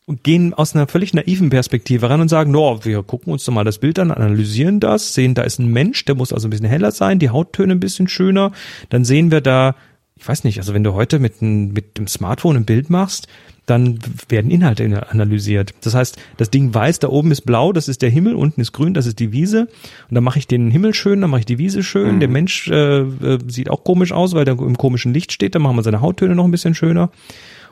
[0.07, 3.64] gehen aus einer völlig naiven Perspektive ran und sagen, no, wir gucken uns doch mal
[3.64, 6.68] das Bild an, analysieren das, sehen, da ist ein Mensch, der muss also ein bisschen
[6.68, 8.52] heller sein, die Hauttöne ein bisschen schöner.
[8.90, 9.76] Dann sehen wir da,
[10.15, 13.28] ich weiß nicht, also wenn du heute mit, ein, mit dem Smartphone ein Bild machst,
[13.68, 15.73] dann werden Inhalte analysiert.
[15.82, 18.72] Das heißt, das Ding weiß, da oben ist blau, das ist der Himmel, unten ist
[18.72, 19.68] grün, das ist die Wiese.
[20.10, 22.19] Und dann mache ich den Himmel schön, dann mache ich die Wiese schön.
[22.19, 25.56] Der Mensch äh, äh, sieht auch komisch aus, weil der im komischen Licht steht.
[25.56, 27.11] Dann machen wir seine Hauttöne noch ein bisschen schöner.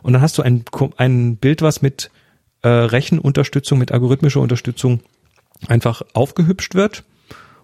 [0.02, 0.64] Und dann hast du ein,
[0.98, 2.12] ein Bild, was mit
[2.62, 5.02] äh, Rechenunterstützung, mit algorithmischer Unterstützung
[5.68, 7.04] einfach aufgehübscht wird.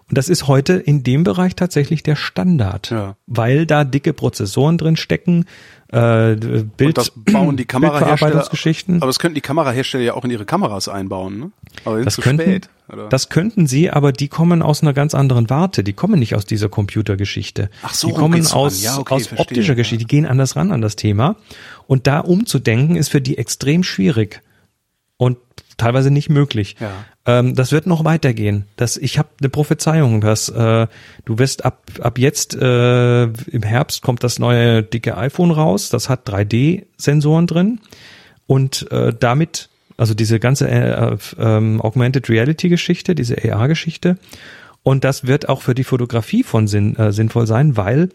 [0.08, 3.16] Und das ist heute in dem Bereich tatsächlich der Standard, Ja.
[3.26, 5.46] weil da dicke Prozessoren drin stecken,
[5.88, 8.44] äh, Bild, Und das bauen die Kamerahersteller.
[9.00, 11.50] Aber das könnten die Kamerahersteller ja auch in ihre Kameras einbauen, ne?
[11.84, 12.68] Aber Das zu könnten, spät.
[12.92, 13.08] Oder?
[13.08, 15.82] das könnten sie, aber die kommen aus einer ganz anderen Warte.
[15.82, 17.68] Die kommen nicht aus dieser Computergeschichte.
[17.82, 19.74] Ach so, die kommen aus, Ja, okay, aus verstehe, optischer.
[19.74, 19.98] Geschichte.
[19.98, 21.36] Die gehen anders ran an das Thema.
[21.88, 24.40] Und da umzudenken ist für die extrem schwierig
[25.16, 25.38] und
[25.76, 26.76] teilweise nicht möglich.
[26.80, 26.92] Ja.
[27.26, 28.66] Ähm, das wird noch weitergehen.
[28.76, 30.86] Das, ich habe eine Prophezeiung, dass äh,
[31.24, 35.90] du wirst ab ab jetzt äh, im Herbst kommt das neue dicke iPhone raus.
[35.90, 37.80] Das hat 3D-Sensoren drin
[38.46, 44.18] und äh, damit also diese ganze äh, ähm, Augmented Reality Geschichte, diese AR Geschichte
[44.86, 48.10] und das wird auch für die Fotografie von Sinn, äh, sinnvoll sein, weil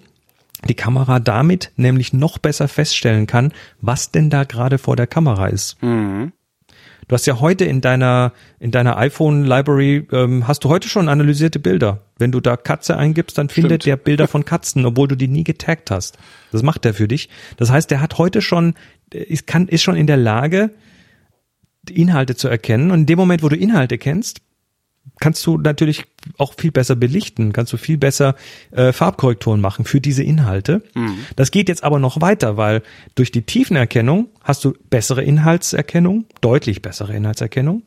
[0.70, 3.52] die Kamera damit nämlich noch besser feststellen kann,
[3.82, 5.82] was denn da gerade vor der Kamera ist.
[5.84, 6.32] Mhm.
[7.12, 8.32] Du hast ja heute in deiner
[8.62, 12.00] in deiner iPhone Library ähm, hast du heute schon analysierte Bilder.
[12.18, 15.44] Wenn du da Katze eingibst, dann findet der Bilder von Katzen, obwohl du die nie
[15.44, 16.18] getaggt hast.
[16.54, 17.28] Das macht er für dich.
[17.58, 18.76] Das heißt, der hat heute schon
[19.12, 20.70] ist kann ist schon in der Lage
[21.90, 24.40] Inhalte zu erkennen und in dem Moment, wo du Inhalte kennst,
[25.20, 26.06] kannst du natürlich
[26.38, 28.36] auch viel besser belichten, kannst du viel besser
[28.72, 30.82] äh, Farbkorrekturen machen für diese Inhalte.
[31.36, 32.82] Das geht jetzt aber noch weiter, weil
[33.16, 37.84] durch die Tiefenerkennung hast du bessere Inhaltserkennung, deutlich bessere Inhaltserkennung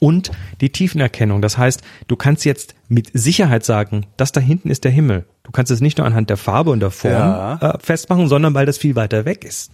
[0.00, 0.30] und
[0.60, 1.40] die Tiefenerkennung.
[1.40, 5.24] Das heißt, du kannst jetzt mit Sicherheit sagen, das da hinten ist der Himmel.
[5.44, 7.54] Du kannst es nicht nur anhand der Farbe und der Form Ja.
[7.74, 9.70] äh, festmachen, sondern weil das viel weiter weg ist.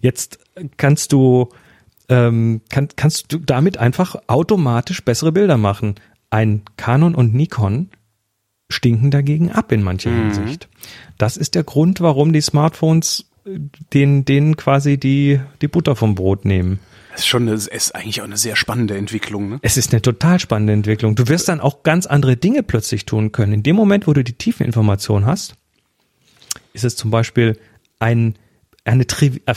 [0.00, 0.38] Jetzt
[0.76, 1.48] kannst du
[2.08, 5.94] ähm, kann, kannst du damit einfach automatisch bessere Bilder machen.
[6.30, 7.90] Ein Canon und Nikon
[8.68, 10.68] stinken dagegen ab in mancher Hinsicht.
[11.18, 13.58] Das ist der Grund, warum die Smartphones äh,
[13.92, 16.80] den, denen quasi die, die Butter vom Brot nehmen.
[17.12, 19.58] Das ist schon eine, ist eigentlich auch eine sehr spannende Entwicklung, ne?
[19.62, 21.14] Es ist eine total spannende Entwicklung.
[21.14, 23.52] Du wirst dann auch ganz andere Dinge plötzlich tun können.
[23.52, 25.54] In dem Moment, wo du die Tiefeninformation hast,
[26.72, 27.56] ist es zum Beispiel
[28.00, 28.34] ein,
[28.84, 29.54] eine äh,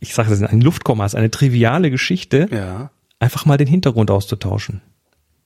[0.00, 2.90] ich sage das ein Luftkommas, eine triviale Geschichte, Ja.
[3.20, 4.80] einfach mal den Hintergrund auszutauschen.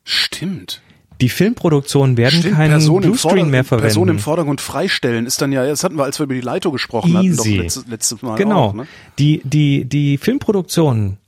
[0.05, 0.83] Stimmt.
[1.21, 3.87] Die Filmproduktionen werden Stimmt, keinen Person Bluescreen mehr verwenden.
[3.87, 6.73] Person im Vordergrund freistellen ist dann ja, das hatten wir, als wir über die Leito
[6.73, 7.59] gesprochen hatten, doch Easy.
[7.59, 8.61] letztes, letztes Mal Genau.
[8.71, 8.87] auch, ne?
[9.21, 11.19] Die, die, die Filmproduktionen,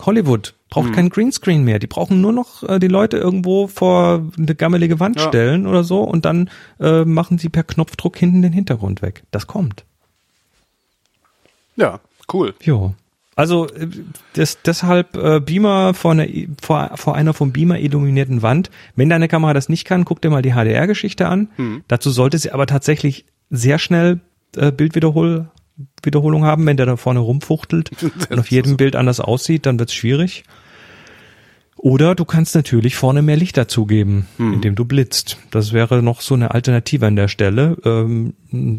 [0.00, 1.78] Hollywood, braucht keinen Greenscreen mehr.
[1.78, 5.28] Die brauchen nur noch äh, die Leute irgendwo vor eine gammelige Wand Ja.
[5.28, 6.50] stellen oder so und dann
[6.80, 9.22] äh, machen sie per Knopfdruck hinten den Hintergrund weg.
[9.30, 9.84] Das kommt.
[11.76, 12.00] Ja,
[12.32, 12.54] cool.
[12.60, 12.94] Jo.
[13.36, 13.88] Also äh,
[14.32, 16.26] das, deshalb äh, Beamer vor einer,
[16.60, 18.70] vor, vor einer vom Beamer illuminierten Wand.
[18.96, 21.48] Wenn deine Kamera das nicht kann, guck dir mal die HDR-Geschichte an.
[21.56, 21.84] Hm.
[21.86, 24.20] Dazu sollte sie aber tatsächlich sehr schnell
[24.56, 25.48] äh, Bildwiederhol
[26.02, 27.90] Wiederholung haben, wenn der da vorne rumfuchtelt
[28.30, 30.44] und auf jedem Bild anders aussieht, dann wird's schwierig.
[31.78, 35.38] Oder du kannst natürlich vorne mehr Licht dazugeben, indem du blitzt.
[35.52, 37.76] Das wäre noch so eine Alternative an der Stelle.
[37.84, 38.34] Ähm,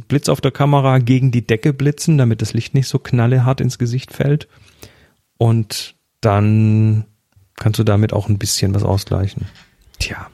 [0.10, 3.78] Blitz auf der Kamera gegen die Decke blitzen, damit das Licht nicht so knallehart ins
[3.78, 4.50] Gesicht fällt.
[5.38, 7.06] Und dann
[7.56, 9.46] kannst du damit auch ein bisschen was ausgleichen.
[10.00, 10.28] Tja.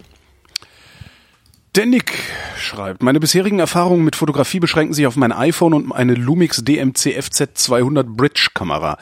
[1.76, 2.14] Der Nick
[2.58, 7.20] schreibt, meine bisherigen Erfahrungen mit Fotografie beschränken sich auf mein iPhone und eine Lumix DMC
[7.20, 8.98] FZ200 Bridge Kamera.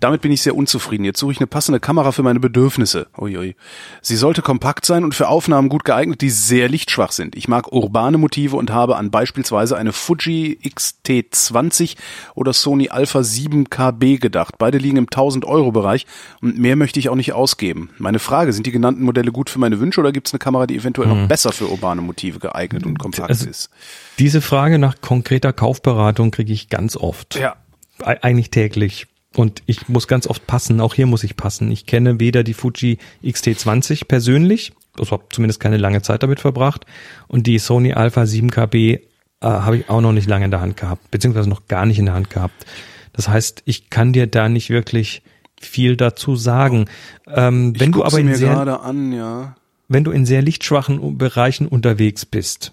[0.00, 1.04] Damit bin ich sehr unzufrieden.
[1.04, 3.06] Jetzt suche ich eine passende Kamera für meine Bedürfnisse.
[3.16, 3.54] Uiui.
[4.02, 7.36] Sie sollte kompakt sein und für Aufnahmen gut geeignet, die sehr lichtschwach sind.
[7.36, 11.94] Ich mag urbane Motive und habe an beispielsweise eine Fuji XT20
[12.34, 14.56] oder Sony Alpha 7 KB gedacht.
[14.58, 16.06] Beide liegen im 1000 Euro Bereich
[16.42, 17.90] und mehr möchte ich auch nicht ausgeben.
[17.98, 20.66] Meine Frage, sind die genannten Modelle gut für meine Wünsche oder gibt es eine Kamera,
[20.66, 23.70] die eventuell noch besser für urbane Motive geeignet und kompakt Also- ist?
[24.18, 27.36] Diese Frage nach konkreter Kaufberatung kriege ich ganz oft.
[27.36, 27.56] Ja.
[28.00, 29.06] E- Eigentlich täglich.
[29.34, 30.80] Und ich muss ganz oft passen.
[30.80, 31.70] Auch hier muss ich passen.
[31.70, 36.86] Ich kenne weder die Fuji XT20 persönlich, also habe zumindest keine lange Zeit damit verbracht.
[37.28, 39.00] Und die Sony Alpha 7 KB äh,
[39.42, 42.06] habe ich auch noch nicht lange in der Hand gehabt, beziehungsweise noch gar nicht in
[42.06, 42.64] der Hand gehabt.
[43.12, 45.22] Das heißt, ich kann dir da nicht wirklich
[45.60, 46.86] viel dazu sagen.
[47.26, 49.56] Ähm, wenn du aber in mir sehr, gerade an, ja.
[49.88, 52.72] Wenn du in sehr lichtschwachen Bereichen unterwegs bist.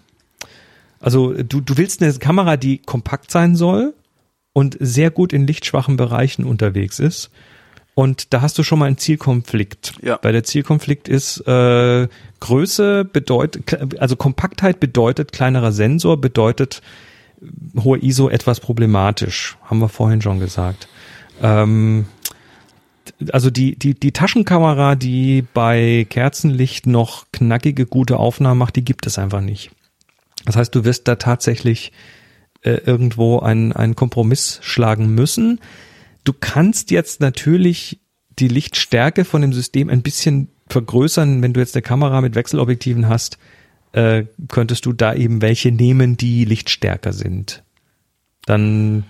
[1.00, 3.94] Also du, du willst eine Kamera, die kompakt sein soll
[4.52, 7.30] und sehr gut in lichtschwachen Bereichen unterwegs ist.
[7.94, 9.94] Und da hast du schon mal einen Zielkonflikt.
[10.02, 10.18] Ja.
[10.22, 12.08] Weil der Zielkonflikt ist, äh,
[12.40, 16.82] Größe bedeutet, also Kompaktheit bedeutet kleinerer Sensor, bedeutet
[17.78, 19.56] hohe ISO etwas problematisch.
[19.64, 20.88] Haben wir vorhin schon gesagt.
[21.42, 22.06] Ähm,
[23.32, 29.06] also die, die, die Taschenkamera, die bei Kerzenlicht noch knackige, gute Aufnahmen macht, die gibt
[29.06, 29.70] es einfach nicht.
[30.44, 31.92] Das heißt, du wirst da tatsächlich
[32.62, 35.60] äh, irgendwo einen, einen Kompromiss schlagen müssen.
[36.24, 38.00] Du kannst jetzt natürlich
[38.38, 43.08] die Lichtstärke von dem System ein bisschen vergrößern, wenn du jetzt eine Kamera mit Wechselobjektiven
[43.08, 43.38] hast.
[43.92, 47.62] äh, könntest du da eben welche nehmen, die lichtstärker sind.
[48.44, 49.04] Dann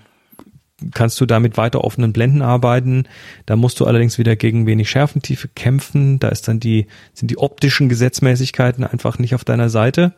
[0.92, 3.04] kannst du da mit weiter offenen Blenden arbeiten.
[3.46, 6.18] Da musst du allerdings wieder gegen wenig Schärfentiefe kämpfen.
[6.18, 10.14] Da ist dann die, sind die optischen Gesetzmäßigkeiten einfach nicht auf deiner Seite.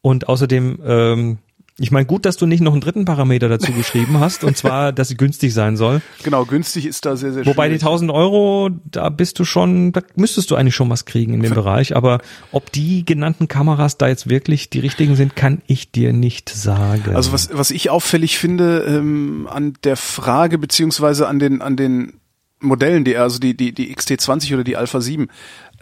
[0.00, 1.38] Und außerdem ähm,
[1.76, 4.92] ich meine, gut, dass du nicht noch einen dritten Parameter dazu geschrieben hast, und zwar,
[4.92, 6.00] dass sie günstig sein soll.
[6.22, 10.00] Genau, günstig ist da sehr, sehr Wobei die 1000 Euro, da bist du schon, da
[10.14, 11.96] müsstest du eigentlich schon was kriegen in dem Bereich.
[11.96, 12.20] Aber
[12.52, 17.16] ob die genannten Kameras da jetzt wirklich die richtigen sind, kann ich dir nicht sagen.
[17.16, 22.20] Also was, was ich auffällig finde ähm, an der Frage beziehungsweise an den, an den
[22.60, 25.28] Modellen, die also die, die, die XT20 oder die Alpha 7,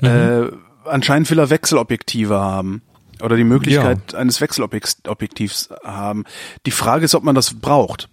[0.00, 0.08] mhm.
[0.08, 0.48] äh,
[0.86, 2.80] anscheinend will er Wechselobjektive haben
[3.22, 4.18] oder die Möglichkeit ja.
[4.18, 6.24] eines Wechselobjektivs haben.
[6.66, 8.08] Die Frage ist, ob man das braucht.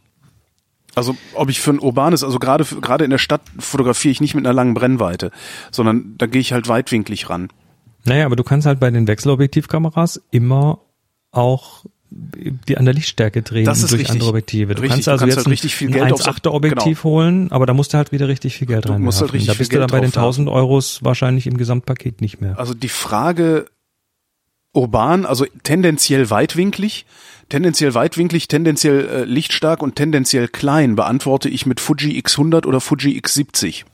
[0.96, 4.36] Also ob ich für ein urbanes, also gerade gerade in der Stadt fotografiere ich nicht
[4.36, 5.32] mit einer langen Brennweite,
[5.72, 7.50] sondern da gehe ich halt weitwinklig ran.
[8.06, 10.80] Naja, aber du kannst halt bei den Wechselobjektivkameras immer
[11.32, 14.74] auch die an der Lichtstärke drehen das ist durch richtig, andere Objektive.
[14.74, 17.02] Du richtig, kannst also du kannst jetzt halt richtig viel Geld ein aufs- 1,8er Objektiv
[17.04, 17.14] genau.
[17.16, 19.02] holen, aber da musst du halt wieder richtig viel Geld Du rein.
[19.02, 21.46] musst halt richtig da viel bist du dann Geld bei den drauf 1000 Euros wahrscheinlich
[21.46, 22.58] im Gesamtpaket nicht mehr.
[22.58, 23.66] Also die Frage
[24.74, 27.06] urban, also tendenziell weitwinklig,
[27.50, 33.20] tendenziell weitwinklig, tendenziell äh, lichtstark und tendenziell klein beantworte ich mit Fuji X100 oder Fuji
[33.20, 33.86] X70.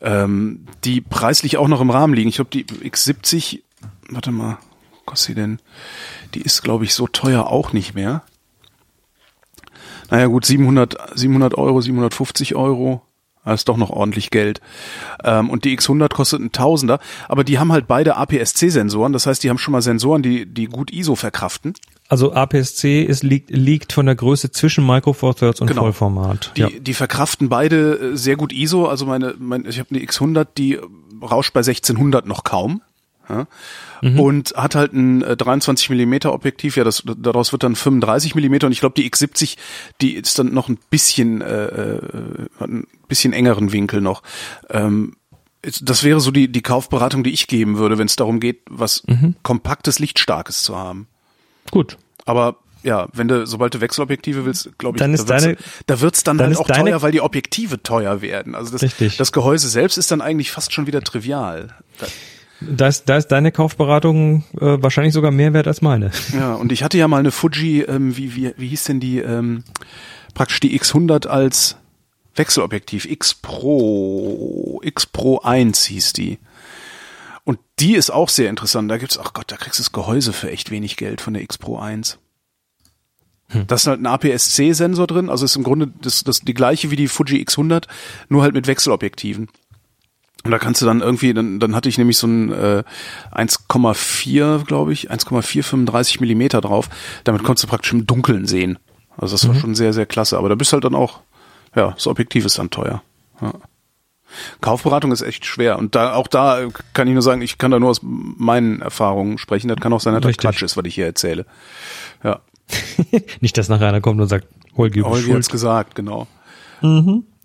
[0.00, 2.28] Ähm, die preislich auch noch im Rahmen liegen.
[2.28, 3.62] Ich glaube, die X70,
[4.10, 4.58] warte mal,
[5.04, 5.58] kostet die denn?
[6.34, 8.22] Die ist, glaube ich, so teuer auch nicht mehr.
[10.10, 13.02] Naja gut, 700, 700 Euro, 750 Euro.
[13.48, 14.60] Das ist doch noch ordentlich Geld.
[15.24, 19.12] Ähm, und die X100 kostet ein Tausender, aber die haben halt beide APS-C-Sensoren.
[19.12, 21.74] Das heißt, die haben schon mal Sensoren, die, die gut ISO verkraften.
[22.08, 25.82] Also APS-C ist, liegt, liegt von der Größe zwischen Micro Four Thirds und Genau.
[25.82, 26.52] Vollformat.
[26.56, 26.68] Die, ja.
[26.70, 28.86] die verkraften beide äh, sehr gut ISO.
[28.86, 30.78] Also meine, mein, ich habe eine X100, die
[31.22, 32.80] rauscht bei 1600 noch kaum.
[33.28, 33.46] Ja?
[34.00, 38.66] Und hat halt ein äh, 23 Millimeter Objektiv, ja, das, daraus wird dann 35 Millimeter
[38.66, 39.56] und ich glaube die X70,
[40.00, 42.00] die ist dann noch ein bisschen, äh, äh,
[42.60, 44.22] hat ein bisschen engeren Winkel noch.
[44.70, 45.16] Ähm,
[45.82, 49.02] das wäre so die, die Kaufberatung, die ich geben würde, wenn es darum geht, was
[49.42, 51.08] kompaktes, lichtstarkes zu haben.
[51.72, 51.98] Gut.
[52.24, 55.56] Aber ja, wenn du, sobald du Wechselobjektive willst, glaube ich, Dann ist da wird's, deine-
[55.88, 58.54] da wird's dann, dann halt auch teuer, weil die Objektive teuer werden.
[58.54, 59.16] Also das, Richtig.
[59.16, 61.74] das Gehäuse selbst ist dann eigentlich fast schon wieder trivial.
[61.98, 62.06] Da,
[62.60, 66.10] Da ist, da ist deine Kaufberatung äh, wahrscheinlich sogar mehr wert als meine.
[66.32, 69.18] ja, und ich hatte ja mal eine Fuji, ähm, wie, wie, wie hieß denn die,
[69.18, 69.62] ähm,
[70.34, 71.76] praktisch die X100 als
[72.34, 76.38] Wechselobjektiv, X Pro, X Pro 1 hieß die.
[77.44, 78.90] Und die ist auch sehr interessant.
[78.90, 81.42] Da gibt's, ach Gott, da kriegst du das Gehäuse für echt wenig Geld von der
[81.42, 82.18] X Pro 1.
[83.66, 86.96] Da ist halt ein APS-C-Sensor drin, also ist im Grunde das, das die gleiche wie
[86.96, 87.84] die Fuji X100,
[88.28, 89.48] nur halt mit Wechselobjektiven.
[90.44, 92.84] Und da kannst du dann irgendwie, dann, dann hatte ich nämlich so ein äh,
[93.34, 96.88] 1,4, glaube ich, 1,435 Millimeter drauf.
[97.24, 98.78] Damit konntest du praktisch im Dunkeln sehen.
[99.16, 100.38] Also das war schon sehr, sehr klasse.
[100.38, 101.20] Aber da bist halt dann auch,
[101.74, 103.02] ja, das Objektiv ist dann teuer.
[103.42, 103.52] Ja.
[104.60, 105.78] Kaufberatung ist echt schwer.
[105.78, 109.38] Und da, auch da kann ich nur sagen, ich kann da nur aus meinen Erfahrungen
[109.38, 109.68] sprechen.
[109.68, 110.42] Das kann auch sein, dass das Richtig.
[110.42, 111.46] Quatsch ist, was ich hier erzähle.
[112.22, 112.40] Ja.
[113.40, 114.46] Nicht, dass nachher einer kommt und sagt,
[114.76, 116.28] Holgi, Holgi hat's gesagt, genau.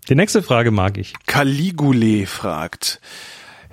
[0.10, 1.14] Die nächste Frage mag ich.
[1.28, 3.00] Caligule fragt.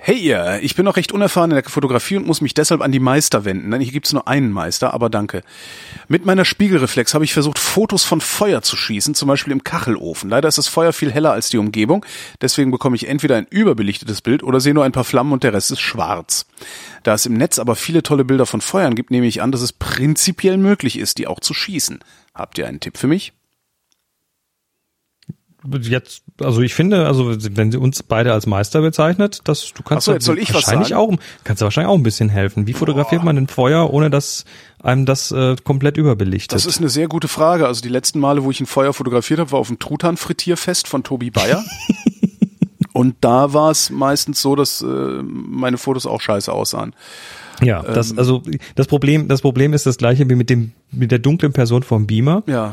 [0.03, 2.91] Hey ihr, ich bin noch recht unerfahren in der Fotografie und muss mich deshalb an
[2.91, 3.69] die Meister wenden.
[3.69, 5.43] Nein, hier gibt's nur einen Meister, aber danke.
[6.07, 10.29] Mit meiner Spiegelreflex habe ich versucht, Fotos von Feuer zu schießen, zum Beispiel im Kachelofen.
[10.29, 12.03] Leider ist das Feuer viel heller als die Umgebung,
[12.41, 15.53] deswegen bekomme ich entweder ein überbelichtetes Bild oder sehe nur ein paar Flammen und der
[15.53, 16.47] Rest ist schwarz.
[17.03, 19.61] Da es im Netz aber viele tolle Bilder von Feuern gibt, nehme ich an, dass
[19.61, 21.99] es prinzipiell möglich ist, die auch zu schießen.
[22.33, 23.33] Habt ihr einen Tipp für mich?
[25.81, 30.05] Jetzt, also ich finde, also wenn sie uns beide als Meister bezeichnet, dass du kannst
[30.05, 31.13] so, jetzt soll ich wahrscheinlich auch,
[31.43, 32.65] kannst du wahrscheinlich auch ein bisschen helfen.
[32.65, 34.45] Wie fotografiert man denn Feuer, ohne dass
[34.81, 36.55] einem das äh, komplett überbelichtet?
[36.55, 37.67] Das ist eine sehr gute Frage.
[37.67, 41.03] Also die letzten Male, wo ich ein Feuer fotografiert habe, war auf dem Truthahn-Frittierfest von
[41.03, 41.63] Tobi Bayer.
[42.93, 46.93] Und da war es meistens so, dass äh, meine Fotos auch scheiße aussahen.
[47.61, 48.41] ja, ähm, das, also
[48.75, 52.05] das Problem, das Problem ist das gleiche wie mit dem mit der dunklen Person vom
[52.05, 52.43] Beamer.
[52.47, 52.71] Ja,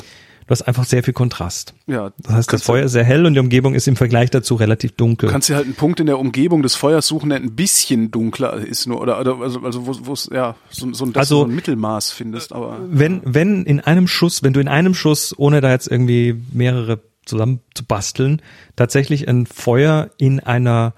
[0.48, 1.74] Du hast einfach sehr viel Kontrast.
[1.86, 2.10] ja.
[2.22, 4.92] Das heißt, das Feuer ist sehr hell und die Umgebung ist im Vergleich dazu relativ
[4.92, 5.26] dunkel.
[5.28, 8.10] Du kannst dir halt einen Punkt in der Umgebung des Feuers suchen, der ein bisschen
[8.10, 11.44] dunkler ist, nur oder, oder also, also wo es ja so, so, ein, Also- so
[11.44, 15.60] ein Mittelmaß findest, aber wenn, wenn in einem Schuss, wenn du in einem Schuss, ohne
[15.60, 18.40] da jetzt irgendwie mehrere zusammen zu basteln,
[18.74, 20.94] tatsächlich ein Feuer in einer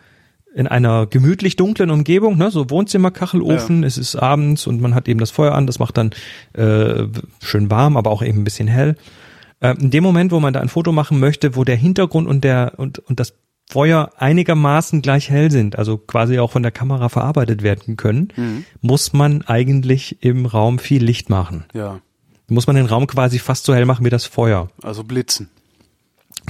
[0.54, 5.06] in einer gemütlich dunklen Umgebung, ne, so Wohnzimmer, Kachelofen, es ist abends und man hat
[5.08, 6.10] eben das Feuer an, das macht dann
[6.54, 7.04] äh,
[7.42, 8.96] schön warm, aber auch eben ein bisschen hell.
[9.60, 12.42] Äh, in dem Moment, wo man da ein Foto machen möchte, wo der Hintergrund und
[12.44, 13.34] der und und das
[13.70, 18.64] Feuer einigermaßen gleich hell sind, also quasi auch von der Kamera verarbeitet werden können, Mhm.
[18.80, 21.64] muss man eigentlich im Raum viel Licht machen.
[21.72, 22.00] Ja,
[22.48, 24.68] Muss man den Raum quasi fast so hell machen wie das Feuer.
[24.82, 25.50] also blitzen.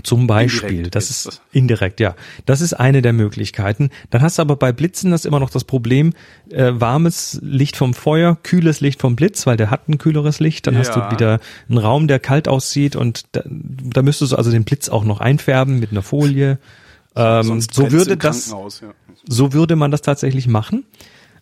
[0.02, 0.70] Zum Beispiel.
[0.70, 1.40] Indirekt das ist das.
[1.52, 2.14] indirekt, ja.
[2.46, 3.90] Das ist eine der Möglichkeiten.
[4.10, 6.12] Dann hast du aber bei Blitzen das immer noch das Problem,
[6.50, 10.66] äh, warmes Licht vom Feuer, kühles Licht vom Blitz, weil der hat ein kühleres Licht.
[10.66, 11.10] Dann hast du Ja.
[11.12, 15.04] wieder einen Raum, der kalt aussieht und da, da müsstest du also den Blitz auch
[15.04, 16.58] noch einfärben mit einer Folie.
[17.16, 18.92] Ähm, so würde das, ja.
[19.26, 20.84] so würde man das tatsächlich machen.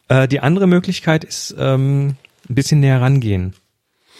[0.08, 2.14] Äh, die andere Möglichkeit ist ähm,
[2.48, 3.52] ein bisschen näher rangehen.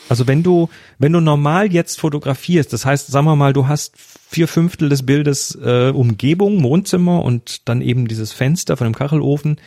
[0.09, 0.68] Also wenn du,
[0.98, 5.05] wenn du normal jetzt fotografierst, das heißt, sagen wir mal, du hast vier Fünftel des
[5.05, 9.60] Bildes äh, Umgebung, Wohnzimmer und dann eben dieses Fenster von dem Kachelofen,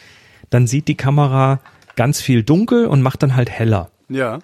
[0.49, 1.59] dann sieht die Kamera
[1.95, 3.89] ganz viel dunkel und macht dann halt heller.
[4.09, 4.39] Ja,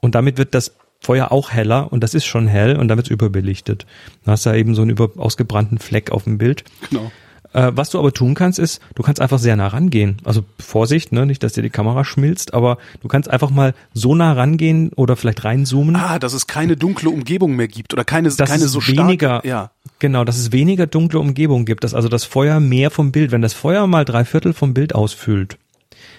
[0.00, 3.08] Und damit wird das Feuer auch heller und das ist schon hell und dann wird
[3.08, 3.86] es überbelichtet.
[4.24, 6.64] Dann hast du da eben so einen über ausgebrannten Fleck auf dem Bild.
[6.90, 7.10] genau.
[7.52, 10.16] Äh, was du aber tun kannst, ist, du kannst einfach sehr nah rangehen.
[10.24, 14.14] Also Vorsicht, ne, nicht, dass dir die Kamera schmilzt, aber du kannst einfach mal so
[14.14, 15.96] nah rangehen oder vielleicht reinzoomen.
[15.96, 19.02] Ah, dass es keine dunkle Umgebung mehr gibt oder keine, dass keine so starke.
[19.02, 23.12] weniger, Ja, genau, dass es weniger dunkle Umgebung gibt, dass also das Feuer mehr vom
[23.12, 25.58] Bild, wenn das Feuer mal drei Viertel vom Bild ausfüllt,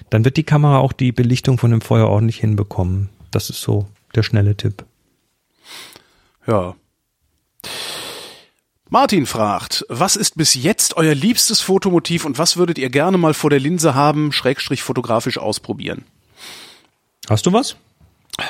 [0.10, 3.10] dann wird die Kamera auch die Belichtung von dem Feuer ordentlich hinbekommen.
[3.32, 4.86] Das ist so der schnelle Tipp.
[6.48, 6.76] ja.
[8.94, 13.34] Martin fragt, was ist bis jetzt euer liebstes Fotomotiv und was würdet ihr gerne mal
[13.34, 16.04] vor der Linse haben, schrägstrich fotografisch ausprobieren?
[17.28, 17.76] Hast du was?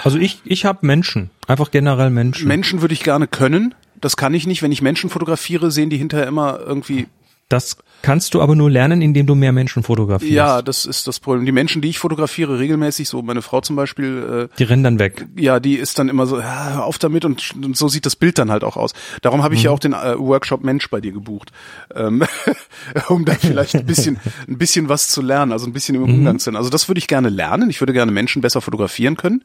[0.04, 2.46] Also ich, ich habe Menschen, einfach generell Menschen.
[2.46, 3.74] Menschen würde ich gerne können.
[3.96, 4.62] Das kann ich nicht.
[4.62, 7.08] Wenn ich Menschen fotografiere, sehen die hinterher immer irgendwie
[7.54, 10.34] Das kannst du aber nur lernen, indem du mehr Menschen fotografierst.
[10.34, 11.46] Ja, das ist das Problem.
[11.46, 15.28] Die Menschen, die ich fotografiere, regelmäßig, so meine Frau zum Beispiel, Die rennen dann weg.
[15.38, 18.08] äh, ja, die ist dann immer so, ja, hör auf damit und, und so sieht
[18.08, 18.94] das Bild dann halt auch aus.
[19.22, 21.52] Darum habe ich ja auch den äh, Workshop Mensch bei dir gebucht,
[21.94, 22.24] ähm,
[23.08, 26.40] um da vielleicht ein bisschen, ein bisschen was zu lernen, also ein bisschen im Umgang
[26.40, 26.58] zu lernen.
[26.58, 27.70] Also das würde ich gerne lernen.
[27.70, 29.44] Ich würde gerne Menschen besser fotografieren können.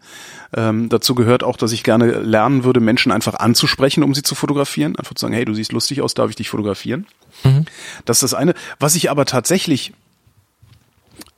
[0.56, 4.35] Ähm, dazu gehört auch, dass ich gerne lernen würde, Menschen einfach anzusprechen, um sie zu
[4.35, 4.97] fotografieren.
[4.97, 7.06] Einfach zu sagen, hey, du siehst lustig aus, darf ich dich fotografieren?
[8.05, 8.55] Das ist das eine.
[8.81, 9.93] Was ich aber tatsächlich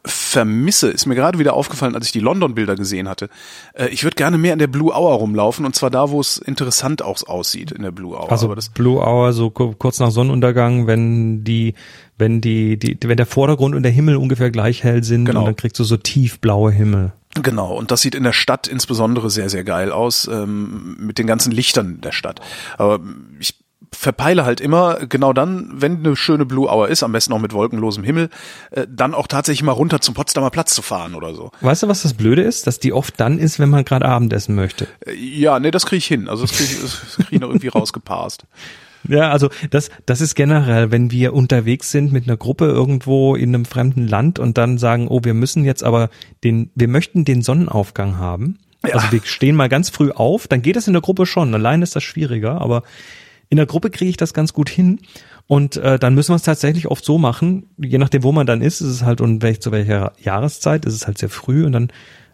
[0.04, 3.28] vermisse, ist mir gerade wieder aufgefallen, als ich die London-Bilder gesehen hatte.
[3.74, 6.38] Äh, ich würde gerne mehr in der Blue Hour rumlaufen und zwar da, wo es
[6.38, 8.30] interessant auch aussieht in der Blue Hour.
[8.32, 11.74] Also Blue Hour so ku- kurz nach Sonnenuntergang, wenn die,
[12.16, 15.40] wenn die, die, wenn der Vordergrund und der Himmel ungefähr gleich hell sind Genau.
[15.40, 17.12] und dann kriegst du so tiefblaue Himmel.
[17.42, 21.26] genau, und das sieht in der Stadt insbesondere sehr, sehr geil aus, ähm, mit den
[21.26, 22.40] ganzen Lichtern der Stadt.
[22.78, 23.00] Aber
[23.38, 23.54] ich
[23.92, 27.52] verpeile halt immer, genau dann, wenn eine schöne Blue Hour ist, am besten auch mit
[27.52, 28.30] wolkenlosem Himmel,
[28.70, 31.50] äh, dann auch tatsächlich mal runter zum Potsdamer Platz zu fahren oder so.
[31.60, 32.66] Weißt du, was das Blöde ist?
[32.66, 34.86] Dass die oft dann ist, wenn man gerade Abendessen möchte.
[35.06, 36.28] Äh, Ja, nee, das kriege ich hin.
[36.28, 38.44] Also das kriege ich, das krieg ich noch irgendwie rausgepasst.
[39.08, 43.54] Ja, also das, das ist generell, wenn wir unterwegs sind mit einer Gruppe irgendwo in
[43.54, 46.10] einem fremden Land und dann sagen, oh, wir müssen jetzt aber
[46.44, 48.58] den, wir möchten den Sonnenaufgang haben.
[48.82, 51.52] Also wir stehen mal ganz früh auf, dann geht es in der Gruppe schon.
[51.54, 52.82] Allein ist das schwieriger, aber
[53.50, 55.00] in der Gruppe kriege ich das ganz gut hin.
[55.46, 58.62] Und äh, dann müssen wir es tatsächlich oft so machen, je nachdem, wo man dann
[58.62, 61.72] ist, ist es halt und welch, zu welcher Jahreszeit, ist es halt sehr früh und
[61.72, 61.92] dann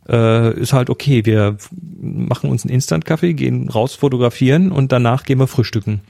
[0.09, 1.57] äh, ist halt okay, wir
[1.99, 6.03] machen uns einen Instant-Kaffee, gehen raus fotografieren und danach gehen wir frühstücken.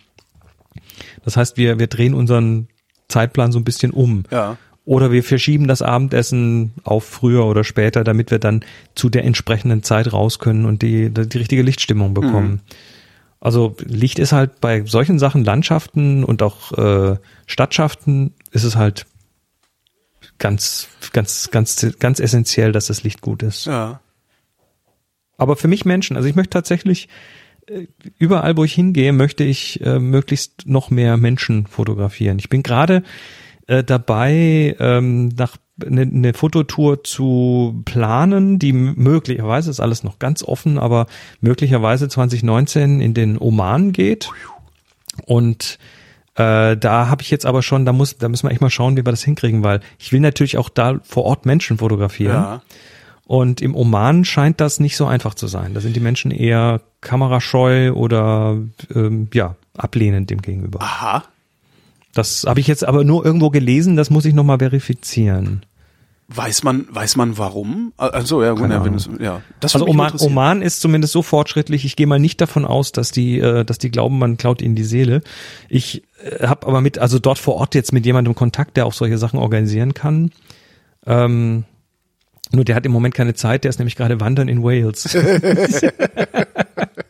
[1.24, 2.66] Das heißt, wir, wir drehen unseren
[3.08, 4.24] Zeitplan so ein bisschen um.
[4.32, 4.58] Ja.
[4.84, 8.64] Oder wir verschieben das Abendessen auf früher oder später, damit wir dann
[8.96, 12.62] zu der entsprechenden Zeit raus können und die, die richtige Lichtstimmung bekommen.
[13.46, 17.16] Also Licht ist halt bei solchen Sachen, Landschaften und auch äh,
[17.46, 19.06] Stadtschaften, ist es halt
[20.38, 23.66] ganz, ganz, ganz, ganz essentiell, dass das Licht gut ist.
[23.66, 24.00] Ja.
[25.38, 27.08] Aber für mich Menschen, also ich möchte tatsächlich
[27.68, 27.86] äh,
[28.18, 32.40] überall, wo ich hingehe, möchte ich äh, möglichst noch mehr Menschen fotografieren.
[32.40, 33.04] Ich bin gerade
[33.66, 40.42] äh, dabei, ähm, nach eine, eine Fototour zu planen, die möglicherweise ist alles noch ganz
[40.42, 41.06] offen, aber
[41.40, 44.30] möglicherweise 2019 in den Oman geht.
[45.26, 45.78] Und
[46.34, 48.96] äh, da habe ich jetzt aber schon, da muss, da müssen wir echt mal schauen,
[48.96, 52.34] wie wir das hinkriegen, weil ich will natürlich auch da vor Ort Menschen fotografieren.
[52.36, 52.62] Ja.
[53.26, 55.74] Und im Oman scheint das nicht so einfach zu sein.
[55.74, 58.56] Da sind die Menschen eher kamerascheu oder
[58.94, 60.80] ähm, ja ablehnend dem gegenüber.
[60.80, 61.24] Aha.
[62.16, 63.94] Das habe ich jetzt aber nur irgendwo gelesen.
[63.94, 65.66] Das muss ich noch mal verifizieren.
[66.28, 67.92] Weiß man, weiß man warum?
[67.98, 69.42] Also ja, ja, wenn es, ja.
[69.60, 70.14] Das Also Oman.
[70.18, 71.84] Oman ist zumindest so fortschrittlich.
[71.84, 74.74] Ich gehe mal nicht davon aus, dass die, äh, dass die glauben, man klaut ihnen
[74.74, 75.20] die Seele.
[75.68, 78.94] Ich äh, habe aber mit, also dort vor Ort jetzt mit jemandem Kontakt, der auch
[78.94, 80.30] solche Sachen organisieren kann.
[81.06, 81.64] Ähm,
[82.50, 83.64] nur der hat im Moment keine Zeit.
[83.64, 85.14] Der ist nämlich gerade wandern in Wales.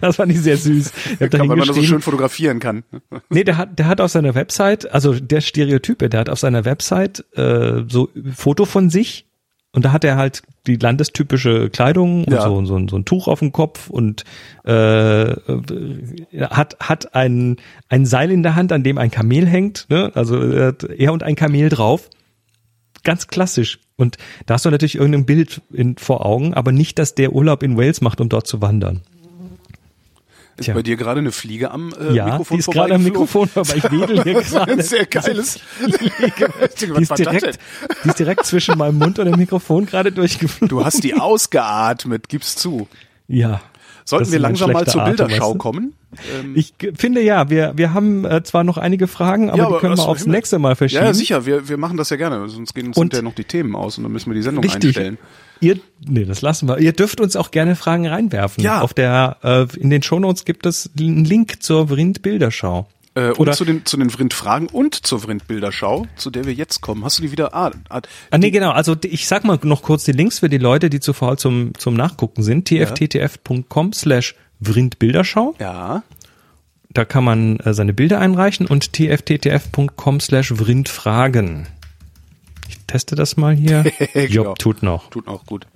[0.00, 0.92] Das fand ich sehr süß.
[1.20, 2.82] Ich da Weil man das so schön fotografieren kann.
[3.30, 6.64] Nee, der hat, der hat auf seiner Website, also der Stereotype, der hat auf seiner
[6.64, 9.26] Website äh, so Foto von sich
[9.72, 12.42] und da hat er halt die landestypische Kleidung und Ja.
[12.42, 14.24] so, so, ein- so ein Tuch auf dem Kopf und
[14.64, 15.34] äh,
[16.50, 17.56] hat hat ein
[17.88, 20.12] ein Seil in der Hand, an dem ein Kamel hängt, ne?
[20.14, 22.08] Also er, hat er und ein Kamel drauf.
[23.04, 23.80] Ganz klassisch.
[23.96, 24.16] Und
[24.46, 27.76] da hast du natürlich irgendein Bild in, vor Augen, aber nicht, dass der Urlaub in
[27.76, 29.00] Wales macht, um dort zu wandern.
[30.62, 30.74] Ist Tja.
[30.74, 33.02] bei dir gerade eine Fliege am äh, ja, Mikrofon die ist gerade am?
[33.02, 34.72] Mikrofon, aber ich wedel hier gerade.
[34.72, 35.60] Ein sehr geiles.
[36.80, 37.58] Die ist, direkt,
[38.04, 40.68] die ist direkt zwischen meinem Mund und dem Mikrofon gerade durchgeflogen.
[40.68, 42.88] Du hast die ausgeatmet, gib's zu.
[43.28, 43.60] Ja.
[44.04, 45.58] Sollten wir langsam mal zur Atem, Bilderschau du?
[45.58, 45.92] kommen?
[46.40, 49.78] Ähm, Ich finde ja, wir, wir haben äh, zwar noch einige Fragen, aber Ja, die
[49.78, 51.02] können wir aufs nächste Mal verschieben.
[51.02, 53.34] ja, ja, sicher, wir, wir machen das ja gerne, sonst gehen uns Und- hinterher noch
[53.34, 54.84] die Themen aus und dann müssen wir die Sendung Richtig.
[54.96, 55.18] einstellen.
[55.62, 56.78] Ihr, nee, das lassen wir.
[56.78, 58.62] Ihr dürft uns auch gerne Fragen reinwerfen.
[58.62, 58.80] Ja.
[58.82, 62.88] Auf der, äh, in den Shownotes gibt es einen Link zur Vrind Bilderschau.
[63.14, 66.80] Äh, und Oder- zu den, zu den Vrind-Fragen und zur Vrind-Bilderschau, zu der wir jetzt
[66.80, 67.04] kommen.
[67.04, 67.54] Hast du die wieder?
[67.54, 68.70] Ah, ah, Ah, nee, genau.
[68.70, 71.72] Also ich sag mal noch kurz die Links für die Leute, die zu faul zum,
[71.78, 72.66] zum Nachgucken sind.
[72.66, 75.54] tfttf.com slash Vrindbilderschau.
[75.60, 76.02] ja.
[76.94, 81.66] Da kann man äh, seine Bilder einreichen und tfttf.com slash Vrindfragen.
[82.92, 83.84] Teste das mal hier.
[84.14, 84.26] Genau.
[84.28, 85.08] Job tut noch.
[85.10, 85.66] Tut auch gut.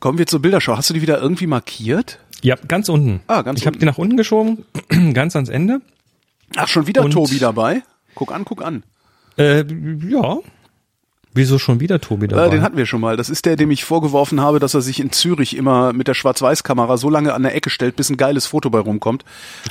[0.00, 0.76] Kommen wir zur Bilderschau.
[0.76, 2.18] Hast du die wieder irgendwie markiert?
[2.42, 3.20] Ja, ganz unten.
[3.26, 4.64] Ah, ganz ich habe die nach unten geschoben,
[5.12, 5.80] ganz ans Ende.
[6.56, 7.82] Ach, schon wieder Und- Tobi dabei?
[8.14, 8.84] Guck an, guck an.
[9.36, 9.64] Äh,
[10.08, 10.38] ja.
[11.34, 12.46] Wieso schon wieder Tobi dabei?
[12.46, 13.16] Äh, den hatten wir schon mal.
[13.16, 16.14] Das ist der, dem ich vorgeworfen habe, dass er sich in Zürich immer mit der
[16.14, 19.24] Schwarz-Weiß-Kamera so lange an der Ecke stellt, bis ein geiles Foto bei rumkommt.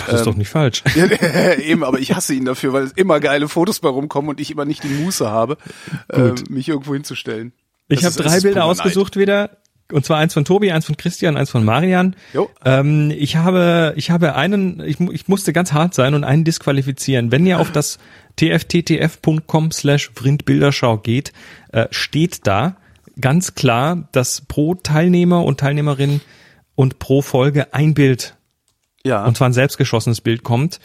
[0.05, 0.83] das ist doch nicht falsch.
[1.59, 4.65] Eben, aber ich hasse ihn dafür, weil immer geile Fotos bei rumkommen und ich immer
[4.65, 5.57] nicht die Muße habe,
[6.09, 7.53] äh, mich irgendwo hinzustellen.
[7.89, 9.57] Ich habe drei Bilder ausgesucht wieder.
[9.89, 12.15] Und zwar eins von Tobi, eins von Christian, eins von Marian.
[12.33, 12.49] Jo.
[12.65, 17.31] Ähm, ich habe, ich habe einen, ich, ich musste ganz hart sein und einen disqualifizieren.
[17.31, 17.97] Wenn ihr auf das
[18.37, 21.33] tfttf.com slash Vrindbilderschau geht,
[21.71, 22.77] äh, steht da
[23.19, 26.21] ganz klar, dass pro Teilnehmer und Teilnehmerin
[26.75, 28.35] und pro Folge ein Bild
[29.03, 29.25] Ja.
[29.25, 30.79] und zwar ein selbstgeschossenes Bild kommt.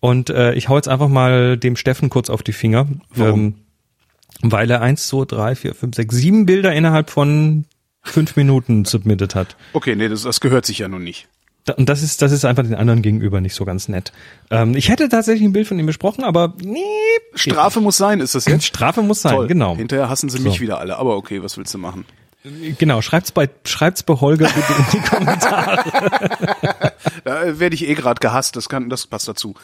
[0.00, 2.88] Und äh, ich hau jetzt einfach mal dem Steffen kurz auf die Finger.
[3.10, 3.40] Warum?
[3.40, 3.54] Ähm,
[4.42, 7.64] weil er eins, zwei, drei, vier, fünf, sechs, sieben Bilder innerhalb von
[8.02, 9.56] fünf Minuten submitted hat.
[9.72, 11.28] okay, nee, das, das gehört sich ja nun nicht.
[11.76, 14.12] Und das ist, das ist einfach den anderen gegenüber nicht so ganz nett.
[14.50, 16.80] Ähm, ich hätte tatsächlich ein Bild von ihm besprochen, aber nee,
[17.34, 18.64] Strafe muss sein, ist das jetzt?
[18.66, 19.46] Strafe muss sein, Toll.
[19.46, 19.74] genau.
[19.76, 20.60] Hinterher hassen sie mich So.
[20.60, 22.04] wieder alle, aber okay, was willst du machen?
[22.78, 25.84] Genau, schreibt's bei, schreibt's bei Holger bitte in die Kommentare.
[27.24, 29.54] Da äh, werde ich eh gerade gehasst, das kann, das passt dazu.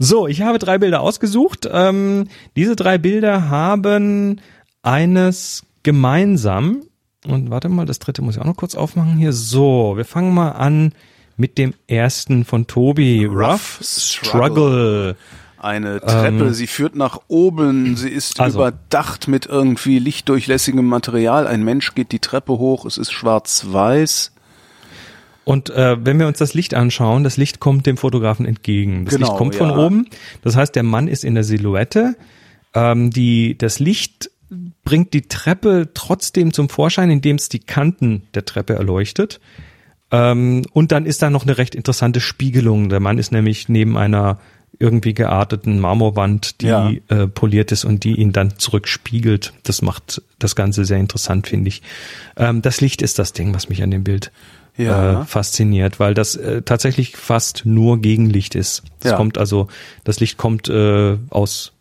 [0.00, 1.68] So, ich habe drei Bilder ausgesucht.
[1.70, 2.26] Ähm,
[2.56, 4.40] diese drei Bilder haben
[4.82, 6.82] eines gemeinsam.
[7.28, 9.32] Und warte mal, das dritte muss ich auch noch kurz aufmachen hier.
[9.32, 10.92] So, wir fangen mal an
[11.36, 13.24] mit dem ersten von Tobi.
[13.26, 15.16] Rough, Struggle.
[15.58, 18.44] Eine Treppe, sie führt nach oben, sie ist Ähm.
[18.44, 18.58] Also.
[18.58, 21.46] überdacht mit irgendwie lichtdurchlässigem Material.
[21.46, 24.32] Ein Mensch geht die Treppe hoch, es ist schwarz-weiß.
[25.44, 29.04] Und äh, wenn wir uns das Licht anschauen, das Licht kommt dem Fotografen entgegen.
[29.04, 29.76] Das Genau, Licht kommt von ja.
[29.76, 30.08] oben.
[30.42, 32.16] Das heißt, der Mann ist in der Silhouette.
[32.74, 34.30] Ähm, die, das Licht
[34.84, 39.40] bringt die Treppe trotzdem zum Vorschein, indem es die Kanten der Treppe erleuchtet.
[40.12, 42.88] Ähm, und dann ist da noch eine recht interessante Spiegelung.
[42.90, 44.38] Der Mann ist nämlich neben einer
[44.78, 46.90] irgendwie gearteten Marmorwand, die Ja.
[47.08, 49.52] äh, poliert ist und die ihn dann zurückspiegelt.
[49.62, 51.82] Das macht das Ganze sehr interessant, finde ich.
[52.36, 54.32] Ähm, das Licht ist das Ding, was mich an dem Bild
[54.76, 55.22] Ja.
[55.22, 58.82] äh, fasziniert, weil das äh, tatsächlich fast nur Gegenlicht ist.
[59.00, 59.16] Es Ja.
[59.16, 59.68] kommt also,
[60.04, 61.72] das Licht kommt äh, aus,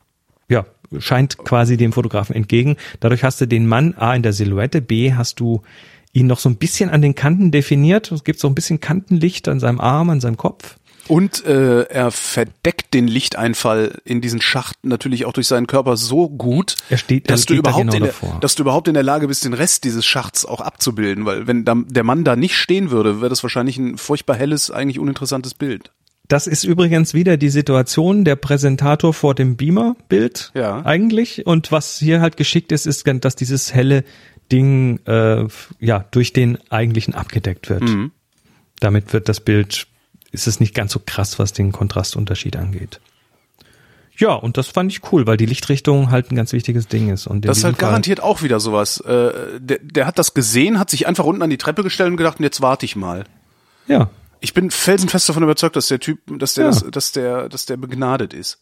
[0.50, 0.66] ja,
[1.00, 2.76] scheint quasi dem Fotografen entgegen.
[3.00, 5.62] Dadurch hast du den Mann A in der Silhouette, B hast du
[6.14, 8.12] ihn noch so ein bisschen an den Kanten definiert.
[8.12, 10.78] Es gibt so ein bisschen Kantenlicht an seinem Arm, an seinem Kopf.
[11.08, 16.30] Und äh, er verdeckt den Lichteinfall in diesen Schacht natürlich auch durch seinen Körper so
[16.30, 18.94] gut, Er steht- dass, du steht da überhaupt genau in der, dass du überhaupt in
[18.94, 21.26] der Lage bist, den Rest dieses Schachts auch abzubilden.
[21.26, 25.00] Weil wenn der Mann da nicht stehen würde, wäre das wahrscheinlich ein furchtbar helles, eigentlich
[25.00, 25.92] uninteressantes Bild.
[26.28, 30.86] Das ist übrigens wieder die Situation der Präsentator vor dem Beamer-Bild Ja.
[30.86, 31.46] eigentlich.
[31.46, 34.06] Und was hier halt geschickt ist, ist, dass dieses helle
[34.52, 35.48] Ding äh,
[35.80, 37.84] ja durch den eigentlichen abgedeckt wird.
[37.84, 38.12] Mhm.
[38.80, 39.88] Damit wird das Bild,
[40.32, 43.00] ist es nicht ganz so krass, was den Kontrastunterschied angeht.
[44.18, 47.26] Ja, und das fand ich cool, weil die Lichtrichtung halt ein ganz wichtiges Ding ist.
[47.28, 49.00] Und Das ist halt Fall- garantiert auch wieder sowas.
[49.00, 52.18] Äh, der, der hat das gesehen, hat sich einfach unten an die Treppe gestellt und
[52.18, 53.24] gedacht, und jetzt warte ich mal.
[53.88, 54.10] Ja,
[54.44, 56.72] Ich bin felsenfest davon überzeugt, dass der Typ, dass der, Ja.
[56.72, 58.60] das, dass der, dass der begnadet ist.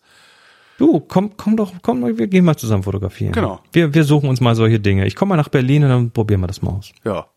[0.79, 3.33] Du, komm, komm doch, komm, wir gehen mal zusammen fotografieren.
[3.33, 3.59] Genau.
[3.73, 5.05] Wir, wir suchen uns mal solche Dinge.
[5.05, 6.93] Ich komme mal nach Berlin und dann probieren wir das mal aus.
[7.03, 7.27] Ja.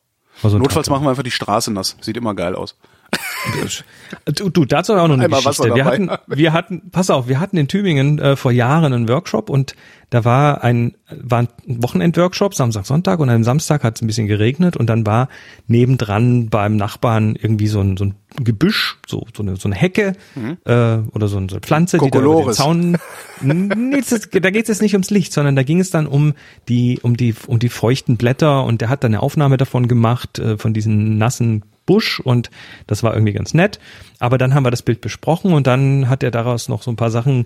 [0.42, 1.96] So Notfalls machen wir einfach die Straße nass.
[2.00, 2.78] Sieht immer geil aus.
[4.26, 5.74] Du, du dazu auch noch eine Einmal Geschichte.
[5.74, 9.48] Wir hatten, wir hatten, pass auf, wir hatten in Tübingen äh, vor Jahren einen Workshop
[9.48, 9.74] und
[10.10, 14.26] da war ein, war ein Wochenendworkshop, Samstag, Sonntag und am Samstag hat es ein bisschen
[14.26, 15.30] geregnet und dann war
[15.66, 20.12] nebendran beim Nachbarn irgendwie so ein, so ein Gebüsch, so, so eine, so eine Hecke
[20.36, 22.56] äh, oder so eine, so eine Pflanze, die da über den Kokolores.
[22.56, 22.98] Zaun.
[23.44, 26.34] Nee, da geht es jetzt nicht ums Licht, sondern da ging es dann um
[26.68, 30.38] die, um die, um die feuchten Blätter und der hat dann eine Aufnahme davon gemacht,
[30.38, 32.50] äh, von diesen nassen Busch und
[32.86, 33.78] das war irgendwie ganz nett.
[34.18, 36.96] Aber dann haben wir das Bild besprochen und dann hat er daraus noch so ein
[36.96, 37.44] paar Sachen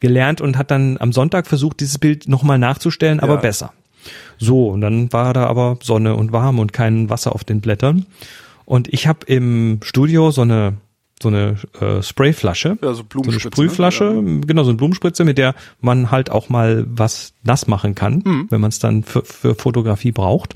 [0.00, 3.40] gelernt und hat dann am Sonntag versucht, dieses Bild nochmal nachzustellen, aber Ja.
[3.40, 3.72] besser.
[4.38, 8.06] So, und dann war da aber Sonne und warm und kein Wasser auf den Blättern.
[8.64, 10.74] Und ich habe im Studio so eine
[11.22, 14.40] so eine äh, Sprayflasche, Ja, so so eine Blumenspritze, Sprühflasche, ne?
[14.46, 18.46] genau so eine Blumenspritze, mit der man halt auch mal was nass machen kann, Mhm.
[18.50, 20.54] wenn man es dann für, für Fotografie braucht.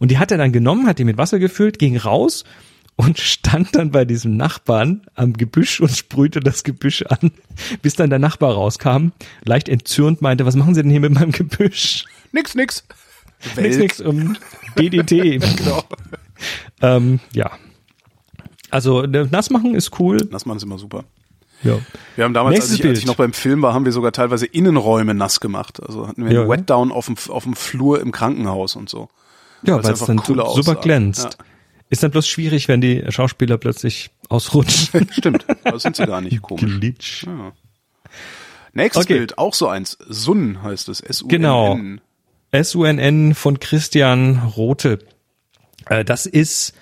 [0.00, 2.44] Und die hat er dann genommen, hat die mit Wasser gefüllt, ging raus
[2.96, 7.30] und stand dann bei diesem Nachbarn am Gebüsch und sprühte das Gebüsch an,
[7.82, 9.12] bis dann der Nachbar rauskam,
[9.44, 12.04] leicht entzürnt meinte, was machen Sie denn hier mit meinem Gebüsch?
[12.32, 12.84] Nix, nix.
[13.44, 13.78] Nix, Welt.
[13.78, 14.36] nix, um
[14.78, 15.40] DDT.
[15.56, 15.84] Genau.
[16.82, 17.52] ähm, ja.
[18.70, 20.18] Also ne, nass machen ist cool.
[20.30, 21.04] Das machen sie immer super.
[21.62, 21.78] Ja.
[22.16, 24.46] Wir haben damals, als ich, als ich noch beim Film war, haben wir sogar teilweise
[24.46, 25.82] Innenräume nass gemacht.
[25.82, 26.56] Also hatten wir Ja, einen ja.
[26.56, 29.08] Wetdown auf dem, auf dem Flur im Krankenhaus und so.
[29.62, 30.74] Ja, weil es dann super aussah.
[30.74, 31.24] glänzt.
[31.38, 31.44] Ja.
[31.90, 35.08] Ist dann bloß schwierig, wenn die Schauspieler plötzlich ausrutschen.
[35.12, 36.78] Stimmt, das sind sie gar nicht komisch.
[36.78, 37.26] Glitch.
[38.72, 39.18] Nächstes Okay.
[39.18, 39.98] Bild, auch so eins.
[40.08, 41.00] Sun heißt es.
[41.00, 41.28] S-U-N-N.
[41.28, 41.78] Genau.
[42.62, 44.98] SUNN von Christian Rote.
[45.86, 46.74] Äh, das ist,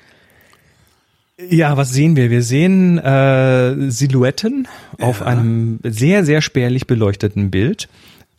[1.38, 2.30] ja, was sehen wir?
[2.30, 4.68] Wir sehen äh, Silhouetten
[4.98, 7.88] auf einem sehr, sehr spärlich beleuchteten Bild.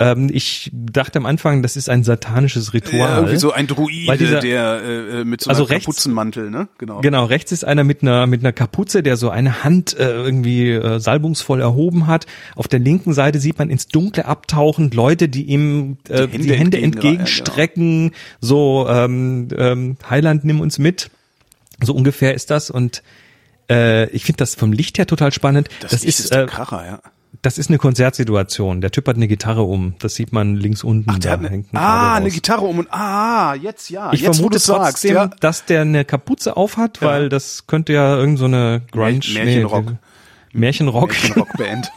[0.02, 2.98] Ähm, ich dachte am Anfang, das ist ein satanisches Ritual.
[3.00, 6.50] Ja, irgendwie so ein Druide, dieser- der äh, äh, mit so Also einem rechts- Kapuzenmantel,
[6.50, 6.70] ne?
[6.78, 7.02] Genau.
[7.02, 10.72] Genau, rechts ist einer mit einer mit einer Kapuze, der so eine Hand äh, irgendwie
[10.72, 12.28] äh, salbungsvoll erhoben hat.
[12.56, 16.54] Auf der linken Seite sieht man ins Dunkle abtauchend Leute, die ihm äh, Die die
[16.54, 18.12] Hände Hände, entgegenreichen, entgegenstrecken.
[18.40, 21.10] So ähm, ähm, Heiland, nimm uns mit.
[21.84, 23.04] So ungefähr ist das und
[23.70, 25.68] äh, ich finde das vom Licht her total spannend.
[25.82, 27.00] Das, Das, ist, ist äh, Kracher, ja.
[27.42, 28.82] Das ist eine Konzertsituation.
[28.82, 29.96] Der Typ hat eine Gitarre um.
[30.00, 31.10] Das sieht man links unten.
[31.10, 32.30] Ach, der hat eine, hängt ein ah, eine.
[32.30, 34.12] Gitarre um und ah, jetzt ja.
[34.14, 35.28] Ich jetzt, vermute du's sagst, trotzdem, ja.
[35.40, 37.08] dass der eine Kapuze aufhat, Ja.
[37.08, 39.86] weil das könnte ja irgend so eine Grunge, Märchenrock.
[39.86, 39.98] Nee,
[40.54, 41.92] Märchenrock Rockband.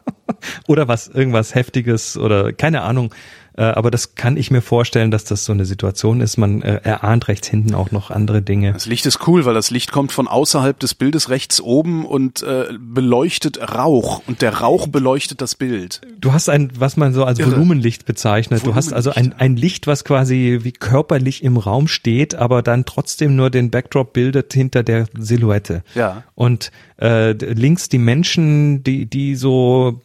[0.66, 3.14] oder was, irgendwas Heftiges oder keine Ahnung.
[3.56, 6.36] Äh, aber das kann ich mir vorstellen, dass das so eine Situation ist.
[6.36, 8.72] Man äh, erahnt rechts hinten auch noch andere Dinge.
[8.72, 12.42] Das Licht ist cool, weil das Licht kommt von außerhalb des Bildes rechts oben und
[12.42, 16.00] äh, beleuchtet Rauch und der Rauch beleuchtet das Bild.
[16.18, 17.52] Du hast ein, was man so als Irre.
[17.52, 18.66] Volumenlicht bezeichnet.
[18.66, 22.62] Du hast also ein, Volumenlicht, ein Licht, was quasi wie körperlich im Raum steht, aber
[22.62, 25.82] dann trotzdem nur den Backdrop bildet hinter der Silhouette.
[25.94, 26.24] Ja.
[26.34, 30.00] Und äh, links die Menschen, die, die so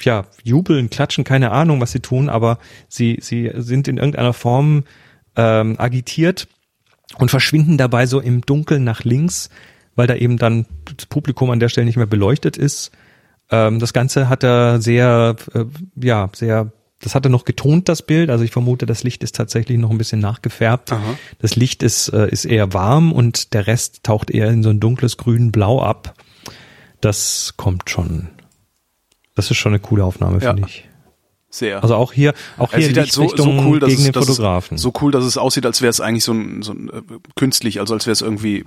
[0.00, 4.84] ja, jubeln, klatschen, keine Ahnung, was sie tun, aber sie, sie sind in irgendeiner Form
[5.36, 6.48] ähm, agitiert
[7.18, 9.50] und verschwinden dabei so im Dunkeln nach links,
[9.94, 12.92] weil da eben dann das Publikum an der Stelle nicht mehr beleuchtet ist.
[13.50, 15.64] Ähm, das Ganze hat er sehr, äh,
[15.96, 18.30] ja, sehr, das hat er noch getont, das Bild.
[18.30, 20.92] Also ich vermute, das Licht ist tatsächlich noch ein bisschen nachgefärbt.
[20.92, 21.18] Aha.
[21.40, 24.80] Das Licht ist, äh, ist eher warm und der Rest taucht eher in so ein
[24.80, 26.14] dunkles grün-blau ab.
[27.00, 28.28] Das kommt schon.
[29.34, 30.54] Das ist schon eine coole Aufnahme, Ja.
[30.54, 30.88] finde ich.
[31.48, 31.82] Sehr.
[31.82, 34.14] Also auch hier, auch Er hier sieht halt so, so cool, dass gegen es, den
[34.22, 34.78] Fotografen.
[34.78, 37.02] So cool, dass es aussieht, als wäre es eigentlich so ein, so ein äh,
[37.36, 38.64] künstlich, also als wäre es irgendwie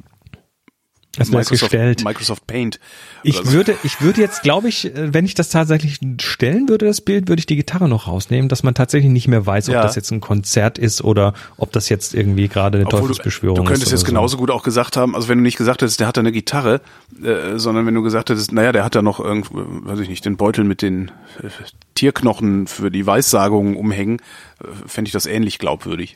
[1.18, 2.04] das wäre gestellt.
[2.04, 2.80] Microsoft Paint.
[3.24, 3.52] Ich so.
[3.52, 7.40] würde, ich würde jetzt, glaube ich, wenn ich das tatsächlich stellen würde, das Bild, würde
[7.40, 9.82] ich die Gitarre noch rausnehmen, dass man tatsächlich nicht mehr weiß, ob Ja.
[9.84, 13.62] das jetzt ein Konzert ist oder ob das jetzt irgendwie gerade eine Obwohl Teufelsbeschwörung du,
[13.64, 14.00] du könntest ist.
[14.00, 16.22] jetzt genauso gut auch gesagt haben, also wenn du nicht gesagt hättest, der hat da
[16.22, 16.82] eine Gitarre,
[17.24, 20.26] äh, sondern wenn du gesagt hättest, naja, der hat da noch irgend, weiß ich nicht,
[20.26, 21.12] den Beutel mit den
[21.42, 21.48] äh,
[21.96, 24.20] Tierknochen für die Weissagungen umhängen,
[24.62, 26.14] äh, fände ich das ähnlich glaubwürdig.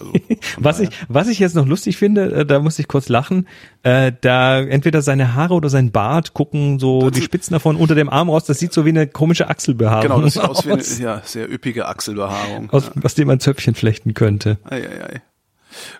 [0.00, 0.36] Also, So.
[0.58, 3.46] Was ich, was ich jetzt noch lustig finde, äh, da muss ich kurz lachen,
[3.82, 8.08] äh, da entweder seine Haare oder sein Bart gucken so die Spitzen davon unter dem
[8.08, 10.80] Arm raus, das sieht so wie eine komische Achselbehaarung genau, das sieht aus wie eine
[10.80, 12.70] aus, ja, sehr üppige Achselbehaarung.
[12.70, 14.58] aus, aus dem man Zöpfchen flechten könnte.
[14.64, 15.22] Ei, ei, ei.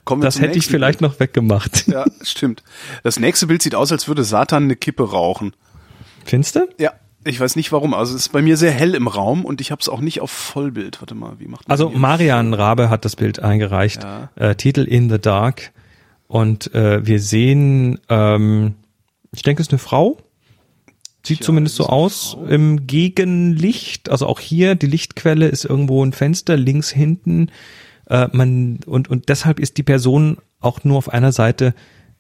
[0.05, 1.85] Kommen Das hätte ich vielleicht noch weggemacht.
[1.87, 1.89] Bild.
[1.99, 2.63] Ja, stimmt.
[3.03, 5.55] Das nächste Bild sieht aus, als würde Satan eine Kippe rauchen.
[6.25, 6.69] Findest du?
[6.79, 6.93] Ja,
[7.25, 7.95] ich weiß nicht warum.
[7.95, 10.21] Also es ist bei mir sehr hell im Raum und ich habe es auch nicht
[10.21, 11.01] auf Vollbild.
[11.01, 11.91] Warte mal, wie macht man Also?
[11.91, 14.03] Marian Rabe hat das Bild eingereicht.
[14.03, 14.31] Ja.
[14.37, 15.73] Äh, Titel In the Dark.
[16.27, 18.75] Und äh, wir sehen, ähm,
[19.33, 20.19] ich denke, es ist eine Frau.
[21.27, 22.45] Sieht Tja, zumindest so aus Frau?
[22.47, 24.11] im Gegenlicht.
[24.11, 27.51] Also auch hier, die Lichtquelle ist irgendwo ein Fenster links hinten.
[28.07, 31.75] Äh, man, und, und deshalb ist die Person auch nur auf einer Seite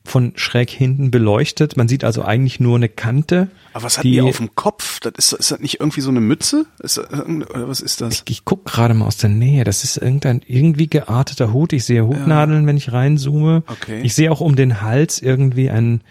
[0.08, 1.76] von schräg hinten beleuchtet.
[1.76, 3.48] Man sieht also eigentlich nur eine Kante.
[3.72, 5.00] Aber was hat die die auf dem Kopf?
[5.00, 6.66] Das ist, ist das nicht irgendwie so eine Mütze?
[6.80, 8.24] Ist, das oder was ist das?
[8.28, 9.64] Ich guck gerade mal aus der Nähe.
[9.64, 11.72] Das ist irgendein irgendwie gearteter Hut.
[11.72, 13.62] Ich sehe Hutnadeln, wenn ich reinzoome.
[13.66, 14.00] Okay.
[14.02, 16.02] Ich sehe auch um den Hals irgendwie ein,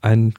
[0.00, 0.34] ein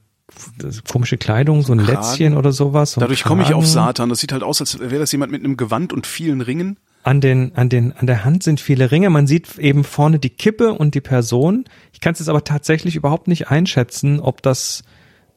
[0.92, 1.94] komische Kleidung, so ein Kragen.
[1.94, 2.94] Lätzchen oder sowas.
[2.94, 3.66] so Dadurch komme ich auf.
[3.66, 4.10] Satan.
[4.10, 6.78] Das sieht halt aus, als wäre das jemand mit einem Gewand und vielen Ringen.
[7.06, 9.12] An den, an den, an der Hand sind viele Ringe.
[9.12, 11.66] Man sieht eben vorne die Kippe und die Person.
[11.94, 14.84] Ich kann es jetzt aber tatsächlich überhaupt nicht einschätzen, ob das,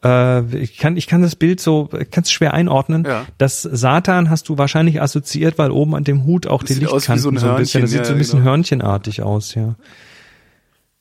[0.02, 3.04] äh, ich kann, ich kann das Bild so, ich kann es schwer einordnen.
[3.04, 3.26] Ja.
[3.36, 7.18] Das Satan hast du wahrscheinlich assoziiert, weil oben an dem Hut auch Das die Lichtkanten
[7.18, 8.52] so so ein ein, bisschen, das sieht so ein bisschen genau.
[8.52, 9.74] hörnchenartig aus, ja.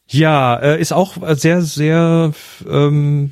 [0.09, 2.33] Ja, äh, ist auch sehr, sehr
[2.69, 3.31] ähm,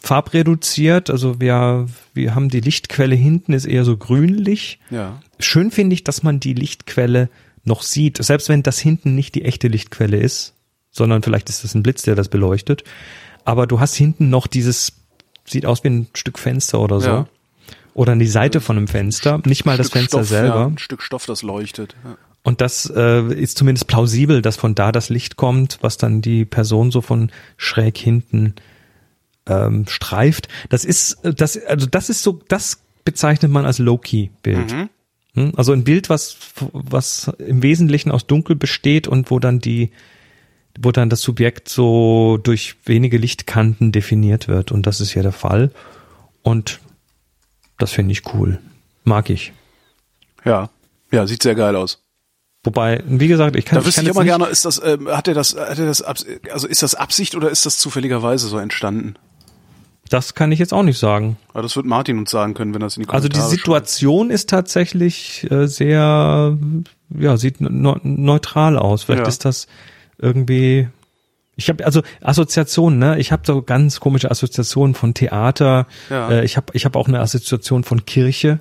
[0.00, 1.10] farbreduziert.
[1.10, 4.80] Also wir, wir haben die Lichtquelle hinten, ist eher so grünlich.
[4.90, 5.20] Ja.
[5.38, 7.28] Schön finde ich, dass man die Lichtquelle
[7.64, 10.54] noch sieht, selbst wenn das hinten nicht die echte Lichtquelle ist,
[10.90, 12.84] sondern vielleicht ist das ein Blitz, der das beleuchtet.
[13.44, 14.92] Aber du hast hinten noch dieses,
[15.44, 17.08] sieht aus wie ein Stück Fenster oder so.
[17.08, 17.26] Ja.
[17.94, 20.60] Oder an die Seite von einem Fenster, nicht mal das Stück Fenster Stoff, selber.
[20.60, 21.96] Ja, ein Stück Stoff, das leuchtet.
[22.04, 22.16] Ja.
[22.44, 26.44] Und das äh, ist zumindest plausibel, dass von da das Licht kommt, was dann die
[26.44, 28.54] Person so von schräg hinten
[29.48, 30.48] ähm, streift.
[30.68, 34.88] Das ist, äh, das, also das ist so, das bezeichnet man als Low-Key-Bild.
[35.34, 35.52] Hm?
[35.56, 36.36] Also ein Bild, was,
[36.72, 39.90] was im Wesentlichen aus Dunkel besteht und wo dann die,
[40.78, 44.72] wo dann das Subjekt so durch wenige Lichtkanten definiert wird.
[44.72, 45.70] Und das ist ja der Fall.
[46.42, 46.80] Und
[47.78, 48.58] das finde ich cool.
[49.04, 49.52] Mag ich.
[50.44, 50.70] ja.
[51.10, 52.02] Ja, sieht sehr geil aus.
[52.64, 55.34] Wobei, wie gesagt, ich kann, Da wüsste ich immer gerne, ist das, ähm, hat er
[55.34, 59.14] das, hat er das, also ist das Absicht oder ist das zufälligerweise so entstanden?
[60.08, 61.36] Das kann ich jetzt auch nicht sagen.
[61.52, 64.30] Aber das wird Martin uns sagen können, wenn das in die Also Kommentare die Situation
[64.30, 66.56] ist tatsächlich äh, sehr,
[67.18, 69.04] ja, sieht neu- neutral aus.
[69.04, 69.28] Vielleicht Ja.
[69.28, 69.66] ist das
[70.18, 70.88] irgendwie.
[71.56, 73.18] Ich habe also Assoziationen, ne?
[73.18, 75.86] Ich habe so ganz komische Assoziationen von Theater.
[76.08, 76.30] Ja.
[76.30, 78.60] Äh, ich habe ich habe auch eine Assoziation von Kirche.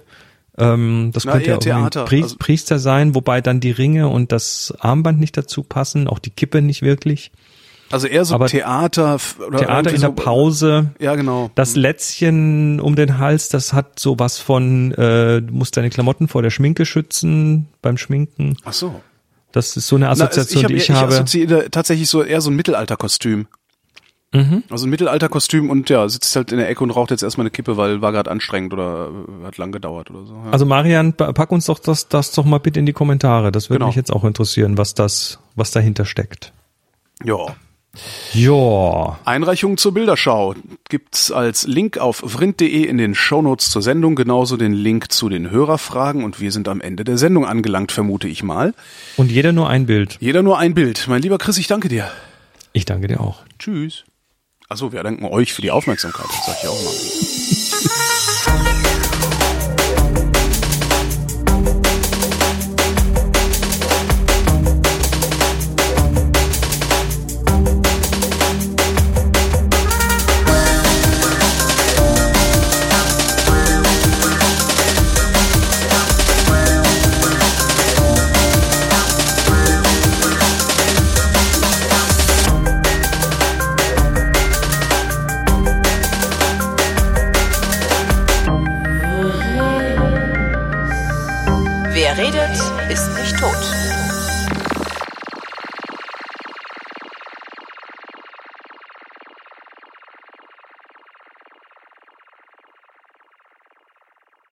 [0.58, 4.08] Ähm, das Na, könnte ja Theater, ein Pri also- Priester sein, wobei dann die Ringe
[4.10, 7.32] und das Armband nicht dazu passen, auch die Kippe nicht wirklich.
[7.90, 10.92] Also eher so Aber Theater oder Theater in der so, Pause.
[11.00, 11.50] Ja, genau.
[11.56, 16.28] Das Lätzchen um den Hals, das hat so was von, äh, du musst deine Klamotten
[16.28, 18.58] vor der Schminke schützen beim Schminken.
[18.66, 19.02] Ach so.
[19.54, 21.14] Das ist so eine Na, es- Assoziation, hab, die ich, ich habe.
[21.14, 23.48] assoziiere tatsächlich so eher so ein Mittelalterkostüm.
[24.34, 24.64] Mhm.
[24.70, 27.52] Also ein Mittelalterkostüm und ja, sitzt halt in der Ecke und raucht jetzt erstmal eine
[27.52, 29.10] Kippe, weil war gerade anstrengend oder
[29.42, 30.34] äh, hat lang gedauert oder so.
[30.34, 30.52] Ja.
[30.52, 33.54] Also Marian, pa- pack uns doch das, das doch mal bitte in die Kommentare.
[33.54, 33.88] Das würde Genau.
[33.88, 36.52] mich jetzt auch interessieren, was das, was dahinter steckt.
[37.24, 37.38] ja.
[38.34, 39.20] Ja.
[39.26, 40.56] Einreichungen zur Bilderschau
[40.90, 45.50] gibt's als Link auf vrind.de in den Shownotes zur Sendung, genauso den Link zu den
[45.50, 48.74] Hörerfragen und wir sind am Ende der Sendung angelangt, vermute ich mal.
[49.16, 50.18] Und jeder nur ein Bild.
[50.20, 51.08] Jeder nur ein Bild.
[51.08, 52.10] Mein lieber Chris, ich danke dir.
[52.74, 53.44] Ich danke dir auch.
[53.60, 54.04] Tschüss.
[54.70, 56.84] Achso, wir danken euch für die Aufmerksamkeit, das sag ich auch
[58.74, 58.84] mal.